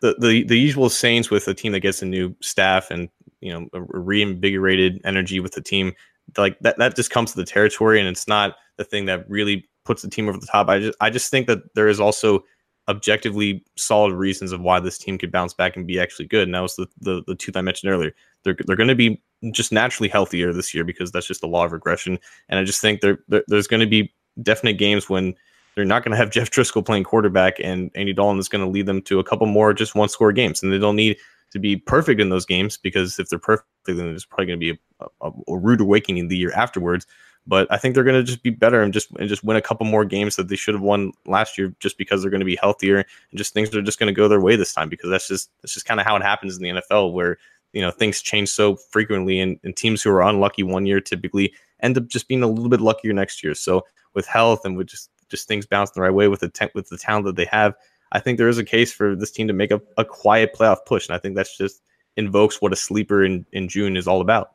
the 0.00 0.14
the, 0.18 0.44
the 0.44 0.58
usual 0.58 0.90
sayings 0.90 1.30
with 1.30 1.48
a 1.48 1.54
team 1.54 1.72
that 1.72 1.80
gets 1.80 2.02
a 2.02 2.06
new 2.06 2.36
staff 2.40 2.90
and 2.90 3.08
you 3.40 3.52
know 3.52 3.68
a 3.72 3.80
reinvigorated 3.80 5.00
energy 5.04 5.40
with 5.40 5.52
the 5.52 5.62
team, 5.62 5.92
like 6.36 6.58
that 6.60 6.78
that 6.78 6.94
just 6.94 7.10
comes 7.10 7.32
to 7.32 7.36
the 7.36 7.46
territory, 7.46 7.98
and 7.98 8.08
it's 8.08 8.28
not 8.28 8.56
the 8.76 8.84
thing 8.84 9.06
that 9.06 9.28
really 9.28 9.68
puts 9.84 10.02
the 10.02 10.10
team 10.10 10.28
over 10.28 10.38
the 10.38 10.46
top. 10.46 10.68
I 10.68 10.80
just 10.80 10.98
I 11.00 11.10
just 11.10 11.30
think 11.30 11.46
that 11.46 11.74
there 11.74 11.88
is 11.88 12.00
also 12.00 12.44
objectively 12.88 13.64
solid 13.76 14.14
reasons 14.14 14.52
of 14.52 14.60
why 14.60 14.78
this 14.78 14.98
team 14.98 15.18
could 15.18 15.32
bounce 15.32 15.52
back 15.52 15.76
and 15.76 15.86
be 15.86 15.98
actually 15.98 16.26
good. 16.26 16.44
And 16.44 16.54
that 16.54 16.60
was 16.60 16.76
the 16.76 16.86
the, 17.00 17.22
the 17.26 17.34
two 17.34 17.52
that 17.52 17.58
I 17.58 17.62
mentioned 17.62 17.92
earlier. 17.92 18.12
They're 18.44 18.56
they're 18.66 18.76
going 18.76 18.88
to 18.88 18.94
be 18.94 19.22
just 19.52 19.72
naturally 19.72 20.08
healthier 20.08 20.52
this 20.52 20.74
year 20.74 20.84
because 20.84 21.10
that's 21.12 21.26
just 21.26 21.40
the 21.40 21.48
law 21.48 21.64
of 21.64 21.72
regression. 21.72 22.18
And 22.48 22.58
I 22.58 22.64
just 22.64 22.80
think 22.80 23.00
there, 23.00 23.18
there 23.28 23.44
there's 23.48 23.66
going 23.66 23.80
to 23.80 23.86
be 23.86 24.12
definite 24.42 24.74
games 24.74 25.08
when 25.08 25.34
they're 25.74 25.84
not 25.84 26.04
going 26.04 26.12
to 26.12 26.16
have 26.16 26.30
Jeff 26.36 26.50
Driskel 26.50 26.84
playing 26.84 27.04
quarterback, 27.04 27.58
and 27.62 27.90
Andy 27.94 28.12
Dalton 28.12 28.38
is 28.38 28.48
going 28.48 28.64
to 28.64 28.70
lead 28.70 28.86
them 28.86 29.02
to 29.02 29.20
a 29.20 29.24
couple 29.24 29.46
more 29.46 29.72
just 29.72 29.94
one 29.94 30.08
score 30.08 30.32
games, 30.32 30.62
and 30.62 30.72
they 30.72 30.78
don't 30.78 30.96
need 30.96 31.16
to 31.52 31.58
be 31.58 31.76
perfect 31.76 32.20
in 32.20 32.28
those 32.28 32.46
games 32.46 32.76
because 32.76 33.18
if 33.18 33.28
they're 33.28 33.38
perfect, 33.38 33.68
then 33.86 34.14
it's 34.14 34.24
probably 34.24 34.46
going 34.46 34.60
to 34.60 34.72
be 34.72 34.80
a, 35.00 35.06
a, 35.20 35.30
a 35.48 35.56
rude 35.56 35.80
awakening 35.80 36.28
the 36.28 36.36
year 36.36 36.52
afterwards. 36.52 37.06
But 37.48 37.70
I 37.70 37.78
think 37.78 37.94
they're 37.94 38.02
going 38.02 38.16
to 38.16 38.24
just 38.24 38.42
be 38.42 38.50
better 38.50 38.82
and 38.82 38.92
just 38.92 39.08
and 39.12 39.28
just 39.28 39.44
win 39.44 39.56
a 39.56 39.62
couple 39.62 39.86
more 39.86 40.04
games 40.04 40.34
that 40.34 40.48
they 40.48 40.56
should 40.56 40.74
have 40.74 40.82
won 40.82 41.12
last 41.26 41.56
year, 41.56 41.72
just 41.78 41.96
because 41.96 42.20
they're 42.20 42.30
going 42.30 42.40
to 42.40 42.46
be 42.46 42.56
healthier 42.56 42.96
and 42.96 43.06
just 43.36 43.54
things 43.54 43.72
are 43.74 43.82
just 43.82 44.00
going 44.00 44.12
to 44.12 44.16
go 44.16 44.26
their 44.26 44.40
way 44.40 44.56
this 44.56 44.74
time 44.74 44.88
because 44.88 45.10
that's 45.10 45.28
just 45.28 45.50
that's 45.62 45.74
just 45.74 45.86
kind 45.86 46.00
of 46.00 46.06
how 46.06 46.16
it 46.16 46.22
happens 46.22 46.56
in 46.56 46.62
the 46.62 46.82
NFL 46.82 47.12
where 47.12 47.38
you 47.76 47.82
know 47.82 47.90
things 47.90 48.22
change 48.22 48.48
so 48.48 48.74
frequently 48.74 49.38
and, 49.38 49.60
and 49.62 49.76
teams 49.76 50.02
who 50.02 50.10
are 50.10 50.22
unlucky 50.22 50.62
one 50.62 50.86
year 50.86 50.98
typically 50.98 51.52
end 51.80 51.98
up 51.98 52.06
just 52.06 52.26
being 52.26 52.42
a 52.42 52.46
little 52.46 52.70
bit 52.70 52.80
luckier 52.80 53.12
next 53.12 53.44
year. 53.44 53.54
So 53.54 53.84
with 54.14 54.26
health 54.26 54.64
and 54.64 54.78
with 54.78 54.86
just 54.86 55.10
just 55.28 55.46
things 55.46 55.66
bouncing 55.66 55.92
the 55.94 56.00
right 56.00 56.14
way 56.14 56.28
with 56.28 56.40
the 56.40 56.48
te- 56.48 56.70
with 56.74 56.88
the 56.88 56.96
talent 56.96 57.26
that 57.26 57.36
they 57.36 57.44
have, 57.52 57.74
I 58.12 58.18
think 58.18 58.38
there 58.38 58.48
is 58.48 58.56
a 58.56 58.64
case 58.64 58.94
for 58.94 59.14
this 59.14 59.30
team 59.30 59.46
to 59.48 59.52
make 59.52 59.72
a, 59.72 59.82
a 59.98 60.06
quiet 60.06 60.54
playoff 60.54 60.86
push, 60.86 61.06
and 61.06 61.14
I 61.14 61.18
think 61.18 61.36
that's 61.36 61.58
just 61.58 61.82
invokes 62.16 62.62
what 62.62 62.72
a 62.72 62.76
sleeper 62.76 63.22
in 63.22 63.44
in 63.52 63.68
June 63.68 63.94
is 63.94 64.08
all 64.08 64.22
about. 64.22 64.52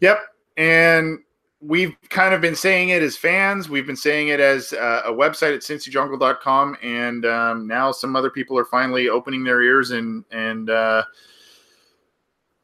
Yep, 0.00 0.18
and 0.56 1.20
we've 1.60 1.94
kind 2.08 2.34
of 2.34 2.40
been 2.40 2.56
saying 2.56 2.88
it 2.88 3.04
as 3.04 3.16
fans. 3.16 3.68
We've 3.68 3.86
been 3.86 3.94
saying 3.94 4.28
it 4.28 4.40
as 4.40 4.72
uh, 4.72 5.02
a 5.04 5.12
website 5.12 5.54
at 5.54 5.60
cincyjungle.com, 5.60 6.76
and 6.82 7.24
um, 7.24 7.68
now 7.68 7.92
some 7.92 8.16
other 8.16 8.30
people 8.30 8.58
are 8.58 8.64
finally 8.64 9.08
opening 9.08 9.44
their 9.44 9.62
ears 9.62 9.92
and 9.92 10.24
and 10.32 10.70
uh, 10.70 11.04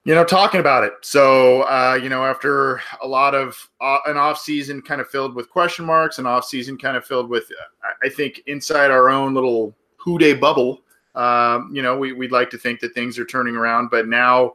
you 0.07 0.15
know, 0.15 0.25
talking 0.25 0.61
about 0.61 0.85
it. 0.85 0.93
So, 1.01 1.63
uh, 1.63 1.99
you 2.01 2.09
know, 2.09 2.25
after 2.25 2.81
a 3.03 3.09
lot 3.09 3.35
of 3.35 3.69
uh, 3.81 3.99
an 4.07 4.17
off 4.17 4.39
season 4.39 4.81
kind 4.81 5.01
of 5.01 5.09
filled 5.09 5.35
with 5.35 5.51
question 5.51 5.85
marks, 5.85 6.21
an 6.21 6.27
off 6.27 6.45
season 6.45 6.79
kind 6.79 6.97
of 6.97 7.05
filled 7.05 7.29
with, 7.29 7.51
uh, 7.51 7.89
I 8.05 8.09
think, 8.09 8.41
inside 8.47 8.93
our 8.93 9.09
own 9.09 9.35
little 9.35 9.75
Who 9.97 10.17
Dey 10.17 10.35
bubble, 10.35 10.81
um, 11.17 11.71
you 11.75 11.83
know, 11.83 11.99
we, 11.99 12.13
we'd 12.13 12.31
like 12.31 12.51
to 12.51 12.59
think 12.59 12.79
that 12.81 12.95
things 12.95 13.19
are 13.19 13.25
turning 13.25 13.57
around, 13.57 13.91
but 13.91 14.07
now 14.07 14.55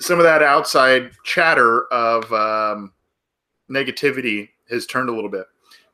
some 0.00 0.18
of 0.18 0.24
that 0.24 0.42
outside 0.42 1.10
chatter 1.24 1.84
of 1.92 2.32
um, 2.32 2.94
negativity 3.70 4.48
has 4.70 4.86
turned 4.86 5.10
a 5.10 5.14
little 5.14 5.30
bit. 5.30 5.44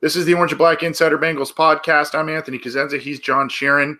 This 0.01 0.15
is 0.15 0.25
the 0.25 0.35
Orange 0.35 0.53
and 0.53 0.59
Black 0.59 0.85
Insider 0.85 1.19
Bengals 1.19 1.53
podcast. 1.53 2.17
I'm 2.17 2.29
Anthony 2.29 2.61
Cosenza. 2.61 3.01
He's 3.01 3.19
John 3.19 3.49
Sheeran. 3.49 3.97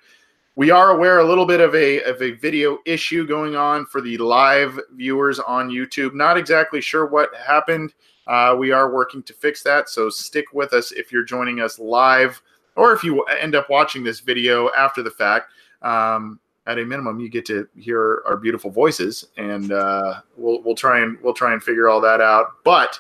We 0.57 0.71
are 0.71 0.91
aware 0.91 1.21
a 1.21 1.25
little 1.25 1.47
bit 1.47 1.61
of 1.61 1.75
a 1.75 2.03
of 2.03 2.21
a 2.21 2.33
video 2.33 2.79
issue 2.85 3.27
going 3.27 3.55
on 3.55 3.87
for 3.87 4.01
the 4.01 4.19
live 4.19 4.79
viewers 4.95 5.39
on 5.39 5.71
YouTube. 5.71 6.15
Not 6.15 6.37
exactly 6.37 6.81
sure 6.81 7.07
what 7.07 7.31
happened. 7.35 7.95
Uh, 8.27 8.57
we 8.59 8.71
are 8.73 8.93
working 8.93 9.23
to 9.25 9.33
fix 9.33 9.63
that, 9.63 9.89
so 9.89 10.11
stick 10.11 10.47
with 10.53 10.73
us 10.73 10.93
if 10.93 11.11
you're 11.11 11.25
joining 11.25 11.61
us 11.61 11.79
live, 11.79 12.41
or 12.77 12.93
if 12.93 13.03
you 13.03 13.23
end 13.25 13.55
up 13.55 13.71
watching 13.71 14.05
this 14.05 14.21
video 14.21 14.71
after 14.77 15.03
the 15.03 15.11
fact. 15.11 15.53
Um, 15.83 16.39
at 16.67 16.79
a 16.79 16.85
minimum, 16.85 17.19
you 17.19 17.29
get 17.29 17.47
to 17.47 17.67
hear 17.77 18.23
our 18.27 18.37
beautiful 18.37 18.71
voices, 18.71 19.27
and 19.37 19.73
uh, 19.73 20.21
we'll 20.37 20.63
we'll 20.63 20.75
try 20.75 21.01
and 21.01 21.19
we'll 21.23 21.35
try 21.35 21.53
and 21.53 21.63
figure 21.63 21.89
all 21.89 22.01
that 22.01 22.21
out. 22.21 22.63
But 22.65 22.99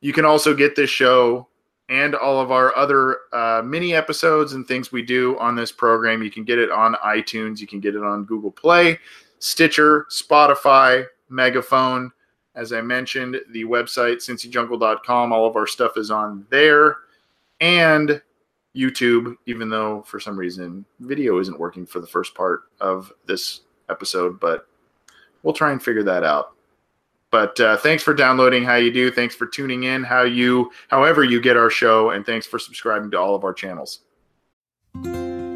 you 0.00 0.12
can 0.12 0.24
also 0.24 0.54
get 0.54 0.76
this 0.76 0.90
show 0.90 1.48
and 1.88 2.14
all 2.14 2.40
of 2.40 2.50
our 2.50 2.74
other 2.76 3.18
uh, 3.32 3.62
mini 3.64 3.94
episodes 3.94 4.52
and 4.52 4.66
things 4.66 4.90
we 4.90 5.02
do 5.02 5.38
on 5.38 5.54
this 5.54 5.70
program. 5.70 6.22
You 6.22 6.30
can 6.30 6.44
get 6.44 6.58
it 6.58 6.70
on 6.70 6.94
iTunes, 6.94 7.60
you 7.60 7.66
can 7.66 7.80
get 7.80 7.94
it 7.94 8.02
on 8.02 8.24
Google 8.24 8.50
Play, 8.50 8.98
Stitcher, 9.38 10.06
Spotify, 10.10 11.04
Megaphone. 11.28 12.12
As 12.54 12.72
I 12.72 12.80
mentioned, 12.80 13.38
the 13.50 13.64
website, 13.64 14.16
cincyjungle.com, 14.16 15.32
all 15.32 15.46
of 15.46 15.56
our 15.56 15.66
stuff 15.66 15.96
is 15.96 16.10
on 16.10 16.46
there. 16.50 16.98
And 17.60 18.20
YouTube, 18.74 19.36
even 19.46 19.68
though 19.68 20.02
for 20.02 20.20
some 20.20 20.38
reason 20.38 20.84
video 21.00 21.38
isn't 21.38 21.58
working 21.58 21.86
for 21.86 22.00
the 22.00 22.06
first 22.06 22.34
part 22.34 22.64
of 22.80 23.12
this 23.26 23.62
episode, 23.88 24.38
but 24.38 24.66
we'll 25.42 25.54
try 25.54 25.72
and 25.72 25.82
figure 25.82 26.02
that 26.02 26.24
out. 26.24 26.55
But 27.36 27.60
uh, 27.60 27.76
thanks 27.76 28.02
for 28.02 28.14
downloading. 28.14 28.64
How 28.64 28.76
you 28.76 28.90
do? 28.90 29.10
Thanks 29.10 29.34
for 29.34 29.44
tuning 29.46 29.82
in. 29.82 30.04
How 30.04 30.22
you, 30.22 30.70
however 30.88 31.22
you 31.22 31.38
get 31.38 31.54
our 31.54 31.68
show, 31.68 32.08
and 32.08 32.24
thanks 32.24 32.46
for 32.46 32.58
subscribing 32.58 33.10
to 33.10 33.20
all 33.20 33.34
of 33.34 33.44
our 33.44 33.52
channels. 33.52 34.00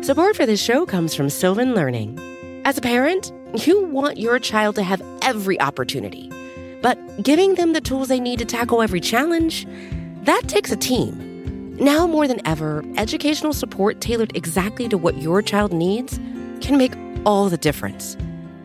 Support 0.03 0.37
for 0.37 0.45
this 0.45 0.63
show 0.63 0.85
comes 0.85 1.15
from 1.15 1.31
Sylvan 1.31 1.75
Learning. 1.75 2.21
As 2.67 2.77
a 2.77 2.83
parent, 2.83 3.33
you 3.67 3.83
want 3.85 4.19
your 4.19 4.39
child 4.39 4.75
to 4.75 4.83
have 4.83 5.01
every 5.23 5.59
opportunity, 5.59 6.31
but 6.83 6.99
giving 7.23 7.55
them 7.55 7.73
the 7.73 7.81
tools 7.81 8.09
they 8.09 8.21
need 8.21 8.41
to 8.41 8.45
tackle 8.45 8.83
every 8.83 9.01
challenge, 9.01 9.67
that 10.25 10.43
takes 10.49 10.71
a 10.71 10.77
team. 10.77 11.75
Now 11.77 12.07
more 12.07 12.29
than 12.29 12.47
ever, 12.47 12.85
educational 12.99 13.55
support 13.55 14.03
tailored 14.03 14.37
exactly 14.37 14.87
to 14.91 14.99
what 14.99 15.17
your 15.17 15.41
child 15.41 15.73
needs 15.73 16.21
can 16.61 16.77
make 16.77 16.93
all 17.25 17.49
the 17.49 17.57
difference. 17.57 18.19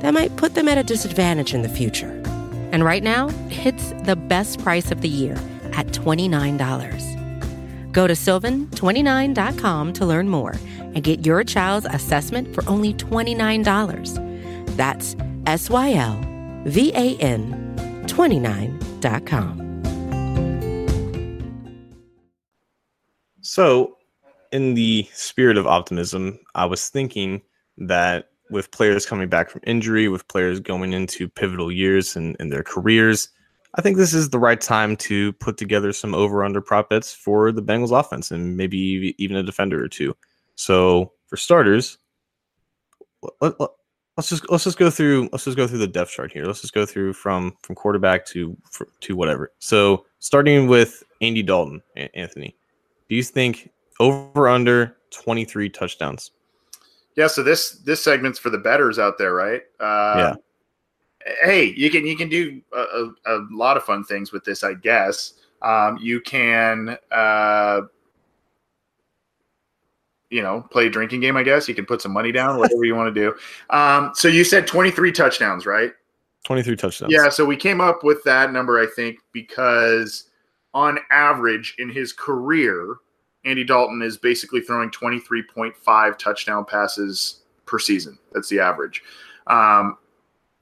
that 0.00 0.14
might 0.14 0.36
put 0.36 0.54
them 0.54 0.68
at 0.68 0.78
a 0.78 0.82
disadvantage 0.82 1.54
in 1.54 1.62
the 1.62 1.68
future. 1.68 2.10
And 2.72 2.84
right 2.84 3.02
now, 3.02 3.30
it's 3.50 3.92
the 4.04 4.16
best 4.16 4.62
price 4.62 4.90
of 4.90 5.00
the 5.00 5.08
year 5.08 5.34
at 5.72 5.86
$29. 5.88 7.92
Go 7.92 8.06
to 8.06 8.14
sylvan29.com 8.14 9.92
to 9.94 10.06
learn 10.06 10.28
more 10.28 10.54
and 10.78 11.02
get 11.02 11.24
your 11.24 11.44
child's 11.44 11.86
assessment 11.86 12.54
for 12.54 12.68
only 12.68 12.94
$29. 12.94 14.76
That's 14.76 15.16
S 15.46 15.70
Y 15.70 15.94
L 15.94 16.20
V 16.64 16.92
A 16.94 17.16
N 17.16 18.04
29.com. 18.06 19.64
So, 23.40 23.96
in 24.52 24.74
the 24.74 25.08
spirit 25.12 25.56
of 25.56 25.66
optimism, 25.66 26.38
I 26.54 26.66
was 26.66 26.88
thinking 26.88 27.42
that 27.78 28.27
with 28.50 28.70
players 28.70 29.06
coming 29.06 29.28
back 29.28 29.50
from 29.50 29.60
injury, 29.64 30.08
with 30.08 30.26
players 30.28 30.60
going 30.60 30.92
into 30.92 31.28
pivotal 31.28 31.70
years 31.70 32.16
in, 32.16 32.36
in 32.40 32.48
their 32.48 32.62
careers, 32.62 33.28
I 33.74 33.82
think 33.82 33.96
this 33.96 34.14
is 34.14 34.30
the 34.30 34.38
right 34.38 34.60
time 34.60 34.96
to 34.96 35.32
put 35.34 35.56
together 35.56 35.92
some 35.92 36.14
over 36.14 36.44
under 36.44 36.60
prop 36.60 36.90
bets 36.90 37.12
for 37.12 37.52
the 37.52 37.62
Bengals 37.62 37.98
offense 37.98 38.30
and 38.30 38.56
maybe 38.56 39.14
even 39.18 39.36
a 39.36 39.42
defender 39.42 39.82
or 39.82 39.88
two. 39.88 40.16
So, 40.54 41.12
for 41.26 41.36
starters, 41.36 41.98
let, 43.40 43.60
let, 43.60 43.70
let's 44.16 44.30
just 44.30 44.50
let's 44.50 44.64
just 44.64 44.78
go 44.78 44.90
through 44.90 45.28
let's 45.30 45.44
just 45.44 45.56
go 45.56 45.66
through 45.66 45.78
the 45.78 45.86
depth 45.86 46.10
chart 46.10 46.32
here. 46.32 46.46
Let's 46.46 46.62
just 46.62 46.72
go 46.72 46.86
through 46.86 47.12
from 47.12 47.56
from 47.62 47.74
quarterback 47.76 48.24
to 48.26 48.56
for, 48.70 48.88
to 49.00 49.14
whatever. 49.14 49.52
So, 49.58 50.06
starting 50.18 50.66
with 50.66 51.04
Andy 51.20 51.42
Dalton, 51.42 51.82
Anthony 52.14 52.56
do 53.08 53.14
you 53.14 53.22
think 53.22 53.70
over 54.00 54.48
under 54.48 54.96
23 55.10 55.70
touchdowns? 55.70 56.30
Yeah, 57.18 57.26
so 57.26 57.42
this 57.42 57.70
this 57.78 58.00
segment's 58.00 58.38
for 58.38 58.48
the 58.48 58.58
betters 58.58 58.96
out 58.96 59.18
there, 59.18 59.34
right? 59.34 59.62
Uh, 59.80 60.14
yeah. 60.16 60.34
Hey, 61.42 61.74
you 61.76 61.90
can 61.90 62.06
you 62.06 62.16
can 62.16 62.28
do 62.28 62.62
a, 62.72 63.08
a, 63.26 63.44
lot 63.50 63.76
of 63.76 63.82
fun 63.82 64.04
things 64.04 64.30
with 64.30 64.44
this, 64.44 64.62
I 64.62 64.74
guess. 64.74 65.32
Um, 65.60 65.98
you 66.00 66.20
can, 66.20 66.96
uh, 67.10 67.80
you 70.30 70.42
know, 70.42 70.60
play 70.70 70.86
a 70.86 70.90
drinking 70.90 71.18
game. 71.18 71.36
I 71.36 71.42
guess 71.42 71.68
you 71.68 71.74
can 71.74 71.86
put 71.86 72.00
some 72.00 72.12
money 72.12 72.30
down, 72.30 72.56
whatever 72.56 72.84
you 72.84 72.94
want 72.94 73.12
to 73.12 73.20
do. 73.20 73.34
Um, 73.76 74.12
so 74.14 74.28
you 74.28 74.44
said 74.44 74.68
twenty 74.68 74.92
three 74.92 75.10
touchdowns, 75.10 75.66
right? 75.66 75.90
Twenty 76.44 76.62
three 76.62 76.76
touchdowns. 76.76 77.12
Yeah. 77.12 77.30
So 77.30 77.44
we 77.44 77.56
came 77.56 77.80
up 77.80 78.04
with 78.04 78.22
that 78.22 78.52
number, 78.52 78.78
I 78.78 78.86
think, 78.94 79.18
because 79.32 80.30
on 80.72 81.00
average 81.10 81.74
in 81.78 81.90
his 81.90 82.12
career, 82.12 82.98
Andy 83.44 83.64
Dalton 83.64 84.02
is 84.02 84.16
basically 84.16 84.60
throwing 84.60 84.90
23.5 84.90 86.18
touchdown 86.18 86.64
passes 86.64 87.42
per 87.66 87.78
season. 87.78 88.18
That's 88.32 88.48
the 88.48 88.60
average. 88.60 89.02
Um, 89.46 89.96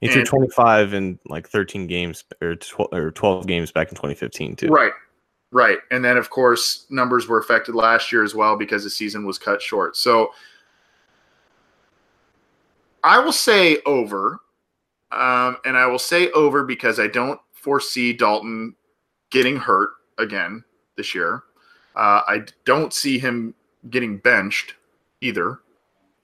he 0.01 0.09
threw 0.09 0.25
25 0.25 0.95
in 0.95 1.19
like 1.27 1.49
13 1.49 1.87
games 1.87 2.25
or 2.43 2.57
12, 2.57 2.93
or 2.93 3.11
12 3.11 3.47
games 3.47 3.73
back 3.73 3.89
in 3.89 3.95
2015 3.95 4.57
too. 4.57 4.69
Right. 4.69 4.93
Right. 5.53 5.79
And 5.91 6.05
then 6.05 6.17
of 6.17 6.29
course 6.29 6.87
numbers 6.91 7.29
were 7.29 7.39
affected 7.39 7.75
last 7.75 8.13
year 8.13 8.23
as 8.23 8.35
well 8.35 8.57
because 8.57 8.85
the 8.85 8.91
season 8.91 9.27
was 9.27 9.39
cut 9.39 9.63
short. 9.63 9.97
So 9.97 10.31
I 13.03 13.19
will 13.19 13.33
say 13.33 13.79
over. 13.87 14.41
Um, 15.13 15.57
and 15.65 15.77
I 15.77 15.87
will 15.87 16.01
say 16.01 16.31
over 16.33 16.65
because 16.65 16.99
I 16.99 17.07
don't 17.07 17.41
foresee 17.53 18.13
Dalton 18.13 18.75
getting 19.31 19.57
hurt 19.57 19.91
again 20.19 20.65
this 20.97 21.15
year. 21.15 21.45
Uh, 21.97 22.21
I 22.29 22.43
don't 22.65 22.93
see 22.93 23.19
him 23.19 23.55
getting 23.91 24.19
benched 24.19 24.75
either. 25.21 25.61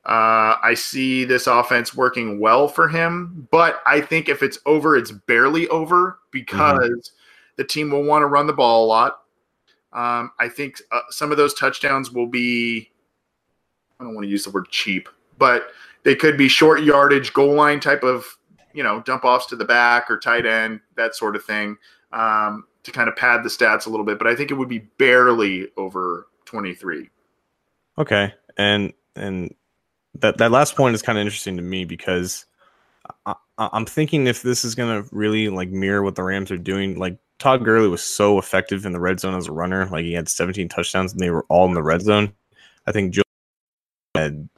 Uh, 0.05 0.59
I 0.63 0.75
see 0.75 1.25
this 1.25 1.47
offense 1.47 1.95
working 1.95 2.41
well 2.41 2.69
for 2.69 2.89
him, 2.89 3.49
but 3.51 3.81
I 3.87 4.01
think 4.01 4.29
if 4.29 4.43
it's 4.43 4.59
over, 4.67 4.97
it's 4.97 5.13
barely 5.13 5.69
over 5.69 6.19
because 6.31 6.79
mm-hmm. 6.79 7.55
the 7.57 7.65
team 7.65 7.91
will 7.91 8.03
want 8.03 8.23
to 8.23 8.27
run 8.27 8.47
the 8.47 8.53
ball 8.53 8.85
a 8.85 8.87
lot. 8.87 9.23
Um, 9.93 10.33
I 10.39 10.49
think 10.49 10.81
uh, 10.91 11.01
some 11.11 11.31
of 11.31 11.37
those 11.37 11.55
touchdowns 11.55 12.11
will 12.11 12.27
be, 12.27 12.91
I 14.01 14.05
don't 14.05 14.15
want 14.15 14.25
to 14.25 14.31
use 14.31 14.45
the 14.45 14.51
word 14.51 14.69
cheap, 14.71 15.09
but 15.39 15.69
they 16.03 16.17
could 16.17 16.37
be 16.37 16.49
short 16.49 16.83
yardage, 16.83 17.33
goal 17.33 17.55
line 17.55 17.79
type 17.79 18.03
of, 18.03 18.27
you 18.75 18.83
know, 18.83 19.03
dump 19.03 19.25
offs 19.25 19.47
to 19.47 19.57
the 19.57 19.65
back 19.65 20.11
or 20.11 20.19
tight 20.19 20.47
end, 20.47 20.81
that 20.97 21.15
sort 21.15 21.37
of 21.37 21.45
thing. 21.45 21.77
Um, 22.13 22.67
to 22.85 22.93
kind 22.93 23.09
of 23.09 23.17
pad 23.17 23.43
the 23.43 23.49
stats 23.49 23.87
a 23.87 23.91
little 23.91 24.07
bit, 24.07 24.19
but 24.19 24.27
I 24.27 24.35
think 24.35 24.51
it 24.51 24.55
would 24.55 24.69
be 24.69 24.79
barely 24.79 25.69
over 25.77 26.27
23. 26.47 27.09
Okay. 27.99 28.35
And 28.57 28.93
and 29.17 29.55
that 30.21 30.39
that 30.39 30.51
last 30.51 30.77
point 30.77 30.95
is 30.95 31.03
kind 31.03 31.19
of 31.19 31.23
interesting 31.23 31.57
to 31.57 31.63
me 31.63 31.85
because 31.85 32.47
I, 33.27 33.35
am 33.59 33.87
thinking 33.87 34.27
if 34.27 34.43
this 34.43 34.65
is 34.65 34.75
going 34.75 35.03
to 35.03 35.09
really 35.15 35.49
like 35.49 35.71
mirror 35.71 36.03
what 36.03 36.15
the 36.15 36.23
Rams 36.23 36.51
are 36.51 36.59
doing, 36.59 36.99
like 36.99 37.19
Todd 37.39 37.65
Gurley 37.65 37.89
was 37.89 38.03
so 38.03 38.39
effective 38.39 38.85
in 38.85 38.93
the 38.93 39.01
red 39.01 39.21
zone 39.21 39.35
as 39.35 39.49
a 39.49 39.53
runner, 39.53 39.87
like 39.87 40.05
he 40.05 40.13
had 40.13 40.29
17 40.29 40.69
touchdowns 40.69 41.13
and 41.13 41.21
they 41.21 41.31
were 41.31 41.45
all 41.49 41.67
in 41.67 41.75
the 41.75 41.83
red 41.83 42.03
zone. 42.03 42.33
I 42.87 42.93
think 42.93 43.15
Joe 43.15 43.23
had 44.15 44.49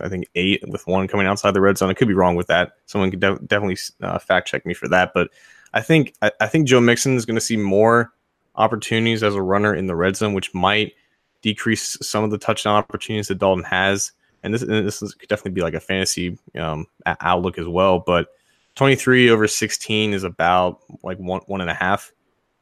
I 0.00 0.08
think 0.08 0.26
eight 0.34 0.62
with 0.68 0.86
one 0.86 1.08
coming 1.08 1.26
outside 1.26 1.54
the 1.54 1.60
red 1.60 1.78
zone. 1.78 1.90
I 1.90 1.94
could 1.94 2.08
be 2.08 2.14
wrong 2.14 2.36
with 2.36 2.46
that. 2.48 2.72
Someone 2.86 3.10
could 3.10 3.20
de- 3.20 3.38
definitely 3.46 3.78
uh, 4.02 4.18
fact 4.18 4.48
check 4.48 4.66
me 4.66 4.74
for 4.74 4.88
that. 4.88 5.12
But 5.14 5.30
I 5.76 5.82
think 5.82 6.14
I, 6.22 6.32
I 6.40 6.46
think 6.46 6.66
Joe 6.66 6.80
Mixon 6.80 7.16
is 7.16 7.26
going 7.26 7.34
to 7.34 7.40
see 7.40 7.58
more 7.58 8.10
opportunities 8.54 9.22
as 9.22 9.34
a 9.34 9.42
runner 9.42 9.74
in 9.74 9.86
the 9.86 9.94
red 9.94 10.16
zone, 10.16 10.32
which 10.32 10.54
might 10.54 10.94
decrease 11.42 11.98
some 12.00 12.24
of 12.24 12.30
the 12.30 12.38
touchdown 12.38 12.76
opportunities 12.76 13.28
that 13.28 13.38
Dalton 13.38 13.62
has. 13.64 14.12
And 14.42 14.54
this 14.54 14.62
and 14.62 14.86
this 14.86 15.02
is, 15.02 15.12
could 15.12 15.28
definitely 15.28 15.50
be 15.50 15.60
like 15.60 15.74
a 15.74 15.80
fantasy 15.80 16.38
um, 16.58 16.86
outlook 17.04 17.58
as 17.58 17.68
well. 17.68 17.98
But 17.98 18.28
23 18.76 19.28
over 19.28 19.46
16 19.46 20.14
is 20.14 20.24
about 20.24 20.80
like 21.02 21.18
one 21.18 21.42
one 21.46 21.60
and 21.60 21.68
a 21.68 21.74
half. 21.74 22.10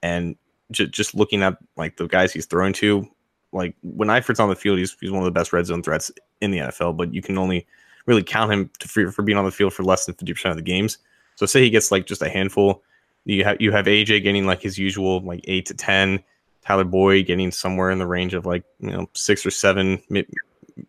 And 0.02 0.34
j- 0.72 0.88
just 0.88 1.14
looking 1.14 1.44
at 1.44 1.56
like 1.76 1.96
the 1.96 2.08
guys 2.08 2.32
he's 2.32 2.46
throwing 2.46 2.72
to, 2.74 3.08
like 3.52 3.76
when 3.82 4.08
Eifert's 4.08 4.40
on 4.40 4.48
the 4.48 4.56
field, 4.56 4.80
he's, 4.80 4.96
he's 5.00 5.12
one 5.12 5.20
of 5.20 5.24
the 5.24 5.30
best 5.30 5.52
red 5.52 5.66
zone 5.66 5.84
threats 5.84 6.10
in 6.40 6.50
the 6.50 6.58
NFL, 6.58 6.96
but 6.96 7.14
you 7.14 7.22
can 7.22 7.38
only 7.38 7.64
really 8.06 8.24
count 8.24 8.52
him 8.52 8.72
to, 8.80 8.88
for, 8.88 9.12
for 9.12 9.22
being 9.22 9.38
on 9.38 9.44
the 9.44 9.52
field 9.52 9.72
for 9.72 9.84
less 9.84 10.04
than 10.04 10.16
50% 10.16 10.50
of 10.50 10.56
the 10.56 10.62
games. 10.62 10.98
So 11.36 11.46
say 11.46 11.62
he 11.62 11.70
gets 11.70 11.92
like 11.92 12.06
just 12.06 12.20
a 12.20 12.28
handful. 12.28 12.82
You 13.25 13.45
have 13.45 13.61
you 13.61 13.72
have 13.72 13.87
AJ 13.87 14.22
getting 14.22 14.47
like 14.47 14.62
his 14.62 14.79
usual 14.79 15.20
like 15.20 15.41
eight 15.45 15.66
to 15.66 15.75
ten, 15.75 16.22
Tyler 16.62 16.85
Boyd 16.85 17.27
getting 17.27 17.51
somewhere 17.51 17.91
in 17.91 17.99
the 17.99 18.07
range 18.07 18.35
of 18.35 18.47
like 18.47 18.64
you 18.81 18.91
know 18.91 19.09
six 19.14 19.45
or 19.47 19.51
seven, 19.51 20.03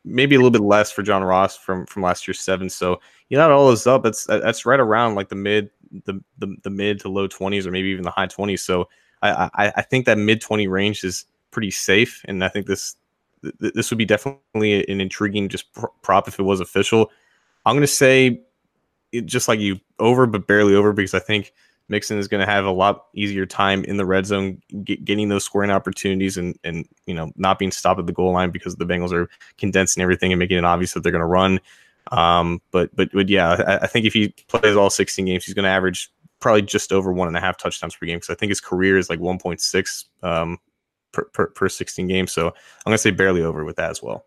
maybe 0.04 0.36
a 0.36 0.38
little 0.38 0.52
bit 0.52 0.62
less 0.62 0.92
for 0.92 1.04
John 1.04 1.24
Ross 1.24 1.58
from 1.58 1.86
from 1.86 2.02
last 2.04 2.28
year's 2.28 2.40
seven. 2.40 2.70
So 2.70 3.00
you 3.30 3.40
add 3.40 3.52
all 3.52 3.68
those 3.68 3.88
up, 3.88 4.04
that's 4.04 4.26
that's 4.26 4.66
right 4.66 4.80
around 4.80 5.16
like 5.16 5.30
the 5.30 5.36
mid 5.36 5.70
the 6.06 6.22
the, 6.38 6.56
the 6.64 6.70
mid 6.70 7.00
to 7.02 7.10
low 7.10 7.28
twenties 7.28 7.66
or 7.66 7.72
maybe 7.72 7.90
even 7.90 8.04
the 8.04 8.12
high 8.12 8.28
twenties. 8.28 8.64
So 8.64 8.90
I, 9.22 9.50
I 9.54 9.74
I 9.78 9.82
think 9.82 10.06
that 10.06 10.18
mid 10.18 10.42
twenty 10.42 10.68
range 10.68 11.04
is 11.04 11.26
pretty 11.52 11.72
safe, 11.72 12.22
and 12.26 12.44
I 12.44 12.50
think 12.50 12.68
this 12.68 12.96
this 13.60 13.92
would 13.92 13.98
be 13.98 14.06
definitely 14.06 14.88
an 14.88 15.02
intriguing 15.02 15.50
just 15.50 15.68
prop 16.02 16.28
if 16.28 16.40
it 16.40 16.44
was 16.44 16.60
official. 16.60 17.12
I'm 17.66 17.80
to 17.80 17.88
say 17.88 18.42
it, 19.12 19.26
just 19.26 19.48
like 19.48 19.60
you 19.60 19.80
over, 20.00 20.26
but 20.26 20.48
barely 20.48 20.76
over 20.76 20.94
because 20.94 21.14
I 21.14 21.20
think 21.20 21.54
Mixon 21.88 22.18
is 22.18 22.28
going 22.28 22.46
to 22.46 22.52
have 22.52 22.66
a 22.66 22.72
lot 22.72 23.06
easier 23.14 23.46
time 23.46 23.84
in 23.84 23.98
the 23.98 24.06
red 24.06 24.26
zone, 24.26 24.62
get, 24.84 25.06
getting 25.06 25.30
those 25.30 25.44
scoring 25.44 25.72
opportunities, 25.72 26.38
and 26.38 26.58
and 26.64 26.88
you 27.06 27.14
know 27.14 27.32
not 27.36 27.60
being 27.60 27.72
stopped 27.72 28.00
at 28.00 28.08
the 28.08 28.14
goal 28.14 28.32
line 28.32 28.52
because 28.52 28.76
the 28.76 28.86
Bengals 28.86 29.12
are 29.12 29.30
condensing 29.58 30.02
everything 30.02 30.32
and 30.32 30.40
making 30.40 30.58
it 30.58 30.66
obvious 30.66 30.94
that 30.94 31.04
they're 31.04 31.12
going 31.12 31.22
to 31.22 31.26
run. 31.26 31.60
Um, 32.12 32.62
but 32.72 32.96
but 32.96 33.12
but 33.12 33.30
yeah, 33.30 33.50
I, 33.50 33.84
I 33.84 33.88
think 33.88 34.06
if 34.06 34.14
he 34.14 34.30
plays 34.48 34.76
all 34.76 34.90
16 34.90 35.26
games, 35.26 35.46
he's 35.46 35.54
going 35.54 35.64
to 35.64 35.70
average 35.70 36.12
probably 36.40 36.62
just 36.62 36.92
over 36.92 37.12
one 37.12 37.28
and 37.28 37.38
a 37.38 37.40
half 37.40 37.58
touchdowns 37.58 37.96
per 37.96 38.06
game 38.06 38.18
because 38.18 38.30
I 38.30 38.36
think 38.36 38.50
his 38.50 38.62
career 38.62 38.98
is 38.98 39.10
like 39.10 39.20
1.6 39.20 40.06
um, 40.22 40.60
per, 41.12 41.26
per, 41.26 41.48
per 41.48 41.70
16 41.70 42.08
games. 42.08 42.32
So 42.32 42.48
I'm 42.48 42.54
going 42.86 42.96
to 42.96 43.00
say 43.00 43.12
barely 43.12 43.42
over 43.42 43.64
with 43.64 43.78
that 43.78 43.90
as 43.90 44.04
well. 44.04 44.26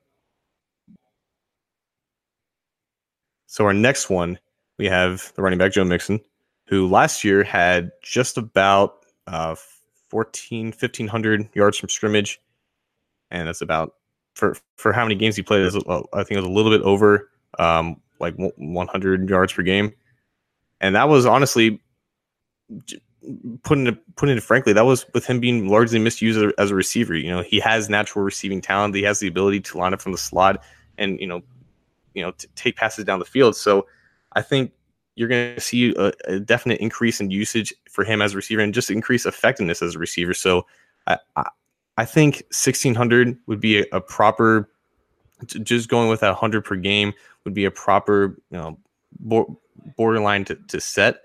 So 3.47 3.65
our 3.65 3.73
next 3.73 4.11
one, 4.11 4.39
we 4.79 4.87
have 4.87 5.33
the 5.35 5.43
running 5.43 5.59
back 5.59 5.73
Joe 5.73 5.85
Mixon, 5.85 6.21
who 6.69 6.87
last 6.87 7.25
year 7.25 7.43
had 7.43 7.91
just 8.03 8.37
about 8.37 9.07
uh, 9.27 9.57
14, 10.11 10.66
1500 10.66 11.49
yards 11.55 11.79
from 11.79 11.89
scrimmage, 11.89 12.41
and 13.31 13.49
that's 13.49 13.61
about 13.61 13.95
for 14.35 14.57
for 14.77 14.93
how 14.93 15.05
many 15.05 15.14
games 15.14 15.37
he 15.37 15.43
played. 15.43 15.66
I 15.66 15.71
think 15.71 16.33
it 16.33 16.37
was 16.37 16.45
a 16.45 16.51
little 16.51 16.71
bit 16.71 16.83
over 16.83 17.31
um, 17.59 18.01
like 18.21 18.35
100 18.37 19.29
yards 19.29 19.53
per 19.53 19.62
game, 19.62 19.93
and 20.81 20.95
that 20.95 21.09
was 21.09 21.27
honestly 21.27 21.81
putting 23.62 23.87
it 23.87 24.16
putting 24.16 24.37
it 24.37 24.43
frankly, 24.43 24.73
that 24.73 24.85
was 24.85 25.07
with 25.14 25.27
him 25.27 25.41
being 25.41 25.69
largely 25.69 25.99
misused 25.99 26.39
as 26.59 26.71
a, 26.71 26.75
receiver. 26.75 27.14
You 27.14 27.31
know, 27.31 27.43
he 27.43 27.61
has 27.61 27.89
natural 27.89 28.25
receiving 28.25 28.61
talent. 28.61 28.95
He 28.95 29.03
has 29.03 29.21
the 29.21 29.29
ability 29.29 29.61
to 29.61 29.79
line 29.79 29.95
up 29.95 30.01
from 30.01 30.12
the 30.12 30.19
slot 30.19 30.62
and 30.97 31.21
you 31.21 31.27
know, 31.27 31.43
you 32.14 32.23
know, 32.23 32.33
to 32.33 32.47
take 32.55 32.77
passes 32.77 33.05
down 33.05 33.19
the 33.19 33.25
field. 33.25 33.57
So 33.57 33.87
I 34.33 34.43
think 34.43 34.73
you're 35.19 35.29
going 35.29 35.55
to 35.55 35.61
see 35.61 35.95
a, 35.97 36.12
a, 36.27 36.41
definite 36.41 36.81
increase 36.81 37.21
in 37.21 37.31
usage 37.31 37.75
for 37.91 38.05
him 38.05 38.23
as 38.23 38.35
a 38.35 38.37
receiver 38.37 38.62
and 38.62 38.73
just 38.73 38.91
increase 38.91 39.27
effectiveness 39.27 39.83
as 39.83 39.97
a 39.97 39.99
receiver. 39.99 40.33
So 40.33 40.66
I 41.07 41.19
I, 41.37 41.49
I 41.97 42.05
think 42.05 42.37
1600 42.51 43.37
would 43.47 43.61
be 43.61 43.81
a, 43.81 43.85
a 43.93 44.01
proper 44.01 44.71
just 45.47 45.89
going 45.89 46.09
with 46.09 46.21
that 46.21 46.31
100 46.31 46.64
per 46.64 46.77
game 46.77 47.12
would 47.45 47.55
be 47.55 47.64
a 47.64 47.71
proper 47.71 48.39
you 48.51 48.59
know 48.59 48.79
borderline 49.97 50.45
to, 50.45 50.55
to 50.55 50.81
set 50.81 51.23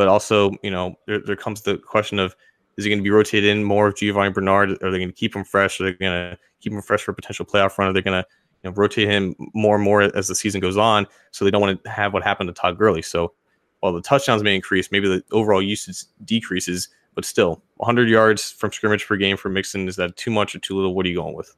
but 0.00 0.08
also, 0.08 0.52
you 0.62 0.70
know, 0.70 0.96
there, 1.06 1.18
there 1.18 1.36
comes 1.36 1.60
the 1.60 1.76
question 1.76 2.18
of 2.18 2.34
is 2.78 2.86
he 2.86 2.90
going 2.90 3.00
to 3.00 3.02
be 3.02 3.10
rotated 3.10 3.50
in 3.50 3.62
more 3.62 3.88
of 3.88 3.96
Giovani 3.96 4.32
Bernard? 4.32 4.70
Are 4.82 4.90
they 4.90 4.96
going 4.96 5.10
to 5.10 5.14
keep 5.14 5.36
him 5.36 5.44
fresh? 5.44 5.78
Are 5.78 5.84
they 5.84 5.92
going 5.92 6.30
to 6.30 6.38
keep 6.62 6.72
him 6.72 6.80
fresh 6.80 7.02
for 7.02 7.10
a 7.10 7.14
potential 7.14 7.44
playoff 7.44 7.76
run? 7.76 7.90
Are 7.90 7.92
they 7.92 8.00
going 8.00 8.22
to 8.22 8.26
you 8.62 8.70
know, 8.70 8.74
rotate 8.74 9.08
him 9.08 9.34
more 9.54 9.76
and 9.76 9.84
more 9.84 10.02
as 10.02 10.28
the 10.28 10.34
season 10.34 10.60
goes 10.60 10.76
on? 10.76 11.06
So 11.30 11.44
they 11.44 11.50
don't 11.50 11.60
want 11.60 11.82
to 11.82 11.90
have 11.90 12.12
what 12.12 12.22
happened 12.22 12.48
to 12.48 12.54
Todd 12.54 12.78
Gurley. 12.78 13.02
So 13.02 13.32
while 13.80 13.92
the 13.92 14.02
touchdowns 14.02 14.42
may 14.42 14.54
increase, 14.54 14.92
maybe 14.92 15.08
the 15.08 15.24
overall 15.32 15.62
usage 15.62 16.04
decreases, 16.24 16.88
but 17.14 17.24
still 17.24 17.62
100 17.76 18.08
yards 18.08 18.50
from 18.50 18.72
scrimmage 18.72 19.06
per 19.06 19.16
game 19.16 19.36
for 19.36 19.48
Mixon. 19.48 19.88
Is 19.88 19.96
that 19.96 20.16
too 20.16 20.30
much 20.30 20.54
or 20.54 20.58
too 20.58 20.76
little? 20.76 20.94
What 20.94 21.06
are 21.06 21.08
you 21.08 21.16
going 21.16 21.34
with? 21.34 21.54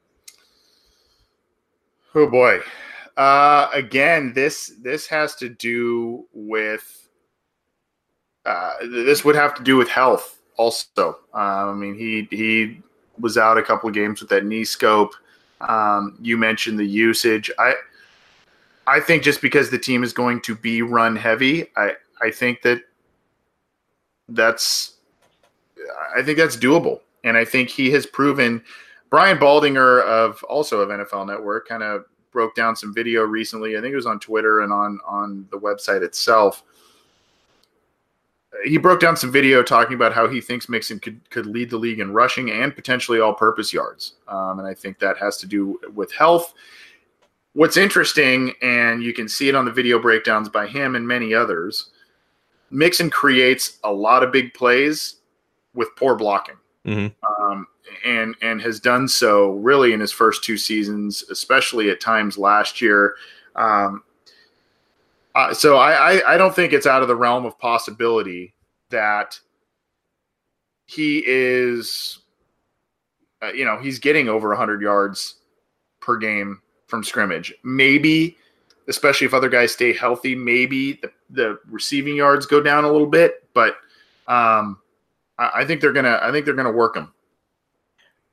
Oh 2.15 2.29
boy. 2.29 2.61
Uh, 3.17 3.69
again, 3.75 4.33
this 4.35 4.73
this 4.81 5.07
has 5.07 5.35
to 5.37 5.49
do 5.49 6.27
with 6.33 7.09
uh, 8.45 8.75
this 8.83 9.25
would 9.25 9.35
have 9.35 9.55
to 9.55 9.63
do 9.63 9.77
with 9.77 9.89
health 9.89 10.41
also. 10.57 11.19
Uh, 11.35 11.71
I 11.71 11.75
mean, 11.75 11.97
he 11.97 12.29
he 12.31 12.81
was 13.19 13.37
out 13.37 13.59
a 13.59 13.63
couple 13.63 13.89
of 13.89 13.95
games 13.95 14.21
with 14.21 14.31
that 14.31 14.45
knee 14.45 14.65
scope. 14.65 15.15
Um, 15.69 16.19
you 16.21 16.37
mentioned 16.37 16.79
the 16.79 16.87
usage. 16.87 17.51
I 17.59 17.75
I 18.87 19.01
think 19.01 19.23
just 19.23 19.41
because 19.41 19.71
the 19.71 19.79
team 19.79 20.03
is 20.03 20.13
going 20.13 20.41
to 20.43 20.55
be 20.55 20.83
run 20.83 21.17
heavy, 21.17 21.67
I 21.77 21.93
I 22.21 22.31
think 22.31 22.63
that 22.63 22.83
that's 24.29 24.95
I 26.17 26.23
think 26.23 26.39
that's 26.39 26.57
doable, 26.57 27.01
and 27.25 27.37
I 27.37 27.45
think 27.45 27.69
he 27.69 27.91
has 27.93 28.07
proven. 28.07 28.63
Brian 29.11 29.37
Baldinger 29.37 30.03
of 30.05 30.43
also 30.45 30.81
of 30.81 30.89
NFL 30.89 31.27
Network 31.27 31.69
kind 31.69 31.83
of 31.83 32.07
broke 32.31 32.55
down 32.55 32.75
some 32.75 32.95
video 32.95 33.23
recently. 33.23 33.77
I 33.77 33.81
think 33.81 33.93
it 33.93 33.97
was 33.97 34.07
on 34.07 34.19
Twitter 34.19 34.61
and 34.61 34.73
on 34.73 34.99
on 35.07 35.47
the 35.51 35.59
website 35.59 36.03
itself 36.03 36.63
he 38.65 38.77
broke 38.77 39.01
down 39.01 39.17
some 39.17 39.33
video 39.33 39.63
talking 39.63 39.95
about 39.95 40.13
how 40.13 40.29
he 40.29 40.41
thinks 40.41 40.69
Mixon 40.69 40.99
could 41.01 41.21
could 41.31 41.47
lead 41.47 41.71
the 41.71 41.79
league 41.79 42.01
in 42.01 42.13
rushing 42.13 42.51
and 42.51 42.75
potentially 42.75 43.21
all-purpose 43.21 43.73
yards, 43.73 44.15
um, 44.29 44.59
and 44.59 44.69
I 44.69 44.75
think 44.75 44.99
that 44.99 45.19
has 45.19 45.37
to 45.39 45.47
do 45.47 45.81
with 45.95 46.13
health. 46.13 46.55
What's 47.55 47.77
interesting, 47.77 48.53
and 48.63 49.03
you 49.03 49.13
can 49.13 49.29
see 49.29 49.49
it 49.49 49.55
on 49.55 49.65
the 49.65 49.73
video 49.73 49.99
breakdowns 49.99 50.49
by 50.49 50.67
him 50.67 50.95
and 50.95 51.07
many 51.07 51.35
others, 51.35 51.91
Mixon 52.71 53.11
creates 53.11 53.79
a 53.85 53.93
lot 53.93 54.23
of 54.23 54.33
big 54.33 54.55
plays 54.55 55.17
with 55.75 55.95
poor 55.97 56.15
blocking, 56.15 56.57
mm-hmm. 56.87 57.43
um, 57.43 57.67
and 58.05 58.35
and 58.43 58.61
has 58.63 58.81
done 58.81 59.09
so 59.09 59.51
really 59.53 59.93
in 59.93 60.01
his 60.01 60.13
first 60.13 60.45
two 60.45 60.57
seasons, 60.57 61.25
especially 61.31 61.91
at 61.91 62.01
times 62.01 62.39
last 62.39 62.81
year. 62.81 63.17
Um, 63.57 64.03
uh, 65.35 65.55
so 65.55 65.77
I, 65.77 66.15
I, 66.15 66.35
I 66.35 66.37
don't 66.37 66.55
think 66.55 66.73
it's 66.73 66.87
out 66.87 67.03
of 67.03 67.09
the 67.09 67.17
realm 67.17 67.47
of 67.47 67.59
possibility 67.59 68.55
that 68.91 69.39
he 70.87 71.23
is, 71.27 72.19
uh, 73.43 73.53
you 73.53 73.65
know, 73.65 73.79
he's 73.79 73.99
getting 73.99 74.29
over 74.29 74.49
100 74.49 74.83
yards 74.83 75.37
per 76.01 76.17
game 76.17 76.61
from 76.87 77.03
scrimmage. 77.03 77.55
Maybe, 77.65 78.37
especially 78.89 79.27
if 79.27 79.33
other 79.33 79.49
guys 79.49 79.73
stay 79.73 79.93
healthy, 79.95 80.35
maybe 80.35 80.95
the, 80.95 81.11
the 81.31 81.59
receiving 81.67 82.17
yards 82.17 82.45
go 82.45 82.61
down 82.61 82.85
a 82.85 82.91
little 82.91 83.07
bit, 83.07 83.49
but 83.55 83.77
um, 84.29 84.79
I, 85.39 85.51
I 85.57 85.65
think 85.65 85.81
they're 85.81 85.93
gonna 85.93 86.19
I 86.23 86.31
think 86.31 86.45
they're 86.45 86.55
gonna 86.55 86.73
work 86.73 86.97
him. 86.97 87.13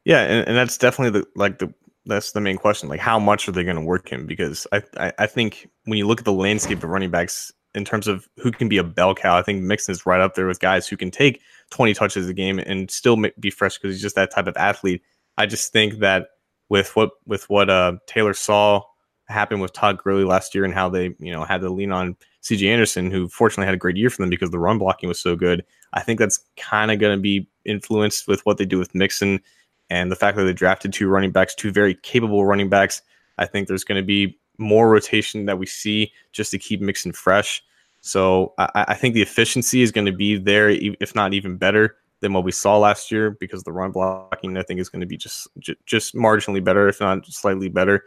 Yeah, 0.06 0.22
and, 0.22 0.48
and 0.48 0.58
that's 0.58 0.78
definitely 0.78 1.22
the 1.22 1.28
like 1.36 1.60
the 1.60 1.74
that's 2.10 2.32
the 2.32 2.42
main 2.42 2.58
question. 2.58 2.90
Like, 2.90 3.00
how 3.00 3.20
much 3.20 3.48
are 3.48 3.52
they 3.52 3.64
going 3.64 3.76
to 3.76 3.82
work 3.82 4.10
him? 4.10 4.26
Because 4.26 4.68
I, 4.72 4.82
I, 4.98 5.14
I, 5.20 5.28
think 5.28 5.70
when 5.86 5.98
you 5.98 6.08
look 6.08 6.20
at 6.20 6.26
the 6.26 6.34
landscape 6.34 6.84
of 6.84 6.90
running 6.90 7.12
backs 7.12 7.52
in 7.76 7.86
terms 7.86 8.08
of 8.08 8.28
who 8.38 8.52
can 8.52 8.68
be 8.68 8.78
a 8.78 8.84
bell 8.84 9.16
cow, 9.16 9.38
I 9.38 9.42
think 9.42 9.62
Mixon 9.62 9.94
is 9.94 10.06
right 10.06 10.20
up 10.20 10.36
there 10.36 10.48
with 10.48 10.60
guys 10.60 10.88
who 10.88 10.98
can 10.98 11.12
take 11.12 11.42
20 11.72 11.94
touches 11.94 12.28
a 12.28 12.34
game 12.34 12.60
and 12.60 12.90
still 12.92 13.18
be 13.40 13.50
fresh 13.50 13.78
because 13.78 13.96
he's 13.96 14.02
just 14.02 14.16
that 14.16 14.32
type 14.32 14.48
of 14.48 14.58
athlete. 14.58 15.02
I 15.38 15.46
just 15.46 15.72
think 15.72 16.00
that 16.00 16.28
with 16.70 16.96
what 16.96 17.12
with 17.26 17.50
what 17.50 17.70
uh, 17.70 17.94
Taylor 18.08 18.34
saw 18.34 18.84
happen 19.28 19.60
with 19.60 19.74
Todd 19.74 20.00
Gurley 20.00 20.24
last 20.24 20.56
year 20.56 20.66
and 20.66 20.74
how 20.74 20.90
they 20.90 21.16
you 21.20 21.32
know 21.32 21.44
had 21.44 21.62
to 21.62 21.70
lean 21.70 21.92
on 21.92 22.16
CJ 22.44 22.68
Anderson, 22.68 23.12
who 23.12 23.28
fortunately 23.28 23.66
had 23.66 23.76
a 23.76 23.78
great 23.78 23.98
year 23.98 24.10
for 24.10 24.22
them 24.22 24.30
because 24.30 24.50
the 24.50 24.60
run 24.60 24.78
blocking 24.78 25.10
was 25.10 25.20
so 25.20 25.36
good. 25.36 25.64
I 25.94 26.02
think 26.02 26.20
that's 26.20 26.40
kind 26.58 26.92
of 26.92 27.00
going 27.00 27.18
to 27.18 27.22
be 27.22 27.48
influenced 27.66 28.28
with 28.28 28.46
what 28.46 28.58
they 28.58 28.66
do 28.66 28.78
with 28.78 28.96
Mixon 28.96 29.42
and 29.90 30.12
the 30.12 30.16
fact 30.16 30.38
that 30.38 30.44
they 30.44 30.54
drafted 30.54 30.94
two 30.94 31.08
running 31.08 31.32
backs, 31.32 31.56
two 31.56 31.72
very 31.72 31.96
capable 31.96 32.46
running 32.46 32.70
backs, 32.70 33.02
I 33.38 33.46
think 33.46 33.68
there's 33.68 33.84
going 33.84 34.02
to 34.02 34.06
be 34.06 34.38
more 34.58 34.90
rotation 34.90 35.46
that 35.46 35.58
we 35.58 35.66
see 35.66 36.12
just 36.32 36.52
to 36.52 36.60
keep 36.60 36.82
Mixon 36.82 37.12
fresh. 37.12 37.64
So 38.02 38.54
I, 38.58 38.86
I 38.90 38.94
think 38.94 39.14
the 39.14 39.22
efficiency 39.22 39.82
is 39.82 39.92
going 39.92 40.06
to 40.06 40.12
be 40.12 40.38
there, 40.38 40.70
if 40.70 41.16
not 41.16 41.34
even 41.34 41.58
better 41.58 41.98
than 42.22 42.34
what 42.34 42.44
we 42.44 42.52
saw 42.52 42.78
last 42.78 43.12
year, 43.12 43.32
because 43.32 43.64
the 43.64 43.72
run 43.72 43.92
blocking 43.92 44.58
I 44.58 44.64
think 44.64 44.80
is 44.80 44.90
going 44.90 45.02
to 45.02 45.08
be 45.08 45.18
just 45.18 45.48
just 45.86 46.16
marginally 46.16 46.64
better, 46.64 46.88
if 46.88 47.00
not 47.00 47.26
slightly 47.26 47.70
better. 47.70 48.04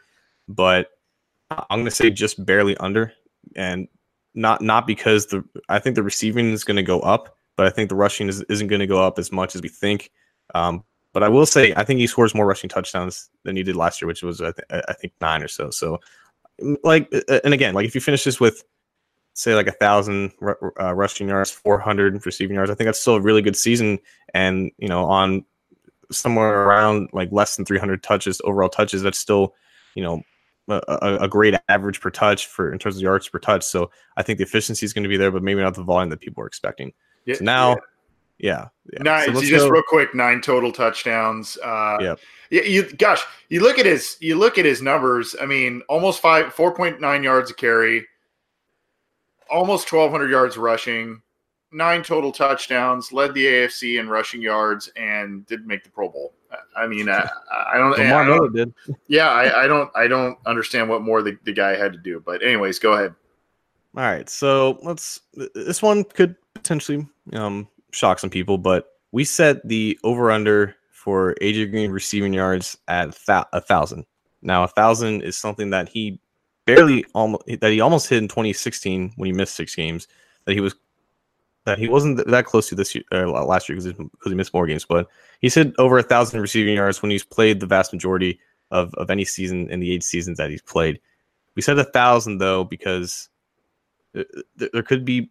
But 0.49 0.91
I'm 1.51 1.81
going 1.81 1.85
to 1.85 1.91
say 1.91 2.11
just 2.11 2.45
barely 2.45 2.77
under, 2.79 3.13
and 3.57 3.89
not 4.35 4.63
not 4.63 4.87
because 4.87 5.27
the 5.27 5.45
I 5.69 5.79
think 5.79 5.97
the 5.97 6.03
receiving 6.03 6.53
is 6.53 6.65
going 6.65 6.77
to 6.77 6.83
go 6.83 7.01
up, 7.01 7.37
but 7.57 7.67
I 7.67 7.71
think 7.71 7.89
the 7.89 7.97
rushing 7.97 8.29
is, 8.29 8.43
isn't 8.43 8.69
going 8.69 8.81
to 8.81 8.87
go 8.87 9.03
up 9.03 9.19
as 9.19 9.33
much 9.33 9.55
as 9.55 9.63
we 9.63 9.69
think. 9.69 10.11
Um, 10.55 10.85
but 11.13 11.23
I 11.23 11.29
will 11.29 11.47
say 11.47 11.73
I 11.77 11.85
think 11.85 12.01
he 12.01 12.07
scores 12.07 12.35
more 12.35 12.47
rushing 12.47 12.71
touchdowns 12.71 13.31
than 13.45 13.57
he 13.57 13.63
did 13.63 13.77
last 13.77 14.01
year, 14.01 14.07
which 14.07 14.23
was 14.23 14.41
I, 14.41 14.53
th- 14.53 14.83
I 14.89 14.93
think 14.95 15.13
nine 15.21 15.43
or 15.43 15.49
so. 15.49 15.71
So 15.71 16.01
like, 16.83 17.13
and 17.45 17.55
again, 17.55 17.75
like 17.75 17.87
if 17.87 17.95
you 17.95 18.01
finish 18.01 18.25
this 18.25 18.41
with 18.41 18.65
say 19.35 19.55
like 19.55 19.67
a 19.67 19.73
thousand 19.73 20.33
uh, 20.81 20.95
rushing 20.95 21.29
yards, 21.29 21.51
400 21.51 22.25
receiving 22.25 22.57
yards, 22.57 22.71
I 22.71 22.75
think 22.75 22.87
that's 22.87 23.01
still 23.01 23.17
a 23.17 23.21
really 23.21 23.43
good 23.43 23.57
season. 23.57 23.99
And, 24.35 24.71
you 24.79 24.89
know, 24.89 25.05
on 25.05 25.45
somewhere 26.11 26.65
around 26.65 27.09
like 27.13 27.31
less 27.33 27.57
than 27.57 27.65
300 27.65 28.03
touches, 28.03 28.41
overall 28.45 28.69
touches, 28.69 29.03
that's 29.03 29.19
still, 29.19 29.55
you 29.95 30.03
know, 30.03 30.23
a, 30.69 31.19
a, 31.23 31.29
great 31.29 31.55
average 31.69 32.01
per 32.01 32.09
touch 32.11 32.47
for 32.47 32.73
in 32.73 32.79
terms 32.79 32.97
of 32.97 33.03
yards 33.03 33.29
per 33.29 33.39
touch. 33.39 33.65
So 33.65 33.91
I 34.17 34.23
think 34.23 34.39
the 34.39 34.45
efficiency 34.45 34.87
is 34.87 34.93
going 34.93 35.03
to 35.03 35.09
be 35.09 35.17
there, 35.17 35.31
but 35.31 35.43
maybe 35.43 35.61
not 35.61 35.75
the 35.75 35.83
volume 35.83 36.11
that 36.11 36.21
people 36.21 36.43
are 36.45 36.47
expecting. 36.47 36.93
Yeah, 37.25 37.35
so 37.37 37.45
now, 37.45 37.71
yeah, 37.71 37.77
yeah. 38.39 38.69
yeah. 38.93 39.03
Nine, 39.03 39.35
so 39.35 39.41
just 39.41 39.67
go. 39.67 39.69
real 39.69 39.83
quick, 39.87 40.15
nine 40.15 40.41
total 40.41 40.73
touchdowns. 40.73 41.57
Uh, 41.59 41.99
yeah. 42.01 42.15
You, 42.51 42.93
gosh, 42.93 43.23
you 43.49 43.63
look 43.63 43.79
at 43.79 43.87
his, 43.87 44.19
you 44.21 44.37
look 44.37 44.59
at 44.59 44.65
his 44.65 44.83
numbers. 44.83 45.35
I 45.41 45.47
mean, 45.47 45.83
almost 45.89 46.21
five, 46.21 46.53
four 46.53 46.75
point 46.75 47.01
nine 47.01 47.23
yards 47.23 47.51
a 47.51 47.55
carry, 47.55 48.07
almost 49.51 49.91
1,200 49.91 50.31
yards 50.31 50.59
rushing, 50.59 51.23
nine 51.73 52.03
total 52.03 52.31
touchdowns, 52.31 53.13
led 53.13 53.33
the 53.35 53.47
AFC 53.47 53.99
in 53.99 54.09
rushing 54.09 54.43
yards, 54.43 54.91
and 54.97 55.47
did 55.47 55.67
make 55.67 55.85
the 55.85 55.91
Pro 55.91 56.09
Bowl. 56.09 56.35
I 56.77 56.87
mean, 56.87 57.09
I, 57.09 57.29
I 57.73 57.79
don't. 57.79 57.97
Lamar 57.97 58.23
I 58.23 58.27
don't 58.27 58.55
did. 58.55 58.75
Yeah, 59.09 59.29
I, 59.29 59.65
I, 59.65 59.67
don't. 59.67 59.91
I 59.95 60.07
don't 60.07 60.39
understand 60.47 60.89
what 60.89 61.03
more 61.03 61.23
the, 61.23 61.39
the 61.45 61.53
guy 61.53 61.77
had 61.77 61.93
to 61.93 61.99
do. 61.99 62.23
But 62.25 62.43
anyways, 62.43 62.79
go 62.79 62.93
ahead. 62.93 63.15
All 63.97 64.03
right, 64.03 64.29
so 64.29 64.79
let's. 64.83 65.21
This 65.55 65.83
one 65.83 66.05
could 66.05 66.37
potentially 66.55 67.07
um, 67.33 67.69
shock 67.93 68.19
some 68.19 68.31
people, 68.31 68.59
but 68.59 68.87
we 69.13 69.25
set 69.25 69.67
the 69.67 69.99
over 70.05 70.31
under 70.31 70.75
for 70.91 71.35
AJ 71.41 71.71
Green 71.71 71.91
receiving 71.91 72.33
yards 72.33 72.77
at 72.89 73.09
a 73.29 73.61
thousand. 73.61 74.07
Now, 74.43 74.65
a 74.65 74.69
thousand 74.69 75.23
is 75.23 75.37
something 75.37 75.71
that 75.71 75.89
he 75.89 76.21
barely 76.67 77.05
almost 77.15 77.45
that 77.61 77.71
he 77.71 77.81
almost 77.81 78.09
hit 78.09 78.19
in 78.19 78.29
2016 78.29 79.13
when 79.17 79.27
he 79.27 79.33
missed 79.33 79.55
six 79.55 79.75
games. 79.75 80.09
That 80.45 80.55
he 80.55 80.61
was 80.61 80.75
that 81.65 81.79
he 81.79 81.89
wasn't 81.89 82.27
that 82.27 82.45
close 82.45 82.69
to 82.69 82.75
this 82.75 82.95
year 82.95 83.05
uh, 83.13 83.45
last 83.45 83.69
year 83.69 83.79
because 83.79 83.95
he 84.25 84.35
missed 84.35 84.55
more 84.55 84.67
games, 84.67 84.85
but 84.85 85.09
he's 85.41 85.55
hit 85.55 85.73
over 85.79 85.99
a 85.99 86.03
thousand 86.03 86.41
receiving 86.41 86.75
yards 86.75 87.03
when 87.03 87.11
he's 87.11 87.25
played 87.25 87.61
the 87.61 87.67
vast 87.67 87.93
majority 87.93 88.41
of, 88.71 88.93
of 88.95 89.11
any 89.11 89.25
season 89.25 89.71
in 89.71 89.79
the 89.79 89.93
eight 89.93 90.03
seasons 90.03 90.39
that 90.39 90.51
he's 90.51 90.63
played. 90.63 91.01
We 91.55 91.63
said 91.63 91.79
a 91.79 91.85
thousand 91.85 92.39
though 92.39 92.65
because 92.65 93.29
there 94.13 94.83
could 94.83 95.05
be 95.05 95.31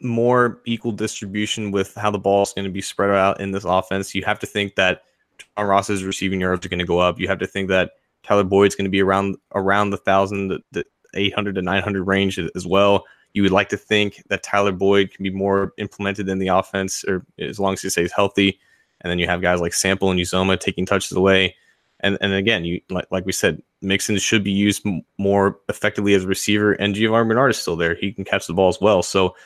more 0.00 0.60
equal 0.64 0.92
distribution 0.92 1.70
with 1.70 1.94
how 1.94 2.10
the 2.10 2.18
ball 2.18 2.42
is 2.42 2.52
going 2.52 2.64
to 2.64 2.70
be 2.70 2.80
spread 2.80 3.10
out 3.10 3.40
in 3.40 3.52
this 3.52 3.64
offense. 3.64 4.14
You 4.14 4.24
have 4.24 4.38
to 4.40 4.46
think 4.46 4.76
that 4.76 5.02
John 5.38 5.66
Ross's 5.66 6.04
receiving 6.04 6.40
yards 6.40 6.64
are 6.64 6.68
going 6.68 6.78
to 6.78 6.86
go 6.86 6.98
up. 6.98 7.18
You 7.18 7.28
have 7.28 7.38
to 7.38 7.46
think 7.46 7.68
that 7.68 7.92
Tyler 8.22 8.44
Boyd's 8.44 8.74
going 8.74 8.84
to 8.84 8.90
be 8.90 9.02
around 9.02 9.36
around 9.54 9.90
the 9.90 9.96
thousand, 9.96 10.48
the, 10.48 10.62
the 10.72 10.84
800 11.14 11.54
to 11.56 11.62
900 11.62 12.02
range 12.04 12.38
as 12.38 12.66
well. 12.66 13.04
You 13.32 13.42
would 13.42 13.52
like 13.52 13.68
to 13.70 13.76
think 13.76 14.22
that 14.28 14.42
Tyler 14.42 14.72
Boyd 14.72 15.12
can 15.12 15.22
be 15.22 15.30
more 15.30 15.72
implemented 15.78 16.28
in 16.28 16.38
the 16.38 16.48
offense, 16.48 17.04
or 17.04 17.24
as 17.38 17.60
long 17.60 17.74
as 17.74 17.82
he 17.82 17.90
stays 17.90 18.12
healthy. 18.12 18.58
And 19.00 19.10
then 19.10 19.18
you 19.18 19.26
have 19.26 19.40
guys 19.40 19.60
like 19.60 19.72
Sample 19.72 20.10
and 20.10 20.20
Uzomah 20.20 20.58
taking 20.58 20.84
touches 20.84 21.12
away. 21.12 21.56
And 22.00 22.18
and 22.20 22.32
again, 22.32 22.64
you 22.64 22.80
like, 22.90 23.06
like 23.10 23.26
we 23.26 23.32
said, 23.32 23.62
Mixon 23.82 24.18
should 24.18 24.42
be 24.42 24.52
used 24.52 24.86
m- 24.86 25.02
more 25.18 25.58
effectively 25.68 26.14
as 26.14 26.24
a 26.24 26.28
receiver, 26.28 26.72
and 26.72 26.94
Giovani 26.94 27.28
Bernard 27.28 27.50
is 27.50 27.58
still 27.58 27.76
there. 27.76 27.94
He 27.94 28.12
can 28.12 28.24
catch 28.24 28.46
the 28.46 28.54
ball 28.54 28.68
as 28.68 28.80
well. 28.80 29.02
So 29.02 29.36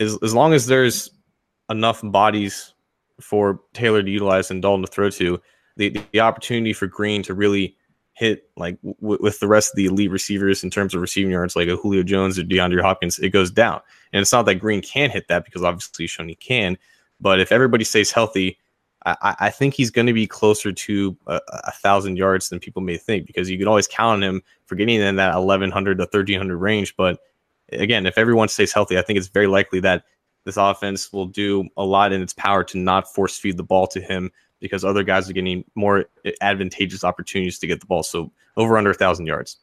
as 0.00 0.18
as 0.22 0.34
long 0.34 0.52
as 0.52 0.66
there's 0.66 1.10
enough 1.70 2.00
bodies 2.02 2.74
for 3.20 3.60
Taylor 3.74 4.02
to 4.02 4.10
utilize 4.10 4.50
and 4.50 4.62
Dalton 4.62 4.84
to 4.84 4.90
throw 4.90 5.10
to, 5.10 5.40
the, 5.76 6.00
the 6.12 6.20
opportunity 6.20 6.72
for 6.72 6.86
Green 6.86 7.22
to 7.24 7.34
really 7.34 7.76
hit 8.12 8.50
like 8.56 8.78
w- 8.82 9.18
with 9.20 9.38
the 9.40 9.48
rest 9.48 9.72
of 9.72 9.76
the 9.76 9.86
elite 9.86 10.10
receivers 10.10 10.64
in 10.64 10.70
terms 10.70 10.94
of 10.94 11.00
receiving 11.00 11.32
yards, 11.32 11.54
like 11.56 11.68
a 11.68 11.76
Julio 11.76 12.02
Jones 12.02 12.38
or 12.38 12.42
DeAndre 12.42 12.82
Hopkins, 12.82 13.18
it 13.18 13.30
goes 13.30 13.50
down. 13.50 13.80
And 14.12 14.20
it's 14.20 14.32
not 14.32 14.44
that 14.46 14.56
Green 14.56 14.82
can't 14.82 15.12
hit 15.12 15.28
that 15.28 15.44
because 15.44 15.62
obviously 15.62 16.04
he's 16.04 16.10
shown 16.10 16.28
he 16.28 16.34
can. 16.34 16.76
But 17.20 17.40
if 17.40 17.52
everybody 17.52 17.84
stays 17.84 18.10
healthy, 18.10 18.58
I, 19.06 19.36
I 19.38 19.50
think 19.50 19.74
he's 19.74 19.90
going 19.90 20.06
to 20.06 20.12
be 20.12 20.26
closer 20.26 20.72
to 20.72 21.16
a, 21.28 21.40
a, 21.48 21.72
thousand 21.72 22.16
yards 22.16 22.48
than 22.48 22.58
people 22.58 22.82
may 22.82 22.96
think 22.96 23.26
because 23.26 23.48
you 23.48 23.56
can 23.56 23.68
always 23.68 23.86
count 23.86 24.16
on 24.16 24.22
him 24.22 24.42
for 24.66 24.74
getting 24.74 25.00
in 25.00 25.16
that 25.16 25.36
1100 25.36 25.98
to 25.98 26.02
1300 26.02 26.56
range. 26.56 26.96
But 26.96 27.20
again, 27.72 28.06
if 28.06 28.18
everyone 28.18 28.48
stays 28.48 28.72
healthy, 28.72 28.98
I 28.98 29.02
think 29.02 29.18
it's 29.18 29.28
very 29.28 29.46
likely 29.46 29.80
that 29.80 30.04
this 30.44 30.56
offense 30.56 31.12
will 31.12 31.26
do 31.26 31.68
a 31.76 31.84
lot 31.84 32.12
in 32.12 32.22
its 32.22 32.32
power 32.32 32.64
to 32.64 32.78
not 32.78 33.12
force 33.12 33.38
feed 33.38 33.56
the 33.56 33.62
ball 33.62 33.86
to 33.88 34.00
him 34.00 34.30
because 34.60 34.84
other 34.84 35.02
guys 35.02 35.28
are 35.28 35.32
getting 35.32 35.64
more 35.74 36.06
advantageous 36.40 37.04
opportunities 37.04 37.58
to 37.58 37.66
get 37.66 37.80
the 37.80 37.86
ball. 37.86 38.02
So 38.02 38.32
over 38.56 38.76
under 38.76 38.90
a 38.90 38.94
thousand 38.94 39.26
yards. 39.26 39.58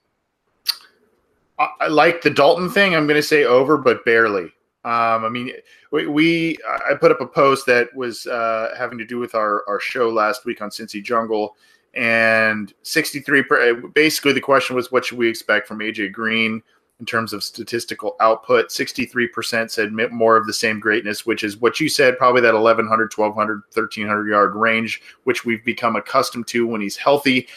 I 1.57 1.87
like 1.87 2.21
the 2.21 2.29
Dalton 2.29 2.69
thing. 2.69 2.95
I'm 2.95 3.07
going 3.07 3.15
to 3.15 3.23
say 3.23 3.45
over, 3.45 3.77
but 3.77 4.03
barely. 4.03 4.51
Um, 4.83 5.25
I 5.25 5.29
mean, 5.29 5.51
we, 5.91 6.05
we, 6.05 6.57
I 6.67 6.93
put 6.95 7.11
up 7.11 7.21
a 7.21 7.25
post 7.25 7.65
that 7.65 7.95
was 7.95 8.27
uh, 8.27 8.75
having 8.77 8.97
to 8.97 9.05
do 9.05 9.17
with 9.17 9.33
our 9.35 9.67
our 9.67 9.79
show 9.79 10.09
last 10.09 10.45
week 10.45 10.61
on 10.61 10.69
Cincy 10.69 11.01
Jungle, 11.01 11.55
and 11.93 12.73
63. 12.83 13.43
Per, 13.43 13.87
basically, 13.87 14.33
the 14.33 14.41
question 14.41 14.75
was, 14.75 14.91
what 14.91 15.05
should 15.05 15.17
we 15.17 15.29
expect 15.29 15.67
from 15.67 15.79
AJ 15.79 16.11
Green? 16.11 16.61
In 16.99 17.05
terms 17.05 17.33
of 17.33 17.43
statistical 17.43 18.15
output. 18.19 18.69
63% 18.69 19.69
said 19.69 19.91
more 20.11 20.37
of 20.37 20.47
the 20.47 20.53
same 20.53 20.79
greatness, 20.79 21.25
which 21.25 21.43
is 21.43 21.57
what 21.57 21.79
you 21.79 21.89
said, 21.89 22.17
probably 22.17 22.41
that 22.41 22.53
1,100, 22.53 23.11
1,200, 23.15 23.61
1,300 23.73 24.27
yard 24.29 24.55
range, 24.55 25.01
which 25.25 25.43
we've 25.43 25.63
become 25.65 25.95
accustomed 25.95 26.47
to 26.47 26.65
when 26.65 26.81
he's 26.81 26.95
healthy. 26.95 27.47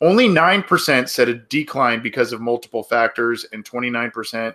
Only 0.00 0.28
9% 0.28 1.08
said 1.08 1.28
a 1.28 1.34
decline 1.34 2.02
because 2.02 2.32
of 2.32 2.40
multiple 2.40 2.82
factors, 2.82 3.46
and 3.52 3.64
29% 3.64 4.54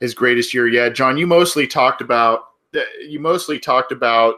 his 0.00 0.14
greatest 0.14 0.54
year 0.54 0.68
yet. 0.68 0.94
John, 0.94 1.18
you 1.18 1.26
mostly 1.26 1.66
talked 1.66 2.00
about 2.00 2.44
uh, 2.74 2.80
you 3.00 3.18
mostly 3.18 3.58
talked 3.58 3.92
about 3.92 4.36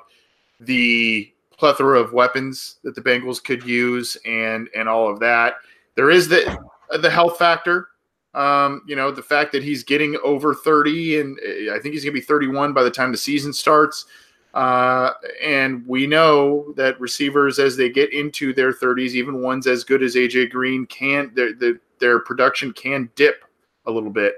the 0.61 1.33
plethora 1.57 1.99
of 1.99 2.13
weapons 2.13 2.77
that 2.85 2.95
the 2.95 3.01
Bengals 3.01 3.43
could 3.43 3.65
use 3.65 4.17
and 4.25 4.69
and 4.75 4.89
all 4.89 5.11
of 5.11 5.21
that. 5.21 5.57
There 5.95 6.11
is 6.11 6.29
the 6.29 6.59
the 7.01 7.11
health 7.11 7.39
factor 7.39 7.90
um, 8.35 8.83
you 8.87 8.95
know, 8.95 9.11
the 9.11 9.23
fact 9.23 9.53
that 9.53 9.63
he's 9.63 9.83
getting 9.83 10.19
over 10.23 10.55
30 10.55 11.21
and 11.21 11.39
eh, 11.45 11.75
I 11.75 11.79
think 11.81 11.95
he's 11.95 12.05
going 12.05 12.15
to 12.15 12.21
be 12.21 12.25
31 12.25 12.73
by 12.73 12.83
the 12.83 12.91
time 12.91 13.11
the 13.11 13.19
season 13.19 13.53
starts. 13.53 14.07
Uh, 14.55 15.13
and 15.43 15.87
we 15.87 16.07
know 16.07 16.73
that 16.77 17.01
receivers, 17.01 17.59
as 17.59 17.77
they 17.77 17.89
get 17.89 18.13
into 18.13 18.53
their 18.53 18.73
30s, 18.73 19.11
even 19.11 19.43
ones 19.43 19.67
as 19.67 19.85
good 19.85 20.03
as 20.03 20.17
AJ 20.17 20.51
Green, 20.51 20.87
can 20.87 21.31
their 21.35 21.55
their, 21.55 21.75
their 22.01 22.19
production 22.21 22.73
can 22.73 23.09
dip 23.15 23.45
a 23.87 23.91
little 23.91 24.11
bit. 24.11 24.35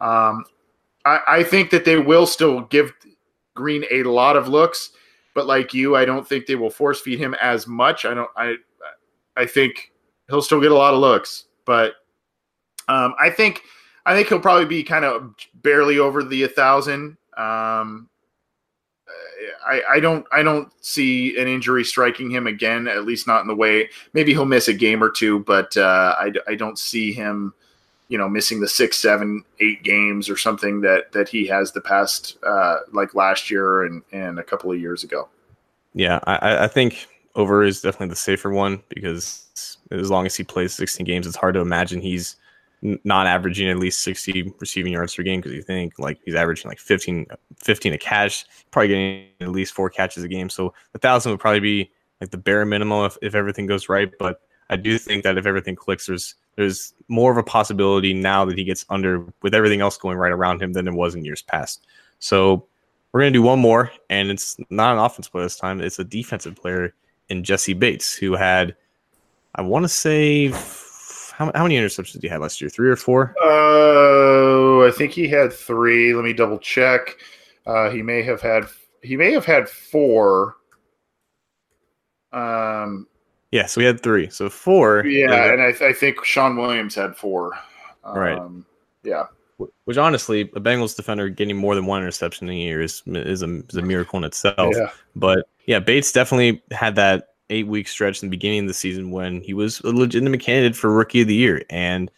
Um, 0.00 0.44
I, 1.04 1.20
I 1.26 1.42
think 1.42 1.70
that 1.70 1.84
they 1.84 1.98
will 1.98 2.26
still 2.26 2.62
give 2.62 2.92
Green 3.54 3.84
a 3.90 4.04
lot 4.04 4.36
of 4.36 4.46
looks, 4.46 4.90
but 5.34 5.46
like 5.46 5.74
you, 5.74 5.96
I 5.96 6.04
don't 6.04 6.26
think 6.26 6.46
they 6.46 6.54
will 6.54 6.70
force 6.70 7.00
feed 7.00 7.18
him 7.18 7.34
as 7.34 7.66
much. 7.66 8.04
I 8.04 8.14
don't. 8.14 8.30
I 8.36 8.56
I 9.36 9.46
think 9.46 9.92
he'll 10.28 10.42
still 10.42 10.60
get 10.60 10.72
a 10.72 10.76
lot 10.76 10.94
of 10.94 11.00
looks, 11.00 11.46
but 11.64 11.94
um, 12.88 13.14
I 13.18 13.30
think 13.30 13.62
I 14.04 14.14
think 14.14 14.28
he'll 14.28 14.40
probably 14.40 14.66
be 14.66 14.82
kind 14.82 15.04
of 15.04 15.34
barely 15.62 15.98
over 15.98 16.22
the 16.22 16.44
a 16.44 16.46
1,000. 16.46 17.16
Um, 17.36 18.08
I, 19.66 19.82
I 19.90 20.00
don't 20.00 20.24
I 20.32 20.42
don't 20.42 20.72
see 20.84 21.38
an 21.38 21.48
injury 21.48 21.84
striking 21.84 22.30
him 22.30 22.46
again, 22.46 22.86
at 22.86 23.04
least 23.04 23.26
not 23.26 23.40
in 23.40 23.48
the 23.48 23.54
way. 23.54 23.90
Maybe 24.12 24.32
he'll 24.32 24.44
miss 24.44 24.68
a 24.68 24.72
game 24.72 25.02
or 25.02 25.10
two, 25.10 25.40
but 25.40 25.76
uh, 25.76 26.14
I, 26.18 26.32
I 26.46 26.54
don't 26.54 26.78
see 26.78 27.12
him, 27.12 27.52
you 28.08 28.16
know, 28.16 28.28
missing 28.28 28.60
the 28.60 28.68
six, 28.68 28.96
seven, 28.96 29.44
eight 29.60 29.82
games 29.82 30.30
or 30.30 30.36
something 30.36 30.80
that 30.82 31.12
that 31.12 31.28
he 31.28 31.46
has 31.46 31.72
the 31.72 31.80
past 31.80 32.38
uh, 32.46 32.78
like 32.92 33.14
last 33.14 33.50
year 33.50 33.84
and 33.84 34.02
and 34.12 34.38
a 34.38 34.44
couple 34.44 34.70
of 34.70 34.80
years 34.80 35.02
ago. 35.04 35.28
Yeah, 35.94 36.20
I, 36.26 36.64
I 36.64 36.68
think 36.68 37.08
over 37.34 37.64
is 37.64 37.80
definitely 37.80 38.08
the 38.08 38.16
safer 38.16 38.50
one 38.50 38.82
because 38.88 39.78
as 39.90 40.10
long 40.10 40.26
as 40.26 40.34
he 40.34 40.44
plays 40.44 40.74
16 40.74 41.04
games, 41.06 41.26
it's 41.26 41.36
hard 41.36 41.54
to 41.54 41.60
imagine 41.60 42.00
he's 42.00 42.36
not 42.82 43.26
averaging 43.26 43.68
at 43.68 43.78
least 43.78 44.00
60 44.00 44.52
receiving 44.60 44.92
yards 44.92 45.14
per 45.14 45.22
game 45.22 45.40
because 45.40 45.54
you 45.54 45.62
think 45.62 45.98
like 45.98 46.18
he's 46.24 46.34
averaging 46.34 46.68
like 46.68 46.78
15, 46.78 47.26
15 47.58 47.92
a 47.92 47.98
catch, 47.98 48.44
probably 48.70 48.88
getting 48.88 49.26
at 49.40 49.48
least 49.48 49.74
four 49.74 49.90
catches 49.90 50.22
a 50.22 50.28
game. 50.28 50.48
So 50.48 50.74
a 50.94 50.98
thousand 50.98 51.32
would 51.32 51.40
probably 51.40 51.60
be 51.60 51.90
like 52.20 52.30
the 52.30 52.38
bare 52.38 52.64
minimum 52.64 53.04
if, 53.06 53.16
if 53.22 53.34
everything 53.34 53.66
goes 53.66 53.88
right. 53.88 54.10
But 54.18 54.40
I 54.70 54.76
do 54.76 54.98
think 54.98 55.24
that 55.24 55.38
if 55.38 55.46
everything 55.46 55.76
clicks, 55.76 56.06
there's 56.06 56.34
there's 56.56 56.94
more 57.08 57.30
of 57.30 57.36
a 57.36 57.42
possibility 57.42 58.14
now 58.14 58.44
that 58.44 58.56
he 58.56 58.64
gets 58.64 58.84
under 58.88 59.26
with 59.42 59.54
everything 59.54 59.80
else 59.80 59.96
going 59.96 60.16
right 60.16 60.32
around 60.32 60.62
him 60.62 60.72
than 60.72 60.86
there 60.86 60.94
was 60.94 61.14
in 61.14 61.24
years 61.24 61.42
past. 61.42 61.86
So 62.18 62.66
we're 63.12 63.20
gonna 63.20 63.30
do 63.30 63.42
one 63.42 63.58
more, 63.58 63.92
and 64.10 64.30
it's 64.30 64.56
not 64.70 64.92
an 64.92 64.98
offense 64.98 65.28
player 65.28 65.44
this 65.44 65.56
time. 65.56 65.80
It's 65.80 65.98
a 65.98 66.04
defensive 66.04 66.56
player 66.56 66.94
in 67.28 67.44
Jessie 67.44 67.74
Bates 67.74 68.14
who 68.14 68.34
had, 68.34 68.74
I 69.54 69.62
want 69.62 69.84
to 69.84 69.88
say 69.88 70.52
how, 71.36 71.52
how 71.54 71.64
many 71.64 71.76
interceptions 71.76 72.12
did 72.12 72.22
he 72.22 72.28
have 72.28 72.40
last 72.40 72.62
year? 72.62 72.70
Three 72.70 72.88
or 72.88 72.96
four? 72.96 73.34
Uh, 73.42 74.86
I 74.86 74.90
think 74.90 75.12
he 75.12 75.28
had 75.28 75.52
three. 75.52 76.14
Let 76.14 76.24
me 76.24 76.32
double 76.32 76.58
check. 76.58 77.16
Uh, 77.66 77.90
he 77.90 78.00
may 78.00 78.22
have 78.22 78.40
had 78.40 78.64
he 79.02 79.16
may 79.16 79.32
have 79.32 79.44
had 79.44 79.68
four. 79.68 80.56
Um, 82.32 83.06
Yeah, 83.50 83.66
so 83.66 83.80
we 83.80 83.84
had 83.84 84.02
three. 84.02 84.30
So 84.30 84.48
four. 84.48 85.04
yeah, 85.06 85.52
and 85.52 85.60
I, 85.60 85.88
I 85.88 85.92
think 85.92 86.24
Shawn 86.24 86.56
Williams 86.56 86.94
had 86.94 87.16
four. 87.16 87.52
Um, 88.02 88.16
Right. 88.16 88.40
Yeah. 89.04 89.24
Which 89.84 89.98
honestly, 89.98 90.42
a 90.42 90.60
Bengals 90.60 90.96
defender 90.96 91.28
getting 91.28 91.56
more 91.56 91.74
than 91.74 91.86
one 91.86 92.00
interception 92.02 92.48
in 92.48 92.54
a 92.54 92.58
year 92.58 92.80
is 92.80 93.02
is 93.06 93.42
a, 93.42 93.62
is 93.68 93.76
a 93.76 93.82
miracle 93.82 94.18
in 94.18 94.24
itself. 94.24 94.74
Yeah. 94.74 94.90
But 95.14 95.46
yeah, 95.66 95.80
Bates 95.80 96.12
definitely 96.12 96.62
had 96.70 96.94
that 96.96 97.28
eight 97.50 97.66
week 97.66 97.88
stretch 97.88 98.22
in 98.22 98.28
the 98.28 98.36
beginning 98.36 98.60
of 98.60 98.68
the 98.68 98.74
season 98.74 99.10
when 99.10 99.40
he 99.40 99.54
was 99.54 99.80
a 99.80 99.90
legitimate 99.90 100.40
candidate 100.40 100.76
for 100.76 100.90
rookie 100.90 101.22
of 101.22 101.28
the 101.28 101.34
year. 101.34 101.62
And 101.70 102.10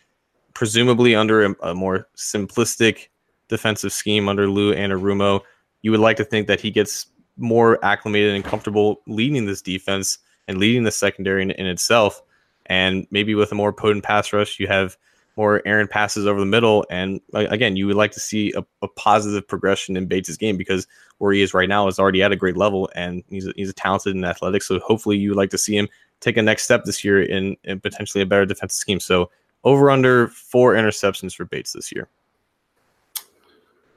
presumably 0.55 1.15
under 1.15 1.45
a, 1.45 1.55
a 1.63 1.75
more 1.75 2.09
simplistic 2.17 3.09
defensive 3.49 3.93
scheme 3.93 4.29
under 4.29 4.49
Lou 4.49 4.75
Anarumo, 4.75 5.41
you 5.83 5.91
would 5.91 6.01
like 6.01 6.17
to 6.17 6.25
think 6.25 6.47
that 6.47 6.61
he 6.61 6.71
gets 6.71 7.07
more 7.37 7.83
acclimated 7.85 8.35
and 8.35 8.45
comfortable 8.45 9.01
leading 9.07 9.47
this 9.47 9.63
defense 9.63 10.19
and 10.49 10.59
leading 10.59 10.83
the 10.83 10.91
secondary 10.91 11.43
in, 11.43 11.51
in 11.53 11.67
itself. 11.67 12.23
And 12.67 13.07
maybe 13.11 13.35
with 13.35 13.53
a 13.53 13.55
more 13.55 13.73
potent 13.73 14.05
pass 14.05 14.33
rush, 14.33 14.59
you 14.59 14.67
have 14.67 14.97
more 15.39 15.63
Aaron 15.65 15.89
passes 15.89 16.27
over 16.27 16.39
the 16.41 16.47
middle. 16.47 16.85
And 16.91 17.21
uh, 17.33 17.47
again, 17.49 17.77
you 17.77 17.87
would 17.87 17.97
like 17.97 18.13
to 18.13 18.21
see 18.21 18.53
a, 18.55 18.65
a 18.83 18.89
positive 18.89 19.47
progression 19.47 19.97
in 19.97 20.07
Bates' 20.07 20.37
game 20.37 20.57
because 20.57 20.87
where 21.19 21.33
he 21.33 21.41
is 21.41 21.55
right 21.55 21.69
now 21.69 21.87
is 21.89 21.99
already 21.99 22.23
at 22.23 22.33
a 22.33 22.37
great 22.37 22.57
level 22.57 22.91
and 22.95 23.23
he's 23.31 23.47
a, 23.47 23.53
he's 23.57 23.71
a 23.71 23.73
talented 23.73 24.15
and 24.15 24.25
athletic. 24.27 24.63
So 24.63 24.79
hopefully 24.81 25.17
you 25.17 25.31
would 25.31 25.39
like 25.39 25.51
to 25.51 25.59
see 25.59 25.77
him 25.77 25.89
take 26.21 26.37
a 26.37 26.43
next 26.43 26.65
step 26.65 26.85
this 26.85 27.05
year 27.05 27.23
in, 27.23 27.57
in 27.65 27.81
potentially 27.81 28.21
a 28.21 28.27
better 28.27 28.45
defensive 28.45 28.77
scheme. 28.77 29.01
So 29.01 29.31
over 29.65 29.91
under 29.91 30.29
four 30.29 30.75
interceptions 30.75 31.35
for 31.35 31.45
Bates 31.45 31.73
this 31.73 31.93
year. 31.93 32.09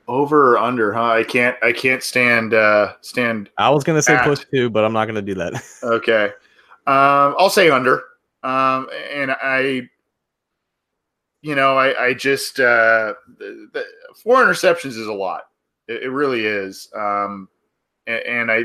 Over 0.07 0.53
or 0.53 0.57
under, 0.57 0.93
huh? 0.93 1.11
I 1.11 1.23
can't 1.23 1.55
I 1.63 1.71
can't 1.71 2.03
stand 2.03 2.53
uh 2.53 2.93
stand 3.01 3.49
I 3.57 3.69
was 3.69 3.83
gonna 3.83 4.01
say 4.01 4.15
At. 4.15 4.25
push 4.25 4.43
two, 4.53 4.69
but 4.69 4.83
I'm 4.83 4.93
not 4.93 5.05
gonna 5.05 5.21
do 5.21 5.35
that. 5.35 5.53
Okay. 5.83 6.31
Um, 6.87 7.35
I'll 7.37 7.49
say 7.49 7.69
under. 7.69 8.03
Um, 8.43 8.89
and 9.13 9.31
I, 9.31 9.87
you 11.41 11.55
know, 11.55 11.77
I, 11.77 12.07
I 12.07 12.13
just, 12.13 12.59
uh, 12.59 13.13
the, 13.37 13.69
the, 13.73 13.85
four 14.15 14.43
interceptions 14.43 14.97
is 14.97 15.07
a 15.07 15.13
lot. 15.13 15.43
It, 15.87 16.03
it 16.03 16.09
really 16.09 16.45
is. 16.45 16.89
Um, 16.95 17.49
and, 18.07 18.21
and 18.25 18.51
I, 18.51 18.63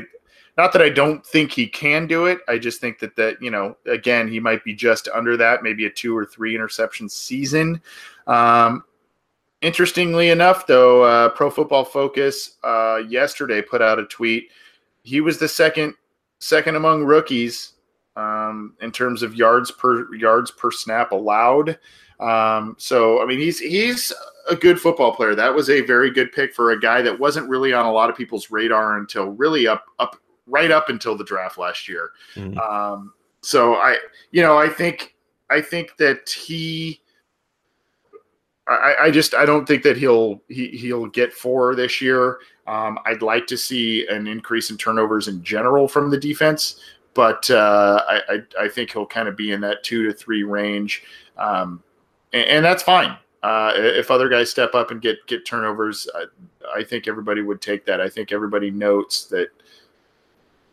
not 0.57 0.73
that 0.73 0.81
I 0.81 0.89
don't 0.89 1.25
think 1.25 1.51
he 1.51 1.67
can 1.67 2.07
do 2.07 2.25
it. 2.25 2.39
I 2.47 2.57
just 2.57 2.81
think 2.81 2.97
that 2.99 3.15
that, 3.15 3.41
you 3.41 3.51
know, 3.51 3.77
again, 3.85 4.27
he 4.27 4.39
might 4.39 4.63
be 4.63 4.73
just 4.73 5.07
under 5.13 5.37
that, 5.37 5.61
maybe 5.61 5.85
a 5.85 5.89
two 5.89 6.17
or 6.17 6.25
three 6.25 6.55
interception 6.55 7.07
season. 7.07 7.79
Um, 8.25 8.83
interestingly 9.61 10.29
enough, 10.29 10.65
though, 10.65 11.03
uh, 11.03 11.29
Pro 11.29 11.51
Football 11.51 11.85
Focus, 11.85 12.57
uh, 12.63 13.01
yesterday 13.07 13.61
put 13.61 13.83
out 13.83 13.99
a 13.99 14.05
tweet. 14.05 14.49
He 15.03 15.21
was 15.21 15.37
the 15.37 15.47
second 15.47 15.93
second 16.39 16.75
among 16.75 17.03
rookies 17.03 17.73
um, 18.15 18.75
in 18.81 18.91
terms 18.91 19.23
of 19.23 19.35
yards 19.35 19.71
per 19.71 20.13
yards 20.15 20.51
per 20.51 20.71
snap 20.71 21.11
allowed. 21.11 21.77
Um, 22.19 22.75
so 22.77 23.21
I 23.21 23.25
mean, 23.25 23.39
he's 23.39 23.59
he's 23.59 24.13
a 24.49 24.55
good 24.55 24.79
football 24.79 25.13
player. 25.13 25.35
That 25.35 25.53
was 25.53 25.69
a 25.69 25.81
very 25.81 26.11
good 26.11 26.31
pick 26.31 26.53
for 26.53 26.71
a 26.71 26.79
guy 26.79 27.01
that 27.01 27.19
wasn't 27.19 27.49
really 27.49 27.73
on 27.73 27.85
a 27.85 27.91
lot 27.91 28.09
of 28.09 28.15
people's 28.15 28.49
radar 28.49 28.97
until 28.97 29.27
really 29.27 29.67
up 29.67 29.85
up 29.99 30.15
right 30.47 30.71
up 30.71 30.89
until 30.89 31.15
the 31.15 31.23
draft 31.23 31.57
last 31.57 31.87
year. 31.87 32.11
Mhm. 32.35 32.57
Um, 32.57 33.13
so 33.41 33.75
I, 33.75 33.97
you 34.31 34.41
know, 34.41 34.57
I 34.57 34.69
think 34.69 35.15
I 35.49 35.61
think 35.61 35.97
that 35.97 36.29
he. 36.29 37.01
I, 38.69 38.95
I 39.03 39.11
just 39.11 39.33
I 39.33 39.45
don't 39.45 39.65
think 39.65 39.83
that 39.83 39.95
he'll 39.95 40.41
he, 40.49 40.67
he'll 40.69 41.05
get 41.05 41.31
four 41.31 41.73
this 41.73 42.01
year. 42.01 42.39
Um, 42.65 42.99
I'd 43.05 43.21
like 43.21 43.47
to 43.47 43.57
see 43.57 44.05
an 44.07 44.27
increase 44.27 44.69
in 44.69 44.77
turnovers 44.77 45.29
in 45.29 45.41
general 45.41 45.87
from 45.87 46.11
the 46.11 46.17
defense, 46.19 46.81
but 47.13 47.49
uh, 47.49 48.03
I, 48.05 48.21
I 48.29 48.63
I 48.65 48.67
think 48.67 48.91
he'll 48.91 49.05
kind 49.05 49.29
of 49.29 49.37
be 49.37 49.53
in 49.53 49.61
that 49.61 49.83
two 49.83 50.05
to 50.05 50.13
three 50.13 50.43
range, 50.43 51.03
um, 51.37 51.81
and, 52.33 52.47
and 52.47 52.65
that's 52.65 52.83
fine. 52.83 53.17
Uh, 53.43 53.71
if 53.75 54.09
other 54.09 54.29
guys 54.29 54.49
step 54.49 54.73
up 54.73 54.91
and 54.91 55.01
get 55.01 55.25
get 55.27 55.45
turnovers, 55.45 56.07
I, 56.15 56.79
I 56.79 56.83
think 56.83 57.07
everybody 57.07 57.41
would 57.41 57.61
take 57.61 57.85
that. 57.85 58.01
I 58.01 58.09
think 58.09 58.31
everybody 58.31 58.71
notes 58.71 59.25
that 59.25 59.49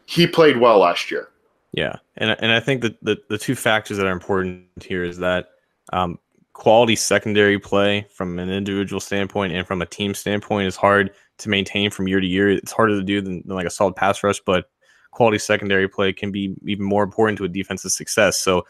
he 0.07 0.27
played 0.27 0.57
well 0.57 0.79
last 0.79 1.11
year. 1.11 1.29
Yeah, 1.73 1.97
and 2.17 2.31
and 2.41 2.53
I 2.53 2.61
think 2.61 2.83
that 2.83 3.03
the 3.05 3.19
the 3.29 3.39
two 3.39 3.55
factors 3.55 3.99
that 3.99 4.07
are 4.07 4.13
important 4.13 4.65
here 4.83 5.05
is 5.05 5.19
that 5.19 5.49
um, 5.93 6.19
quality 6.53 6.97
secondary 6.97 7.59
play 7.59 8.07
from 8.11 8.39
an 8.39 8.49
individual 8.49 9.01
standpoint 9.01 9.53
and 9.53 9.67
from 9.67 9.83
a 9.83 9.87
team 9.87 10.15
standpoint 10.15 10.67
is 10.67 10.77
hard 10.77 11.11
to 11.39 11.49
maintain 11.49 11.91
from 11.91 12.09
year 12.09 12.21
to 12.21 12.27
year. 12.27 12.51
It's 12.51 12.73
harder 12.73 12.95
to 12.95 13.03
do 13.03 13.21
than, 13.21 13.43
than 13.45 13.57
like 13.57 13.67
a 13.67 13.71
solid 13.71 13.97
pass 13.97 14.23
rush, 14.23 14.41
but 14.47 14.71
quality 15.11 15.39
secondary 15.39 15.89
play 15.89 16.13
can 16.13 16.31
be 16.31 16.55
even 16.65 16.85
more 16.85 17.03
important 17.03 17.39
to 17.39 17.45
a 17.45 17.49
defense's 17.49 17.95
success. 17.95 18.39
So 18.39 18.65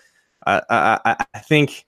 I 0.46 0.62
I, 0.70 1.26
I 1.34 1.38
think 1.38 1.86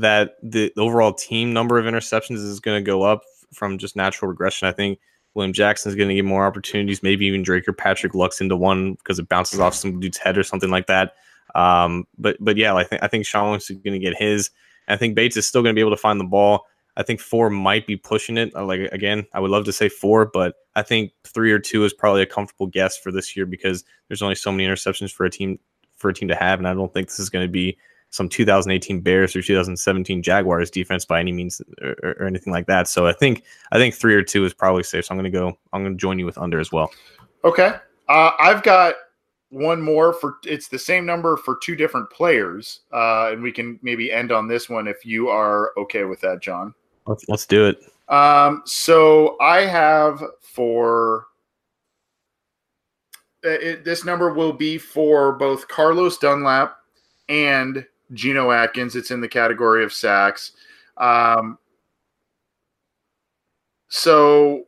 that 0.00 0.36
the 0.42 0.72
overall 0.76 1.12
team 1.12 1.52
number 1.52 1.78
of 1.78 1.86
interceptions 1.86 2.36
is 2.36 2.60
going 2.60 2.82
to 2.82 2.86
go 2.86 3.02
up 3.02 3.22
from 3.52 3.78
just 3.78 3.96
natural 3.96 4.28
regression. 4.28 4.68
I 4.68 4.72
think 4.72 4.98
William 5.34 5.52
Jackson 5.52 5.90
is 5.90 5.96
going 5.96 6.08
to 6.08 6.14
get 6.14 6.24
more 6.24 6.46
opportunities, 6.46 7.02
maybe 7.02 7.26
even 7.26 7.42
Drake 7.42 7.68
or 7.68 7.72
Patrick 7.72 8.14
lucks 8.14 8.40
into 8.40 8.56
one 8.56 8.94
because 8.94 9.18
it 9.18 9.28
bounces 9.28 9.60
off 9.60 9.74
some 9.74 10.00
dude's 10.00 10.18
head 10.18 10.38
or 10.38 10.42
something 10.42 10.70
like 10.70 10.86
that. 10.86 11.14
Um, 11.54 12.06
but 12.18 12.36
but 12.40 12.56
yeah, 12.56 12.74
I 12.74 12.84
think 12.84 13.02
I 13.02 13.08
think 13.08 13.26
Shawn 13.26 13.44
Williams 13.44 13.70
is 13.70 13.78
going 13.78 13.92
to 13.92 14.04
get 14.04 14.16
his. 14.16 14.50
I 14.88 14.96
think 14.96 15.14
Bates 15.14 15.36
is 15.36 15.46
still 15.46 15.62
going 15.62 15.74
to 15.74 15.78
be 15.78 15.80
able 15.80 15.90
to 15.90 15.96
find 15.96 16.18
the 16.18 16.24
ball. 16.24 16.66
I 16.96 17.02
think 17.02 17.20
four 17.20 17.50
might 17.50 17.86
be 17.86 17.96
pushing 17.96 18.38
it. 18.38 18.54
Like 18.54 18.80
again, 18.92 19.26
I 19.34 19.40
would 19.40 19.50
love 19.50 19.64
to 19.66 19.72
say 19.72 19.88
four, 19.88 20.26
but 20.26 20.54
I 20.74 20.82
think 20.82 21.12
three 21.24 21.52
or 21.52 21.58
two 21.58 21.84
is 21.84 21.92
probably 21.92 22.22
a 22.22 22.26
comfortable 22.26 22.66
guess 22.66 22.96
for 22.96 23.12
this 23.12 23.36
year 23.36 23.44
because 23.44 23.84
there's 24.08 24.22
only 24.22 24.34
so 24.34 24.50
many 24.50 24.66
interceptions 24.66 25.12
for 25.12 25.26
a 25.26 25.30
team 25.30 25.58
for 25.96 26.10
a 26.10 26.14
team 26.14 26.28
to 26.28 26.34
have, 26.34 26.58
and 26.58 26.68
I 26.68 26.74
don't 26.74 26.92
think 26.92 27.08
this 27.08 27.18
is 27.18 27.30
going 27.30 27.46
to 27.46 27.52
be 27.52 27.76
some 28.16 28.28
2018 28.28 29.00
Bears 29.00 29.36
or 29.36 29.42
2017 29.42 30.22
Jaguars 30.22 30.70
defense 30.70 31.04
by 31.04 31.20
any 31.20 31.32
means 31.32 31.60
or, 31.82 31.96
or- 32.02 32.26
anything 32.26 32.52
like 32.52 32.66
that. 32.66 32.88
So 32.88 33.06
I 33.06 33.12
think 33.12 33.44
I 33.72 33.78
think 33.78 33.94
three 33.94 34.14
or 34.14 34.22
two 34.22 34.44
is 34.44 34.54
probably 34.54 34.82
safe. 34.82 35.04
So 35.04 35.12
I'm 35.12 35.18
going 35.18 35.30
to 35.30 35.38
go. 35.38 35.58
I'm 35.72 35.82
going 35.82 35.94
to 35.94 36.00
join 36.00 36.18
you 36.18 36.26
with 36.26 36.38
under 36.38 36.58
as 36.58 36.72
well. 36.72 36.90
Okay. 37.44 37.74
Uh, 38.08 38.30
I've 38.38 38.62
got 38.62 38.94
one 39.50 39.80
more 39.80 40.12
for 40.12 40.38
it's 40.44 40.68
the 40.68 40.78
same 40.78 41.06
number 41.06 41.36
for 41.36 41.58
two 41.62 41.76
different 41.76 42.10
players. 42.10 42.80
Uh, 42.92 43.30
and 43.32 43.42
we 43.42 43.52
can 43.52 43.78
maybe 43.82 44.10
end 44.10 44.32
on 44.32 44.48
this 44.48 44.68
one 44.68 44.88
if 44.88 45.04
you 45.04 45.28
are 45.28 45.72
okay 45.76 46.04
with 46.04 46.20
that, 46.22 46.40
John. 46.40 46.74
Let's 47.06 47.28
let's 47.28 47.46
do 47.46 47.66
it. 47.66 47.78
Um, 48.08 48.62
so 48.64 49.36
I 49.40 49.62
have 49.62 50.22
for 50.40 51.26
uh, 53.44 53.50
it, 53.50 53.84
this 53.84 54.04
number 54.04 54.32
will 54.32 54.52
be 54.52 54.78
for 54.78 55.32
both 55.32 55.68
Carlos 55.68 56.18
Dunlap 56.18 56.76
and 57.28 57.86
Geno 58.12 58.50
Atkins. 58.50 58.96
It's 58.96 59.10
in 59.10 59.20
the 59.20 59.28
category 59.28 59.84
of 59.84 59.92
sacks. 59.92 60.52
Um, 60.96 61.58
so 63.88 64.66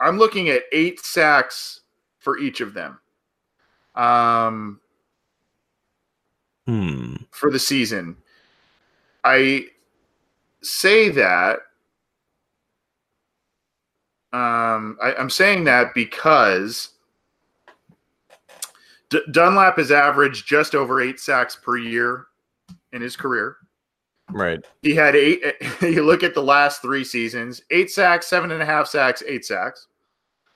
I'm 0.00 0.18
looking 0.18 0.48
at 0.48 0.62
eight 0.72 1.00
sacks 1.00 1.80
for 2.18 2.38
each 2.38 2.60
of 2.60 2.74
them 2.74 2.98
um, 3.94 4.80
Hmm. 6.66 7.16
for 7.30 7.50
the 7.50 7.58
season. 7.58 8.16
I 9.22 9.66
say 10.62 11.10
that. 11.10 11.60
Um, 14.32 14.98
I, 15.00 15.14
I'm 15.16 15.30
saying 15.30 15.64
that 15.64 15.94
because 15.94 16.93
D- 19.10 19.22
Dunlap 19.30 19.76
has 19.78 19.90
averaged 19.90 20.46
just 20.46 20.74
over 20.74 21.00
eight 21.00 21.20
sacks 21.20 21.56
per 21.56 21.76
year 21.76 22.26
in 22.92 23.02
his 23.02 23.16
career. 23.16 23.56
Right. 24.30 24.64
He 24.82 24.94
had 24.94 25.14
eight. 25.16 25.42
You 25.82 26.02
look 26.02 26.22
at 26.22 26.34
the 26.34 26.42
last 26.42 26.80
three 26.80 27.04
seasons: 27.04 27.62
eight 27.70 27.90
sacks, 27.90 28.26
seven 28.26 28.50
and 28.50 28.62
a 28.62 28.66
half 28.66 28.88
sacks, 28.88 29.22
eight 29.26 29.44
sacks. 29.44 29.86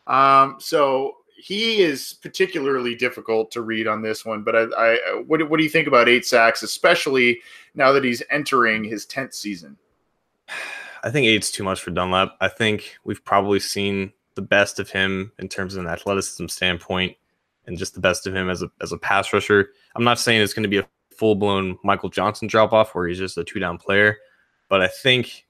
Um, 0.07 0.57
so 0.59 1.17
he 1.37 1.81
is 1.81 2.15
particularly 2.23 2.95
difficult 2.95 3.51
to 3.53 3.63
read 3.63 3.87
on 3.87 4.03
this 4.03 4.25
one. 4.25 4.43
But 4.43 4.57
I, 4.57 4.63
I 4.77 5.23
what, 5.27 5.49
what 5.49 5.59
do 5.59 5.65
you 5.65 5.71
think 5.71 5.87
about 5.87 6.09
eight 6.09 6.27
sacks, 6.27 6.63
especially 6.63 7.41
now 7.75 7.93
that 7.93 8.05
he's 8.05 8.23
entering 8.31 8.85
his 8.85 9.07
tenth 9.07 9.35
season? 9.35 9.77
I 11.05 11.11
think 11.11 11.27
eight's 11.27 11.51
too 11.51 11.63
much 11.63 11.81
for 11.81 11.91
Dunlap. 11.91 12.37
I 12.41 12.49
think 12.49 12.97
we've 13.05 13.25
probably 13.25 13.61
seen 13.61 14.13
the 14.35 14.43
best 14.43 14.81
of 14.81 14.91
him 14.91 15.33
in 15.39 15.49
terms 15.49 15.77
of 15.77 15.85
an 15.85 15.91
athleticism 15.91 16.47
standpoint, 16.47 17.17
and 17.69 17.79
just 17.79 17.95
the 17.95 18.01
best 18.01 18.27
of 18.27 18.35
him 18.35 18.51
as 18.51 18.63
a 18.63 18.71
as 18.81 18.91
a 18.91 18.99
pass 18.99 19.33
rusher. 19.33 19.71
I'm 19.95 20.05
not 20.05 20.19
saying 20.19 20.41
it's 20.41 20.55
going 20.55 20.65
to 20.65 20.69
be 20.69 20.79
a 20.79 20.89
full 21.17 21.37
blown 21.37 21.79
Michael 21.85 22.09
Johnson 22.09 22.49
drop 22.49 22.73
off 22.73 22.95
where 22.95 23.07
he's 23.07 23.19
just 23.19 23.39
a 23.39 23.45
two 23.45 23.61
down 23.61 23.79
player, 23.79 24.17
but 24.69 24.81
I 24.81 24.89
think 24.89 25.47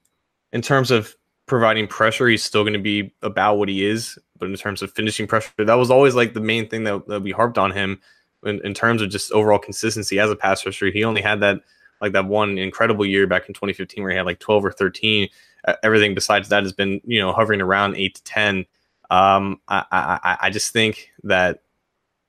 in 0.51 0.61
terms 0.61 0.91
of 0.91 1.15
providing 1.45 1.87
pressure, 1.87 2.27
he's 2.27 2.43
still 2.43 2.63
going 2.63 2.73
to 2.73 2.79
be 2.79 3.13
about 3.21 3.57
what 3.57 3.69
he 3.69 3.85
is. 3.85 4.17
But 4.37 4.49
in 4.49 4.55
terms 4.55 4.81
of 4.81 4.93
finishing 4.93 5.27
pressure, 5.27 5.51
that 5.57 5.73
was 5.73 5.91
always 5.91 6.15
like 6.15 6.33
the 6.33 6.39
main 6.39 6.69
thing 6.69 6.85
that, 6.85 7.07
that 7.07 7.21
we 7.21 7.31
harped 7.31 7.57
on 7.57 7.71
him 7.71 7.99
in, 8.45 8.65
in 8.65 8.73
terms 8.73 9.01
of 9.01 9.09
just 9.09 9.31
overall 9.31 9.59
consistency 9.59 10.19
as 10.19 10.29
a 10.29 10.35
pass 10.35 10.65
rusher. 10.65 10.91
He 10.91 11.03
only 11.03 11.21
had 11.21 11.41
that 11.41 11.61
like 12.01 12.13
that 12.13 12.25
one 12.25 12.57
incredible 12.57 13.05
year 13.05 13.27
back 13.27 13.49
in 13.49 13.53
2015 13.53 14.01
where 14.01 14.11
he 14.11 14.17
had 14.17 14.25
like 14.25 14.39
12 14.39 14.65
or 14.65 14.71
13. 14.71 15.27
Uh, 15.67 15.73
everything 15.83 16.15
besides 16.15 16.47
that 16.47 16.63
has 16.63 16.71
been 16.71 17.01
you 17.03 17.19
know 17.19 17.33
hovering 17.33 17.61
around 17.61 17.95
eight 17.95 18.15
to 18.15 18.23
10. 18.23 18.65
Um, 19.09 19.59
I, 19.67 19.83
I 19.91 20.37
I 20.41 20.49
just 20.49 20.71
think 20.71 21.09
that 21.23 21.63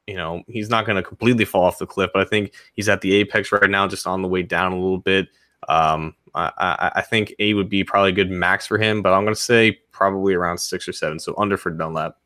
you 0.06 0.16
know 0.16 0.42
he's 0.48 0.68
not 0.68 0.86
going 0.86 0.96
to 0.96 1.02
completely 1.02 1.44
fall 1.44 1.64
off 1.64 1.78
the 1.78 1.86
cliff, 1.86 2.10
but 2.12 2.22
I 2.22 2.28
think 2.28 2.54
he's 2.74 2.88
at 2.88 3.00
the 3.00 3.14
apex 3.14 3.52
right 3.52 3.70
now, 3.70 3.86
just 3.86 4.06
on 4.06 4.22
the 4.22 4.28
way 4.28 4.42
down 4.42 4.72
a 4.72 4.76
little 4.76 4.98
bit. 4.98 5.28
Um, 5.68 6.14
I, 6.34 6.92
I, 6.96 7.02
think 7.02 7.34
A 7.38 7.54
would 7.54 7.68
be 7.68 7.84
probably 7.84 8.10
a 8.10 8.14
good 8.14 8.30
max 8.30 8.66
for 8.66 8.78
him, 8.78 9.02
but 9.02 9.12
I'm 9.12 9.24
going 9.24 9.34
to 9.34 9.40
say 9.40 9.72
probably 9.92 10.32
around 10.34 10.58
six 10.58 10.88
or 10.88 10.92
seven, 10.92 11.18
so 11.18 11.34
under 11.36 11.56
for 11.56 11.70
Dunlap. 11.70 12.16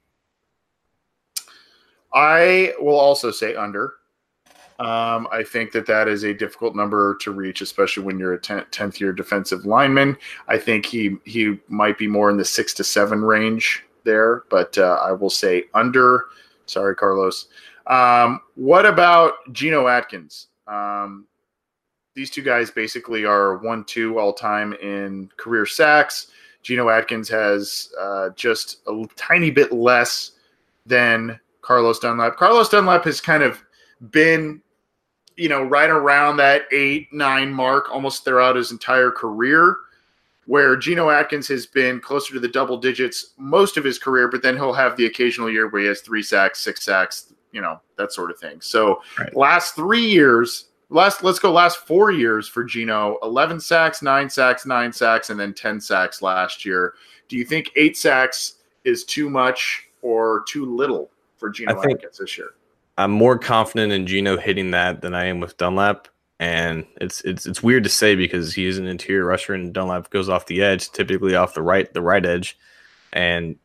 I 2.12 2.74
will 2.78 2.98
also 2.98 3.30
say 3.30 3.54
under. 3.54 3.94
Um, 4.78 5.28
I 5.30 5.44
think 5.44 5.72
that 5.72 5.86
that 5.86 6.08
is 6.08 6.24
a 6.24 6.34
difficult 6.34 6.74
number 6.74 7.16
to 7.20 7.30
reach, 7.30 7.60
especially 7.60 8.02
when 8.02 8.18
you're 8.18 8.34
a 8.34 8.40
tenth 8.40 9.00
year 9.00 9.12
defensive 9.12 9.66
lineman. 9.66 10.16
I 10.48 10.58
think 10.58 10.84
he 10.86 11.16
he 11.24 11.58
might 11.68 11.96
be 11.96 12.08
more 12.08 12.30
in 12.30 12.36
the 12.36 12.44
six 12.44 12.74
to 12.74 12.84
seven 12.84 13.22
range 13.22 13.84
there, 14.04 14.44
but 14.50 14.76
uh, 14.78 14.98
I 15.02 15.12
will 15.12 15.30
say 15.30 15.64
under. 15.74 16.26
Sorry, 16.66 16.94
Carlos. 16.94 17.46
Um, 17.86 18.40
what 18.54 18.86
about 18.86 19.34
Geno 19.52 19.88
Atkins? 19.88 20.48
Um, 20.66 21.26
these 22.14 22.30
two 22.30 22.42
guys 22.42 22.70
basically 22.70 23.24
are 23.24 23.58
one 23.58 23.84
two 23.84 24.18
all 24.18 24.32
time 24.32 24.72
in 24.74 25.30
career 25.36 25.66
sacks. 25.66 26.28
Geno 26.62 26.88
Atkins 26.88 27.28
has 27.28 27.92
uh, 28.00 28.30
just 28.30 28.78
a 28.86 29.04
tiny 29.16 29.50
bit 29.50 29.72
less 29.72 30.32
than 30.86 31.38
Carlos 31.60 31.98
Dunlap. 31.98 32.36
Carlos 32.36 32.68
Dunlap 32.68 33.04
has 33.04 33.20
kind 33.20 33.42
of 33.42 33.62
been, 34.10 34.62
you 35.36 35.48
know, 35.48 35.62
right 35.62 35.90
around 35.90 36.38
that 36.38 36.62
eight, 36.72 37.12
nine 37.12 37.52
mark 37.52 37.90
almost 37.92 38.24
throughout 38.24 38.56
his 38.56 38.70
entire 38.70 39.10
career, 39.10 39.76
where 40.46 40.76
Geno 40.76 41.10
Atkins 41.10 41.48
has 41.48 41.66
been 41.66 42.00
closer 42.00 42.34
to 42.34 42.40
the 42.40 42.48
double 42.48 42.76
digits 42.76 43.32
most 43.36 43.76
of 43.76 43.84
his 43.84 43.98
career, 43.98 44.28
but 44.28 44.42
then 44.42 44.56
he'll 44.56 44.72
have 44.72 44.96
the 44.96 45.06
occasional 45.06 45.50
year 45.50 45.68
where 45.68 45.82
he 45.82 45.88
has 45.88 46.00
three 46.00 46.22
sacks, 46.22 46.60
six 46.60 46.82
sacks, 46.84 47.32
you 47.52 47.60
know, 47.60 47.80
that 47.96 48.12
sort 48.12 48.30
of 48.30 48.38
thing. 48.38 48.60
So 48.60 49.02
right. 49.18 49.34
last 49.34 49.74
three 49.74 50.04
years, 50.04 50.68
last 50.90 51.22
let's 51.22 51.38
go 51.38 51.52
last 51.52 51.78
four 51.78 52.10
years 52.10 52.48
for 52.48 52.64
Geno, 52.64 53.18
11 53.22 53.60
sacks, 53.60 54.02
nine 54.02 54.28
sacks, 54.28 54.66
nine 54.66 54.92
sacks, 54.92 55.30
and 55.30 55.38
then 55.38 55.54
10 55.54 55.80
sacks 55.80 56.22
last 56.22 56.64
year. 56.64 56.94
Do 57.28 57.36
you 57.36 57.44
think 57.44 57.70
eight 57.76 57.96
sacks 57.96 58.56
is 58.84 59.04
too 59.04 59.30
much 59.30 59.88
or 60.02 60.44
too 60.46 60.66
little 60.66 61.10
for 61.36 61.50
Geno 61.50 61.80
Atkins 61.82 62.18
this 62.18 62.38
year. 62.38 62.50
I'm 62.96 63.10
more 63.10 63.38
confident 63.38 63.92
in 63.92 64.06
Geno 64.06 64.36
hitting 64.36 64.70
that 64.70 65.00
than 65.00 65.14
I 65.14 65.24
am 65.24 65.40
with 65.40 65.56
Dunlap. 65.56 66.06
And 66.40 66.86
it's 67.00 67.20
it's 67.22 67.46
it's 67.46 67.62
weird 67.62 67.84
to 67.84 67.90
say 67.90 68.16
because 68.16 68.54
he's 68.54 68.78
an 68.78 68.86
interior 68.86 69.24
rusher 69.24 69.54
and 69.54 69.72
Dunlap 69.72 70.10
goes 70.10 70.28
off 70.28 70.46
the 70.46 70.62
edge, 70.62 70.90
typically 70.90 71.34
off 71.34 71.54
the 71.54 71.62
right 71.62 71.92
the 71.92 72.02
right 72.02 72.24
edge. 72.24 72.58
And 73.12 73.56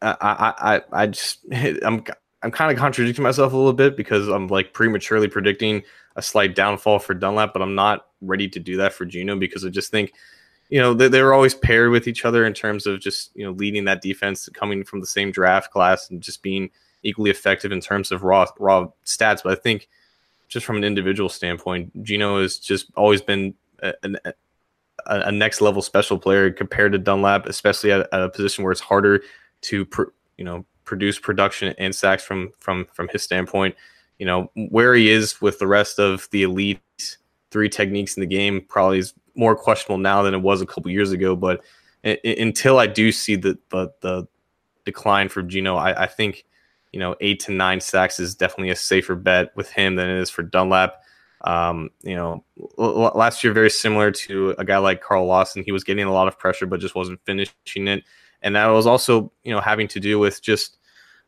I 0.00 0.16
I 0.20 0.76
I, 0.76 0.82
I 0.92 1.06
just 1.08 1.40
I'm 1.52 2.04
I'm 2.42 2.50
kind 2.50 2.72
of 2.72 2.78
contradicting 2.78 3.22
myself 3.22 3.52
a 3.52 3.56
little 3.56 3.72
bit 3.72 3.96
because 3.96 4.28
I'm 4.28 4.48
like 4.48 4.72
prematurely 4.72 5.28
predicting 5.28 5.82
a 6.16 6.22
slight 6.22 6.54
downfall 6.54 7.00
for 7.00 7.14
Dunlap, 7.14 7.52
but 7.52 7.62
I'm 7.62 7.74
not 7.74 8.06
ready 8.20 8.48
to 8.48 8.58
do 8.58 8.78
that 8.78 8.92
for 8.92 9.04
Geno 9.04 9.36
because 9.36 9.64
I 9.64 9.68
just 9.68 9.90
think, 9.90 10.12
you 10.68 10.80
know, 10.80 10.94
they, 10.94 11.08
they 11.08 11.20
always 11.20 11.54
paired 11.54 11.90
with 11.90 12.08
each 12.08 12.24
other 12.24 12.44
in 12.44 12.54
terms 12.54 12.86
of 12.86 13.00
just, 13.00 13.30
you 13.34 13.44
know, 13.44 13.52
leading 13.52 13.84
that 13.84 14.02
defense, 14.02 14.48
coming 14.54 14.82
from 14.84 15.00
the 15.00 15.06
same 15.06 15.30
draft 15.30 15.70
class 15.70 16.10
and 16.10 16.20
just 16.22 16.42
being– 16.42 16.70
equally 17.02 17.30
effective 17.30 17.72
in 17.72 17.80
terms 17.80 18.10
of 18.12 18.22
raw 18.22 18.46
raw 18.58 18.88
stats. 19.04 19.42
But 19.42 19.52
I 19.52 19.60
think 19.60 19.88
just 20.48 20.66
from 20.66 20.76
an 20.76 20.84
individual 20.84 21.28
standpoint, 21.28 22.02
Geno 22.02 22.40
has 22.40 22.58
just 22.58 22.86
always 22.96 23.20
been 23.20 23.54
a, 23.82 23.92
a, 24.02 24.32
a 25.06 25.32
next 25.32 25.60
level 25.60 25.82
special 25.82 26.18
player 26.18 26.50
compared 26.50 26.92
to 26.92 26.98
Dunlap, 26.98 27.46
especially 27.46 27.92
at, 27.92 28.08
at 28.12 28.22
a 28.22 28.28
position 28.28 28.64
where 28.64 28.72
it's 28.72 28.80
harder 28.80 29.22
to 29.62 29.84
pr- 29.86 30.04
you 30.36 30.44
know 30.44 30.64
produce 30.84 31.18
production 31.18 31.74
and 31.78 31.94
sacks 31.94 32.24
from 32.24 32.50
from 32.58 32.86
from 32.92 33.08
his 33.08 33.22
standpoint. 33.22 33.74
You 34.18 34.26
know 34.26 34.50
where 34.70 34.94
he 34.94 35.10
is 35.10 35.40
with 35.40 35.58
the 35.58 35.66
rest 35.66 35.98
of 35.98 36.28
the 36.30 36.42
elite 36.42 36.80
three 37.50 37.68
techniques 37.68 38.16
in 38.16 38.20
the 38.20 38.26
game 38.26 38.64
probably 38.68 38.98
is 38.98 39.14
more 39.34 39.54
questionable 39.54 39.98
now 39.98 40.22
than 40.22 40.34
it 40.34 40.42
was 40.42 40.60
a 40.60 40.66
couple 40.66 40.90
years 40.90 41.12
ago. 41.12 41.36
But 41.36 41.62
until 42.04 42.78
I 42.78 42.86
do 42.86 43.12
see 43.12 43.36
the 43.36 43.58
the, 43.68 43.92
the 44.00 44.26
decline 44.84 45.28
for 45.28 45.42
Geno, 45.42 45.76
I, 45.76 46.04
I 46.04 46.06
think 46.06 46.44
you 46.92 47.00
know, 47.00 47.16
eight 47.20 47.40
to 47.40 47.52
nine 47.52 47.80
sacks 47.80 48.18
is 48.18 48.34
definitely 48.34 48.70
a 48.70 48.76
safer 48.76 49.14
bet 49.14 49.54
with 49.56 49.70
him 49.70 49.96
than 49.96 50.08
it 50.08 50.20
is 50.20 50.30
for 50.30 50.42
Dunlap. 50.42 50.94
Um, 51.42 51.90
you 52.02 52.16
know, 52.16 52.44
l- 52.78 53.12
last 53.14 53.44
year, 53.44 53.52
very 53.52 53.70
similar 53.70 54.10
to 54.10 54.50
a 54.58 54.64
guy 54.64 54.78
like 54.78 55.00
Carl 55.00 55.26
Lawson. 55.26 55.62
He 55.64 55.72
was 55.72 55.84
getting 55.84 56.06
a 56.06 56.12
lot 56.12 56.28
of 56.28 56.38
pressure, 56.38 56.66
but 56.66 56.80
just 56.80 56.94
wasn't 56.94 57.20
finishing 57.24 57.88
it. 57.88 58.04
And 58.42 58.56
that 58.56 58.66
was 58.66 58.86
also, 58.86 59.32
you 59.44 59.52
know, 59.52 59.60
having 59.60 59.88
to 59.88 60.00
do 60.00 60.18
with 60.18 60.42
just 60.42 60.78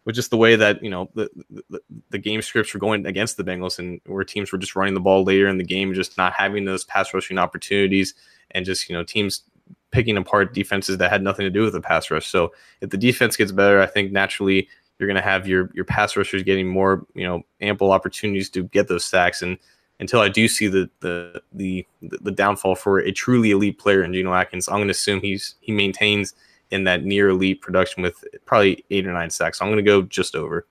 with 0.05 0.15
just 0.15 0.31
the 0.31 0.37
way 0.37 0.57
that 0.57 0.83
you 0.83 0.91
know 0.91 1.11
the, 1.15 1.29
the, 1.69 1.81
the 2.11 2.19
game 2.19 2.41
scripts 2.43 2.73
were 2.73 2.81
going 2.81 3.07
against 3.07 3.37
the 3.37 3.45
Bengals, 3.45 3.79
and 3.79 4.01
where 4.07 4.25
teams 4.25 4.51
were 4.51 4.59
just 4.59 4.75
running 4.75 4.95
the 4.95 5.01
ball 5.01 5.25
later 5.25 5.49
in 5.49 5.59
the 5.59 5.65
game, 5.65 5.93
just 5.95 6.17
not 6.17 6.33
having 6.33 6.65
those 6.65 6.85
pass 6.85 7.13
rushing 7.13 7.39
opportunities, 7.39 8.15
and 8.53 8.65
just 8.65 8.89
you 8.89 8.97
know 8.97 9.05
teams 9.05 9.43
picking 9.91 10.17
apart 10.17 10.55
defenses 10.55 10.99
that 10.99 11.11
had 11.11 11.23
nothing 11.23 11.45
to 11.45 11.51
do 11.51 11.63
with 11.63 11.73
the 11.73 11.81
pass 11.81 12.11
rush. 12.11 12.27
So 12.27 12.53
if 12.81 12.91
the 12.91 12.97
defense 12.97 13.37
gets 13.37 13.53
better, 13.53 13.81
I 13.81 13.87
think 13.87 14.13
naturally 14.13 14.69
you're 15.01 15.09
going 15.09 15.17
to 15.17 15.29
have 15.29 15.49
your 15.49 15.71
your 15.75 15.85
pass 15.85 16.17
rushers 16.17 16.43
getting 16.43 16.69
more 16.69 17.07
you 17.15 17.27
know 17.27 17.43
ample 17.61 17.91
opportunities 17.91 18.51
to 18.51 18.65
get 18.65 18.87
those 18.87 19.05
sacks 19.05 19.43
and 19.43 19.59
until 20.01 20.21
I 20.21 20.29
do 20.29 20.49
see 20.49 20.67
the 20.67 20.91
the 21.01 21.43
the 21.53 21.87
the 22.01 22.31
downfall 22.31 22.75
for 22.75 22.99
a 22.99 23.13
truly 23.13 23.53
elite 23.53 23.79
player 23.79 24.03
in 24.03 24.13
Geno 24.13 24.33
Atkins, 24.33 24.69
I'm 24.69 24.77
going 24.77 24.89
to 24.89 24.93
assume 24.93 25.21
he's 25.21 25.55
he 25.61 25.73
maintains 25.73 26.35
in 26.71 26.85
that 26.85 27.05
near 27.05 27.29
elite 27.29 27.61
production 27.61 28.03
with 28.03 28.25
probably 28.47 28.85
eight 28.91 29.07
or 29.07 29.13
nine 29.13 29.31
sacks. 29.31 29.59
So 29.59 29.65
I'm 29.65 29.71
going 29.71 29.85
to 29.85 29.89
go 29.89 30.03
just 30.03 30.35
over. 30.35 30.67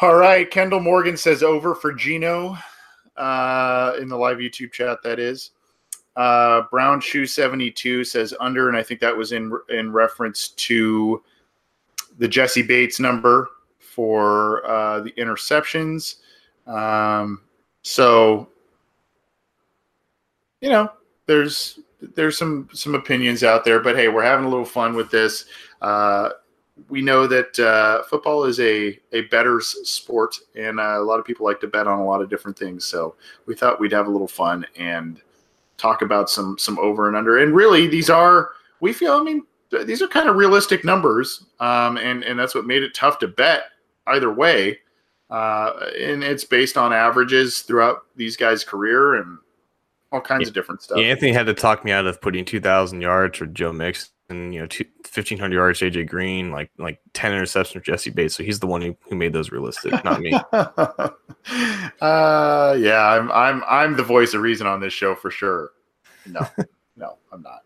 All 0.00 0.14
right, 0.16 0.50
Kendall 0.50 0.80
Morgan 0.80 1.16
says 1.16 1.42
over 1.42 1.74
for 1.74 1.92
Geno 1.92 2.56
uh, 3.16 3.94
in 4.00 4.08
the 4.08 4.16
live 4.16 4.38
YouTube 4.38 4.72
chat. 4.72 5.02
That 5.02 5.18
is. 5.18 5.50
Uh, 6.16 6.62
Brown 6.70 7.00
Shoe 7.00 7.26
72 7.26 8.04
says 8.04 8.34
under, 8.40 8.68
and 8.68 8.76
I 8.76 8.82
think 8.82 9.00
that 9.00 9.14
was 9.14 9.32
in 9.32 9.52
in 9.68 9.92
reference 9.92 10.48
to 10.48 11.22
the 12.18 12.28
Jessie 12.28 12.62
Bates 12.62 13.00
number 13.00 13.48
for 13.78 14.66
uh, 14.66 15.00
the 15.00 15.12
interceptions. 15.12 16.16
Um, 16.66 17.42
so, 17.82 18.48
you 20.60 20.70
know, 20.70 20.90
there's 21.26 21.80
there's 22.14 22.36
some 22.36 22.68
some 22.72 22.94
opinions 22.94 23.42
out 23.42 23.64
there, 23.64 23.80
but 23.80 23.96
hey, 23.96 24.08
we're 24.08 24.22
having 24.22 24.44
a 24.44 24.48
little 24.48 24.64
fun 24.64 24.94
with 24.94 25.10
this. 25.10 25.46
Uh, 25.80 26.30
we 26.88 27.00
know 27.00 27.26
that 27.26 27.58
uh, 27.58 28.02
football 28.04 28.44
is 28.44 28.60
a 28.60 28.98
a 29.12 29.22
betters 29.22 29.76
sport, 29.88 30.36
and 30.54 30.78
uh, 30.78 30.96
a 30.98 31.02
lot 31.02 31.18
of 31.18 31.24
people 31.24 31.46
like 31.46 31.60
to 31.60 31.66
bet 31.66 31.86
on 31.86 31.98
a 31.98 32.04
lot 32.04 32.20
of 32.20 32.28
different 32.28 32.58
things. 32.58 32.84
So 32.84 33.14
we 33.46 33.54
thought 33.54 33.80
we'd 33.80 33.92
have 33.92 34.06
a 34.06 34.10
little 34.10 34.28
fun 34.28 34.66
and 34.76 35.20
talk 35.78 36.02
about 36.02 36.28
some 36.28 36.58
some 36.58 36.78
over 36.78 37.08
and 37.08 37.16
under. 37.16 37.38
And 37.38 37.54
really, 37.54 37.86
these 37.86 38.10
are 38.10 38.50
we 38.80 38.92
feel. 38.92 39.12
I 39.12 39.22
mean, 39.22 39.44
these 39.70 40.02
are 40.02 40.08
kind 40.08 40.28
of 40.28 40.36
realistic 40.36 40.84
numbers, 40.84 41.44
um, 41.60 41.96
and 41.96 42.22
and 42.22 42.38
that's 42.38 42.54
what 42.54 42.66
made 42.66 42.82
it 42.82 42.94
tough 42.94 43.18
to 43.20 43.28
bet 43.28 43.64
either 44.06 44.32
way. 44.32 44.78
Uh, 45.28 45.72
and 45.98 46.22
it's 46.22 46.44
based 46.44 46.76
on 46.76 46.92
averages 46.92 47.62
throughout 47.62 48.02
these 48.14 48.36
guys' 48.36 48.62
career 48.62 49.16
and 49.16 49.38
all 50.12 50.20
kinds 50.20 50.42
yeah. 50.42 50.48
of 50.48 50.54
different 50.54 50.82
stuff. 50.82 50.98
Yeah, 50.98 51.06
Anthony 51.06 51.32
had 51.32 51.46
to 51.46 51.54
talk 51.54 51.84
me 51.84 51.90
out 51.90 52.06
of 52.06 52.20
putting 52.20 52.44
two 52.44 52.60
thousand 52.60 53.00
yards 53.00 53.38
for 53.38 53.46
Joe 53.46 53.72
Mixon, 53.72 54.10
and 54.28 54.54
you 54.54 54.60
know, 54.60 54.68
fifteen 55.04 55.38
hundred 55.38 55.56
yards 55.56 55.80
AJ 55.80 56.08
Green, 56.08 56.52
like 56.52 56.70
like 56.78 57.00
ten 57.12 57.32
interceptions 57.32 57.72
for 57.72 57.80
Jessie 57.80 58.10
Bates. 58.10 58.36
So 58.36 58.44
he's 58.44 58.60
the 58.60 58.66
one 58.66 58.82
who, 58.82 58.96
who 59.08 59.16
made 59.16 59.32
those 59.32 59.50
realistic, 59.50 60.04
not 60.04 60.20
me. 60.20 60.32
uh, 62.00 62.76
yeah, 62.78 63.04
I'm 63.04 63.32
I'm 63.32 63.64
I'm 63.68 63.96
the 63.96 64.04
voice 64.04 64.32
of 64.34 64.42
reason 64.42 64.66
on 64.66 64.80
this 64.80 64.92
show 64.92 65.14
for 65.16 65.30
sure. 65.30 65.72
No, 66.24 66.46
no, 66.96 67.18
I'm 67.32 67.42
not. 67.42 67.62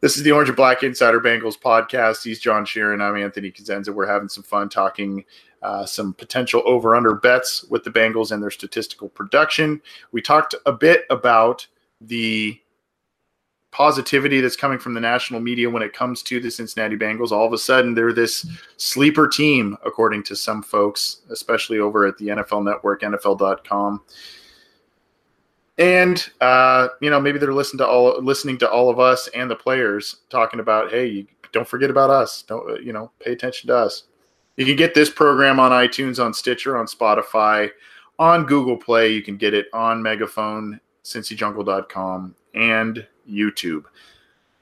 This 0.00 0.16
is 0.16 0.22
the 0.22 0.32
Orange 0.32 0.48
and 0.48 0.56
Black 0.56 0.82
Insider 0.82 1.20
Bengals 1.20 1.60
podcast. 1.60 2.24
He's 2.24 2.40
John 2.40 2.64
Sheeran. 2.64 3.02
I'm 3.02 3.22
Anthony 3.22 3.50
Cosenza. 3.50 3.90
We're 3.90 4.06
having 4.06 4.30
some 4.30 4.42
fun 4.42 4.70
talking 4.70 5.26
uh, 5.62 5.84
some 5.84 6.14
potential 6.14 6.62
over 6.64 6.96
under 6.96 7.14
bets 7.14 7.64
with 7.64 7.84
the 7.84 7.90
Bengals 7.90 8.32
and 8.32 8.42
their 8.42 8.50
statistical 8.50 9.10
production. 9.10 9.82
We 10.10 10.22
talked 10.22 10.54
a 10.64 10.72
bit 10.72 11.04
about 11.10 11.66
the 12.00 12.58
positivity 13.72 14.40
that's 14.40 14.56
coming 14.56 14.78
from 14.78 14.94
the 14.94 15.00
national 15.00 15.40
media 15.40 15.68
when 15.68 15.82
it 15.82 15.92
comes 15.92 16.22
to 16.22 16.40
the 16.40 16.50
Cincinnati 16.50 16.96
Bengals. 16.96 17.30
All 17.30 17.46
of 17.46 17.52
a 17.52 17.58
sudden, 17.58 17.92
they're 17.92 18.14
this 18.14 18.46
sleeper 18.78 19.28
team, 19.28 19.76
according 19.84 20.22
to 20.24 20.34
some 20.34 20.62
folks, 20.62 21.20
especially 21.28 21.78
over 21.78 22.06
at 22.06 22.16
the 22.16 22.28
NFL 22.28 22.64
Network, 22.64 23.02
NFL.com 23.02 24.00
and 25.80 26.30
uh, 26.40 26.88
you 27.00 27.10
know 27.10 27.20
maybe 27.20 27.38
they're 27.38 27.52
listening 27.52 27.78
to 27.78 27.86
all 27.86 28.22
listening 28.22 28.58
to 28.58 28.70
all 28.70 28.88
of 28.88 29.00
us 29.00 29.28
and 29.34 29.50
the 29.50 29.56
players 29.56 30.18
talking 30.28 30.60
about 30.60 30.92
hey 30.92 31.26
don't 31.52 31.66
forget 31.66 31.90
about 31.90 32.10
us 32.10 32.42
don't 32.42 32.70
uh, 32.70 32.74
you 32.74 32.92
know 32.92 33.10
pay 33.18 33.32
attention 33.32 33.66
to 33.66 33.76
us 33.76 34.04
You 34.56 34.66
can 34.66 34.76
get 34.76 34.92
this 34.94 35.08
program 35.08 35.58
on 35.58 35.70
iTunes, 35.72 36.22
on 36.22 36.34
Stitcher, 36.34 36.76
on 36.76 36.84
Spotify, 36.84 37.70
on 38.18 38.44
Google 38.44 38.76
Play. 38.76 39.10
You 39.10 39.22
can 39.22 39.38
get 39.38 39.54
it 39.54 39.68
on 39.72 40.02
Megaphone, 40.02 40.78
CincyJungle.com, 41.02 42.34
and 42.54 43.06
YouTube. 43.26 43.84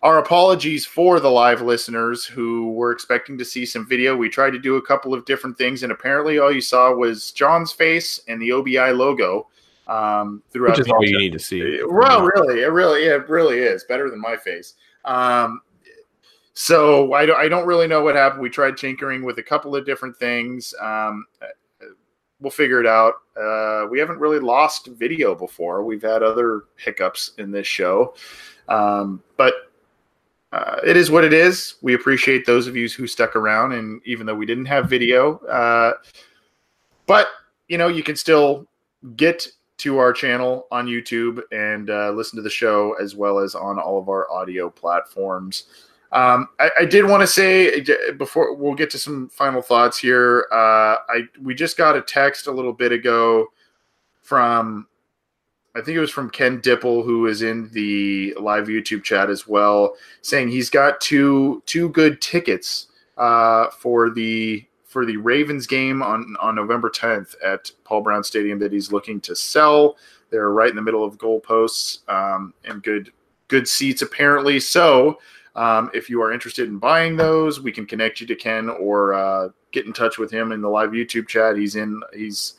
Our 0.02 0.18
apologies 0.18 0.86
for 0.86 1.18
the 1.18 1.30
live 1.30 1.62
listeners 1.62 2.24
who 2.24 2.70
were 2.74 2.92
expecting 2.92 3.36
to 3.38 3.44
see 3.44 3.66
some 3.66 3.88
video. 3.88 4.16
We 4.16 4.28
tried 4.28 4.50
to 4.52 4.60
do 4.60 4.76
a 4.76 4.86
couple 4.86 5.12
of 5.12 5.24
different 5.24 5.58
things, 5.58 5.82
and 5.82 5.90
apparently 5.90 6.38
all 6.38 6.52
you 6.52 6.60
saw 6.60 6.94
was 6.94 7.32
John's 7.32 7.72
face 7.72 8.20
and 8.28 8.40
the 8.40 8.52
OBI 8.52 8.92
logo 8.92 9.48
um, 9.88 10.42
throughout. 10.50 10.72
Which 10.72 10.80
is 10.80 10.86
the 10.86 10.94
all 10.94 11.04
you 11.04 11.18
need 11.18 11.32
to 11.32 11.38
see. 11.38 11.80
Well, 11.84 12.22
really, 12.22 12.62
it 12.62 12.72
really, 12.72 13.04
it 13.04 13.28
really 13.28 13.58
is 13.58 13.84
better 13.84 14.10
than 14.10 14.20
my 14.20 14.36
face. 14.36 14.74
Um, 15.04 15.62
so 16.54 17.12
I 17.12 17.24
don't, 17.24 17.38
I 17.38 17.48
don't 17.48 17.66
really 17.66 17.86
know 17.86 18.02
what 18.02 18.16
happened. 18.16 18.42
We 18.42 18.50
tried 18.50 18.76
tinkering 18.76 19.24
with 19.24 19.38
a 19.38 19.42
couple 19.42 19.76
of 19.76 19.86
different 19.86 20.16
things. 20.16 20.74
Um, 20.80 21.24
we'll 22.40 22.50
figure 22.50 22.80
it 22.80 22.86
out. 22.86 23.14
Uh, 23.40 23.86
we 23.88 23.98
haven't 23.98 24.18
really 24.18 24.40
lost 24.40 24.88
video 24.88 25.34
before. 25.34 25.84
We've 25.84 26.02
had 26.02 26.22
other 26.22 26.64
hiccups 26.76 27.32
in 27.38 27.50
this 27.50 27.66
show, 27.66 28.14
um, 28.68 29.22
but 29.36 29.54
uh, 30.52 30.80
it 30.84 30.96
is 30.96 31.10
what 31.10 31.24
it 31.24 31.32
is. 31.32 31.76
We 31.82 31.94
appreciate 31.94 32.46
those 32.46 32.66
of 32.66 32.76
you 32.76 32.88
who 32.88 33.06
stuck 33.06 33.36
around, 33.36 33.72
and 33.72 34.00
even 34.04 34.26
though 34.26 34.34
we 34.34 34.46
didn't 34.46 34.66
have 34.66 34.88
video, 34.88 35.38
uh, 35.46 35.92
but 37.06 37.28
you 37.68 37.78
know 37.78 37.88
you 37.88 38.02
can 38.02 38.16
still 38.16 38.66
get 39.14 39.46
to 39.78 39.98
our 39.98 40.12
channel 40.12 40.66
on 40.70 40.86
YouTube 40.86 41.40
and 41.52 41.90
uh, 41.90 42.10
listen 42.10 42.36
to 42.36 42.42
the 42.42 42.50
show 42.50 42.94
as 43.00 43.14
well 43.14 43.38
as 43.38 43.54
on 43.54 43.78
all 43.78 43.98
of 43.98 44.08
our 44.08 44.30
audio 44.30 44.68
platforms. 44.68 45.64
Um, 46.10 46.48
I, 46.58 46.70
I, 46.80 46.84
did 46.86 47.04
want 47.04 47.20
to 47.20 47.26
say 47.26 47.84
before 48.12 48.54
we'll 48.54 48.74
get 48.74 48.88
to 48.90 48.98
some 48.98 49.28
final 49.28 49.60
thoughts 49.60 49.98
here. 49.98 50.46
Uh, 50.50 50.96
I 51.06 51.24
we 51.42 51.54
just 51.54 51.76
got 51.76 51.96
a 51.96 52.00
text 52.00 52.46
a 52.46 52.50
little 52.50 52.72
bit 52.72 52.92
ago 52.92 53.48
from 54.22 54.86
I 55.76 55.82
think 55.82 55.98
it 55.98 56.00
was 56.00 56.10
from 56.10 56.30
Ken 56.30 56.62
Dipple 56.62 57.04
who 57.04 57.26
is 57.26 57.42
in 57.42 57.68
the 57.72 58.34
live 58.40 58.68
YouTube 58.68 59.04
chat 59.04 59.28
as 59.28 59.46
well, 59.46 59.96
saying 60.22 60.48
he's 60.48 60.70
got 60.70 61.00
two 61.02 61.62
two 61.66 61.90
good 61.90 62.22
tickets 62.22 62.86
uh, 63.18 63.68
for 63.68 64.08
the 64.08 64.64
for 64.98 65.06
the 65.06 65.16
Ravens 65.16 65.68
game 65.68 66.02
on 66.02 66.36
on 66.40 66.56
November 66.56 66.90
10th 66.90 67.36
at 67.44 67.70
Paul 67.84 68.00
Brown 68.00 68.24
Stadium 68.24 68.58
that 68.58 68.72
he's 68.72 68.90
looking 68.90 69.20
to 69.20 69.36
sell. 69.36 69.96
They're 70.30 70.50
right 70.50 70.70
in 70.70 70.74
the 70.74 70.82
middle 70.82 71.04
of 71.04 71.16
goalposts 71.18 72.00
um, 72.10 72.52
and 72.64 72.82
good 72.82 73.12
good 73.46 73.68
seats 73.68 74.02
apparently. 74.02 74.58
So 74.58 75.20
um, 75.54 75.88
if 75.94 76.10
you 76.10 76.20
are 76.20 76.32
interested 76.32 76.68
in 76.68 76.78
buying 76.78 77.16
those, 77.16 77.60
we 77.60 77.70
can 77.70 77.86
connect 77.86 78.20
you 78.20 78.26
to 78.26 78.34
Ken 78.34 78.68
or 78.68 79.14
uh, 79.14 79.50
get 79.70 79.86
in 79.86 79.92
touch 79.92 80.18
with 80.18 80.32
him 80.32 80.50
in 80.50 80.60
the 80.60 80.68
live 80.68 80.90
YouTube 80.90 81.28
chat. 81.28 81.56
He's 81.56 81.76
in. 81.76 82.02
He's 82.12 82.54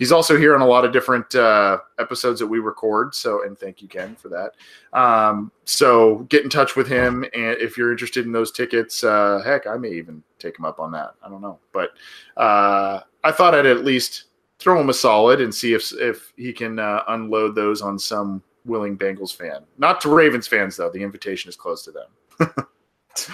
he's 0.00 0.10
also 0.10 0.36
here 0.36 0.56
on 0.56 0.62
a 0.62 0.66
lot 0.66 0.84
of 0.84 0.92
different 0.92 1.32
uh, 1.36 1.78
episodes 2.00 2.40
that 2.40 2.46
we 2.48 2.58
record. 2.58 3.14
So, 3.14 3.44
and 3.44 3.56
thank 3.56 3.80
you, 3.80 3.86
Ken, 3.86 4.16
for 4.16 4.28
that. 4.30 4.54
Um, 4.98 5.52
so, 5.64 6.26
get 6.30 6.42
in 6.42 6.50
touch 6.50 6.74
with 6.74 6.88
him, 6.88 7.22
and 7.34 7.56
if 7.60 7.78
you're 7.78 7.92
interested 7.92 8.26
in 8.26 8.32
those 8.32 8.50
tickets, 8.50 9.04
uh, 9.04 9.40
heck, 9.44 9.68
I 9.68 9.76
may 9.76 9.90
even 9.90 10.24
take 10.40 10.58
him 10.58 10.64
up 10.64 10.80
on 10.80 10.90
that. 10.92 11.14
I 11.24 11.28
don't 11.28 11.42
know, 11.42 11.60
but 11.72 11.90
uh, 12.36 13.00
I 13.22 13.30
thought 13.30 13.54
I'd 13.54 13.66
at 13.66 13.84
least 13.84 14.24
throw 14.58 14.80
him 14.80 14.88
a 14.88 14.94
solid 14.94 15.40
and 15.40 15.54
see 15.54 15.74
if 15.74 15.92
if 15.92 16.32
he 16.36 16.52
can 16.52 16.78
uh, 16.78 17.04
unload 17.08 17.54
those 17.54 17.80
on 17.80 17.98
some 17.98 18.42
willing 18.64 18.96
Bengals 18.96 19.34
fan. 19.34 19.62
Not 19.78 20.00
to 20.02 20.08
Ravens 20.08 20.46
fans 20.48 20.76
though. 20.76 20.90
The 20.90 21.02
invitation 21.02 21.48
is 21.48 21.56
closed 21.56 21.86
to 21.86 21.92
them. 21.92 22.66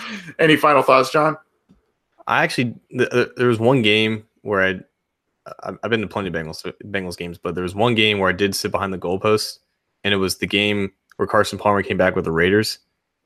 Any 0.38 0.56
final 0.56 0.82
thoughts, 0.82 1.10
John? 1.10 1.36
I 2.26 2.42
actually 2.42 2.74
th- 2.96 3.30
there 3.36 3.48
was 3.48 3.58
one 3.58 3.82
game 3.82 4.26
where 4.42 4.62
I 4.62 4.80
I've 5.62 5.90
been 5.90 6.00
to 6.00 6.06
plenty 6.06 6.28
of 6.28 6.34
Bengals 6.34 6.72
Bengals 6.84 7.16
games, 7.16 7.38
but 7.38 7.54
there 7.54 7.62
was 7.62 7.74
one 7.74 7.94
game 7.94 8.18
where 8.18 8.28
I 8.28 8.32
did 8.32 8.54
sit 8.54 8.70
behind 8.70 8.92
the 8.92 8.98
goalpost, 8.98 9.58
and 10.04 10.12
it 10.12 10.18
was 10.18 10.38
the 10.38 10.46
game 10.46 10.92
where 11.16 11.28
Carson 11.28 11.58
Palmer 11.58 11.82
came 11.82 11.96
back 11.96 12.16
with 12.16 12.24
the 12.24 12.32
Raiders, 12.32 12.78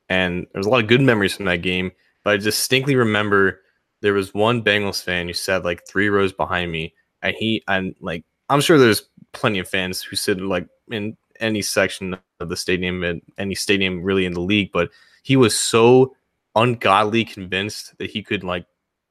and 0.09 0.47
there's 0.53 0.65
a 0.65 0.69
lot 0.69 0.81
of 0.81 0.87
good 0.87 1.01
memories 1.01 1.35
from 1.35 1.45
that 1.45 1.61
game. 1.61 1.91
But 2.23 2.33
I 2.33 2.37
distinctly 2.37 2.95
remember 2.95 3.61
there 4.01 4.13
was 4.13 4.33
one 4.33 4.63
Bengals 4.63 5.03
fan 5.03 5.27
who 5.27 5.33
sat 5.33 5.63
like 5.63 5.87
three 5.87 6.09
rows 6.09 6.33
behind 6.33 6.71
me, 6.71 6.93
and 7.21 7.35
he 7.37 7.63
and 7.67 7.95
like 8.01 8.23
I'm 8.49 8.61
sure 8.61 8.77
there's 8.77 9.03
plenty 9.33 9.59
of 9.59 9.67
fans 9.67 10.01
who 10.01 10.15
sit 10.15 10.41
like 10.41 10.67
in 10.89 11.17
any 11.39 11.61
section 11.61 12.17
of 12.39 12.49
the 12.49 12.57
stadium 12.57 13.03
and 13.03 13.21
any 13.37 13.55
stadium 13.55 14.03
really 14.03 14.25
in 14.25 14.33
the 14.33 14.41
league, 14.41 14.71
but 14.71 14.91
he 15.23 15.35
was 15.35 15.57
so 15.57 16.15
ungodly 16.55 17.23
convinced 17.23 17.97
that 17.97 18.09
he 18.09 18.21
could 18.21 18.43
like 18.43 18.65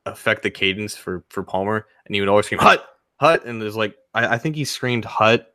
affect 0.06 0.42
the 0.42 0.50
cadence 0.50 0.96
for 0.96 1.24
for 1.28 1.42
Palmer, 1.42 1.86
and 2.06 2.14
he 2.14 2.20
would 2.20 2.28
always 2.28 2.46
scream 2.46 2.60
"hut, 2.60 2.86
hut," 3.20 3.44
and 3.44 3.60
there's 3.60 3.76
like 3.76 3.94
I, 4.14 4.34
I 4.34 4.38
think 4.38 4.56
he 4.56 4.64
screamed 4.64 5.04
"hut" 5.04 5.54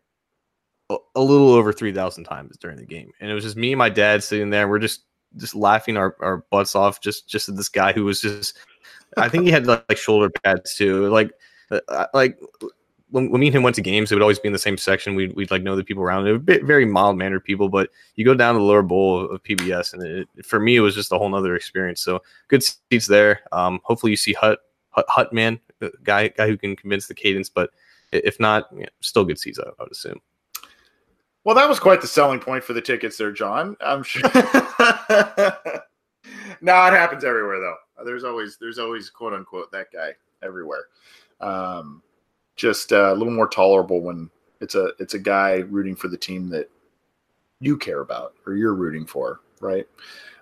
a, 0.89 1.21
little 1.21 1.49
over 1.51 1.73
three 1.73 1.91
thousand 1.91 2.23
times 2.23 2.57
during 2.57 2.77
the 2.77 2.85
game, 2.85 3.11
and 3.19 3.29
it 3.29 3.33
was 3.33 3.43
just 3.43 3.57
me 3.57 3.71
and 3.71 3.79
my 3.79 3.89
dad 3.89 4.23
sitting 4.23 4.49
there. 4.49 4.67
We're 4.67 4.79
just 4.79 5.03
just 5.37 5.55
laughing 5.55 5.97
our, 5.97 6.15
our 6.21 6.45
butts 6.49 6.75
off 6.75 7.01
just 7.01 7.27
just 7.27 7.49
at 7.49 7.57
this 7.57 7.67
guy 7.67 7.91
who 7.91 8.05
was 8.05 8.21
just 8.21 8.57
I 9.17 9.27
think 9.27 9.43
he 9.43 9.51
had 9.51 9.65
like, 9.65 9.83
like 9.89 9.97
shoulder 9.97 10.29
pads 10.29 10.75
too, 10.75 11.09
like 11.09 11.31
uh, 11.71 12.05
like 12.13 12.39
when, 13.09 13.31
when 13.31 13.39
me 13.39 13.47
and 13.47 13.55
him 13.55 13.63
went 13.63 13.75
to 13.75 13.81
games, 13.81 14.11
it 14.11 14.15
would 14.15 14.21
always 14.21 14.39
be 14.39 14.47
in 14.47 14.53
the 14.53 14.59
same 14.59 14.77
section. 14.77 15.15
We'd, 15.15 15.35
we'd 15.35 15.51
like 15.51 15.63
know 15.63 15.75
the 15.75 15.83
people 15.83 16.03
around. 16.03 16.27
It 16.27 16.33
would 16.33 16.67
very 16.67 16.85
mild 16.85 17.17
mannered 17.17 17.43
people, 17.43 17.69
but 17.69 17.89
you 18.15 18.25
go 18.25 18.33
down 18.33 18.55
to 18.55 18.59
the 18.59 18.65
lower 18.65 18.81
bowl 18.81 19.29
of 19.29 19.41
PBS, 19.43 19.93
and 19.93 20.03
it, 20.03 20.45
for 20.45 20.59
me, 20.59 20.75
it 20.75 20.81
was 20.81 20.95
just 20.95 21.11
a 21.11 21.17
whole 21.17 21.29
nother 21.29 21.55
experience. 21.55 22.01
So 22.01 22.21
good 22.49 22.61
seats 22.61 23.07
there. 23.07 23.41
Um, 23.51 23.79
hopefully, 23.83 24.11
you 24.11 24.17
see 24.17 24.33
Hut 24.33 24.59
Hut, 24.95 25.33
man, 25.33 25.59
guy 26.03 26.29
guy 26.29 26.47
who 26.47 26.57
can 26.57 26.75
convince 26.75 27.07
the 27.07 27.13
cadence. 27.13 27.49
But 27.49 27.71
if 28.11 28.39
not, 28.39 28.73
still 29.01 29.25
good 29.25 29.39
seats, 29.39 29.59
I, 29.59 29.67
I 29.67 29.83
would 29.83 29.91
assume. 29.91 30.21
Well, 31.43 31.55
that 31.55 31.69
was 31.69 31.79
quite 31.79 32.01
the 32.01 32.07
selling 32.07 32.39
point 32.39 32.63
for 32.63 32.73
the 32.73 32.81
tickets 32.81 33.17
there, 33.17 33.31
John. 33.31 33.77
I'm 33.79 34.01
sure. 34.01 34.21
no, 36.61 36.85
it 36.87 36.93
happens 36.93 37.23
everywhere 37.23 37.59
though. 37.59 37.75
There's 38.03 38.23
always 38.23 38.57
there's 38.59 38.79
always 38.79 39.09
quote 39.09 39.33
unquote 39.33 39.71
that 39.71 39.91
guy 39.93 40.11
everywhere. 40.41 40.85
Um, 41.41 42.01
just 42.55 42.91
uh, 42.93 43.13
a 43.13 43.15
little 43.15 43.33
more 43.33 43.47
tolerable 43.47 44.01
when 44.01 44.29
it's 44.61 44.75
a 44.75 44.91
it's 44.99 45.13
a 45.13 45.19
guy 45.19 45.57
rooting 45.69 45.95
for 45.95 46.07
the 46.07 46.17
team 46.17 46.49
that 46.49 46.69
you 47.59 47.77
care 47.77 48.01
about 48.01 48.33
or 48.45 48.55
you're 48.55 48.73
rooting 48.73 49.05
for, 49.05 49.41
right? 49.61 49.87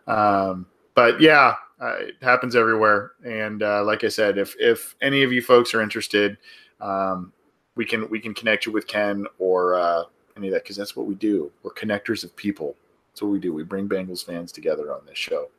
Um, 0.07 0.65
but 0.95 1.19
yeah, 1.19 1.55
uh, 1.83 1.95
it 1.99 2.15
happens 2.21 2.55
everywhere. 2.55 3.11
And 3.25 3.61
uh, 3.61 3.83
like 3.83 4.03
I 4.03 4.07
said, 4.07 4.37
if 4.37 4.55
if 4.59 4.95
any 5.01 5.23
of 5.23 5.33
you 5.33 5.41
folks 5.41 5.73
are 5.73 5.81
interested, 5.81 6.37
um, 6.79 7.33
we 7.75 7.85
can 7.85 8.09
we 8.09 8.19
can 8.19 8.33
connect 8.33 8.65
you 8.65 8.71
with 8.71 8.87
Ken 8.87 9.25
or 9.37 9.75
uh, 9.75 10.03
any 10.37 10.47
of 10.47 10.53
that 10.53 10.63
because 10.63 10.77
that's 10.77 10.95
what 10.95 11.07
we 11.07 11.15
do. 11.15 11.51
We're 11.61 11.73
connectors 11.73 12.23
of 12.23 12.35
people. 12.35 12.75
That's 13.11 13.21
what 13.21 13.31
we 13.31 13.39
do. 13.39 13.53
We 13.53 13.63
bring 13.63 13.87
Bengals 13.87 14.25
fans 14.25 14.51
together 14.51 14.91
on 14.93 15.01
this 15.05 15.17
show. 15.17 15.49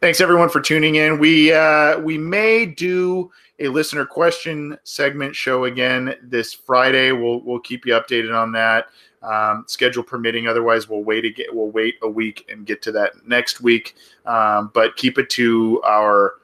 Thanks 0.00 0.20
everyone 0.20 0.50
for 0.50 0.60
tuning 0.60 0.96
in. 0.96 1.18
We 1.18 1.52
uh, 1.52 2.00
we 2.00 2.18
may 2.18 2.66
do 2.66 3.30
a 3.60 3.68
listener 3.68 4.04
question 4.04 4.76
segment 4.82 5.36
show 5.36 5.64
again 5.64 6.14
this 6.22 6.52
Friday. 6.52 7.12
We'll 7.12 7.42
we'll 7.42 7.60
keep 7.60 7.86
you 7.86 7.92
updated 7.92 8.36
on 8.36 8.50
that. 8.52 8.86
Um, 9.22 9.64
schedule 9.66 10.02
permitting. 10.02 10.46
Otherwise, 10.46 10.88
we'll 10.88 11.04
wait 11.04 11.24
again. 11.24 11.46
We'll 11.52 11.70
wait 11.70 11.96
a 12.02 12.08
week 12.08 12.46
and 12.50 12.64
get 12.64 12.80
to 12.82 12.92
that 12.92 13.26
next 13.26 13.60
week. 13.60 13.96
Um, 14.24 14.70
but 14.72 14.96
keep 14.96 15.18
it 15.18 15.28
to 15.30 15.82
our 15.84 16.34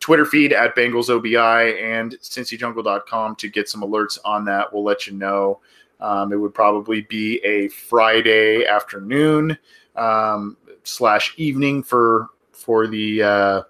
Twitter 0.00 0.26
feed 0.26 0.52
at 0.52 0.74
Bengals 0.74 1.08
and 1.08 2.12
CincyJungle.com 2.20 3.36
to 3.36 3.48
get 3.48 3.68
some 3.68 3.82
alerts 3.82 4.18
on 4.24 4.44
that. 4.46 4.72
We'll 4.72 4.84
let 4.84 5.06
you 5.06 5.14
know. 5.14 5.60
Um, 6.00 6.32
it 6.32 6.36
would 6.36 6.52
probably 6.52 7.02
be 7.02 7.38
a 7.44 7.68
Friday 7.68 8.66
afternoon 8.66 9.56
um, 9.94 10.56
slash 10.82 11.32
evening 11.36 11.82
for 11.82 12.28
for 12.50 12.88
the 12.88 13.22
uh, 13.22 13.62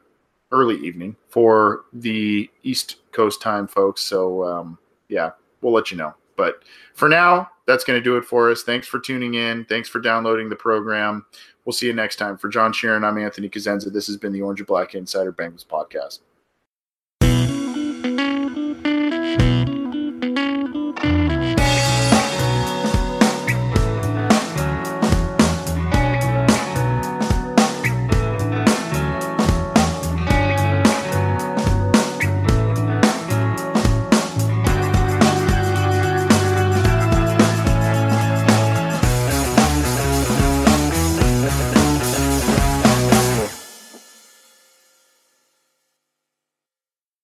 early 0.51 0.77
evening 0.87 1.17
for 1.29 1.85
the 1.93 2.51
East 2.63 2.97
Coast 3.13 3.43
time, 3.43 3.69
folks. 3.69 4.01
So 4.01 4.43
um, 4.45 4.79
yeah, 5.09 5.33
we'll 5.61 5.75
let 5.75 5.91
you 5.91 5.99
know. 5.99 6.15
But 6.37 6.63
for 6.95 7.09
now, 7.11 7.51
that's 7.67 7.85
going 7.85 7.99
to 7.99 8.03
do 8.03 8.17
it 8.17 8.25
for 8.25 8.51
us. 8.51 8.63
Thanks 8.63 8.87
for 8.87 8.99
tuning 8.99 9.35
in. 9.35 9.65
Thanks 9.65 9.89
for 9.89 10.01
downloading 10.01 10.49
the 10.49 10.57
program. 10.57 11.25
We'll 11.65 11.73
see 11.73 11.87
you 11.87 11.93
next 11.93 12.17
time. 12.17 12.37
For 12.37 12.49
John 12.49 12.73
Sheeran, 12.73 13.05
I'm 13.05 13.19
Anthony 13.19 13.49
Cosenza. 13.49 13.93
This 13.93 14.07
has 14.09 14.17
been 14.17 14.33
the 14.33 14.43
Orange 14.43 14.61
and 14.61 14.67
Black 14.67 14.95
Insider 14.95 15.33
Bengals 15.33 15.67
podcast. 15.67 16.21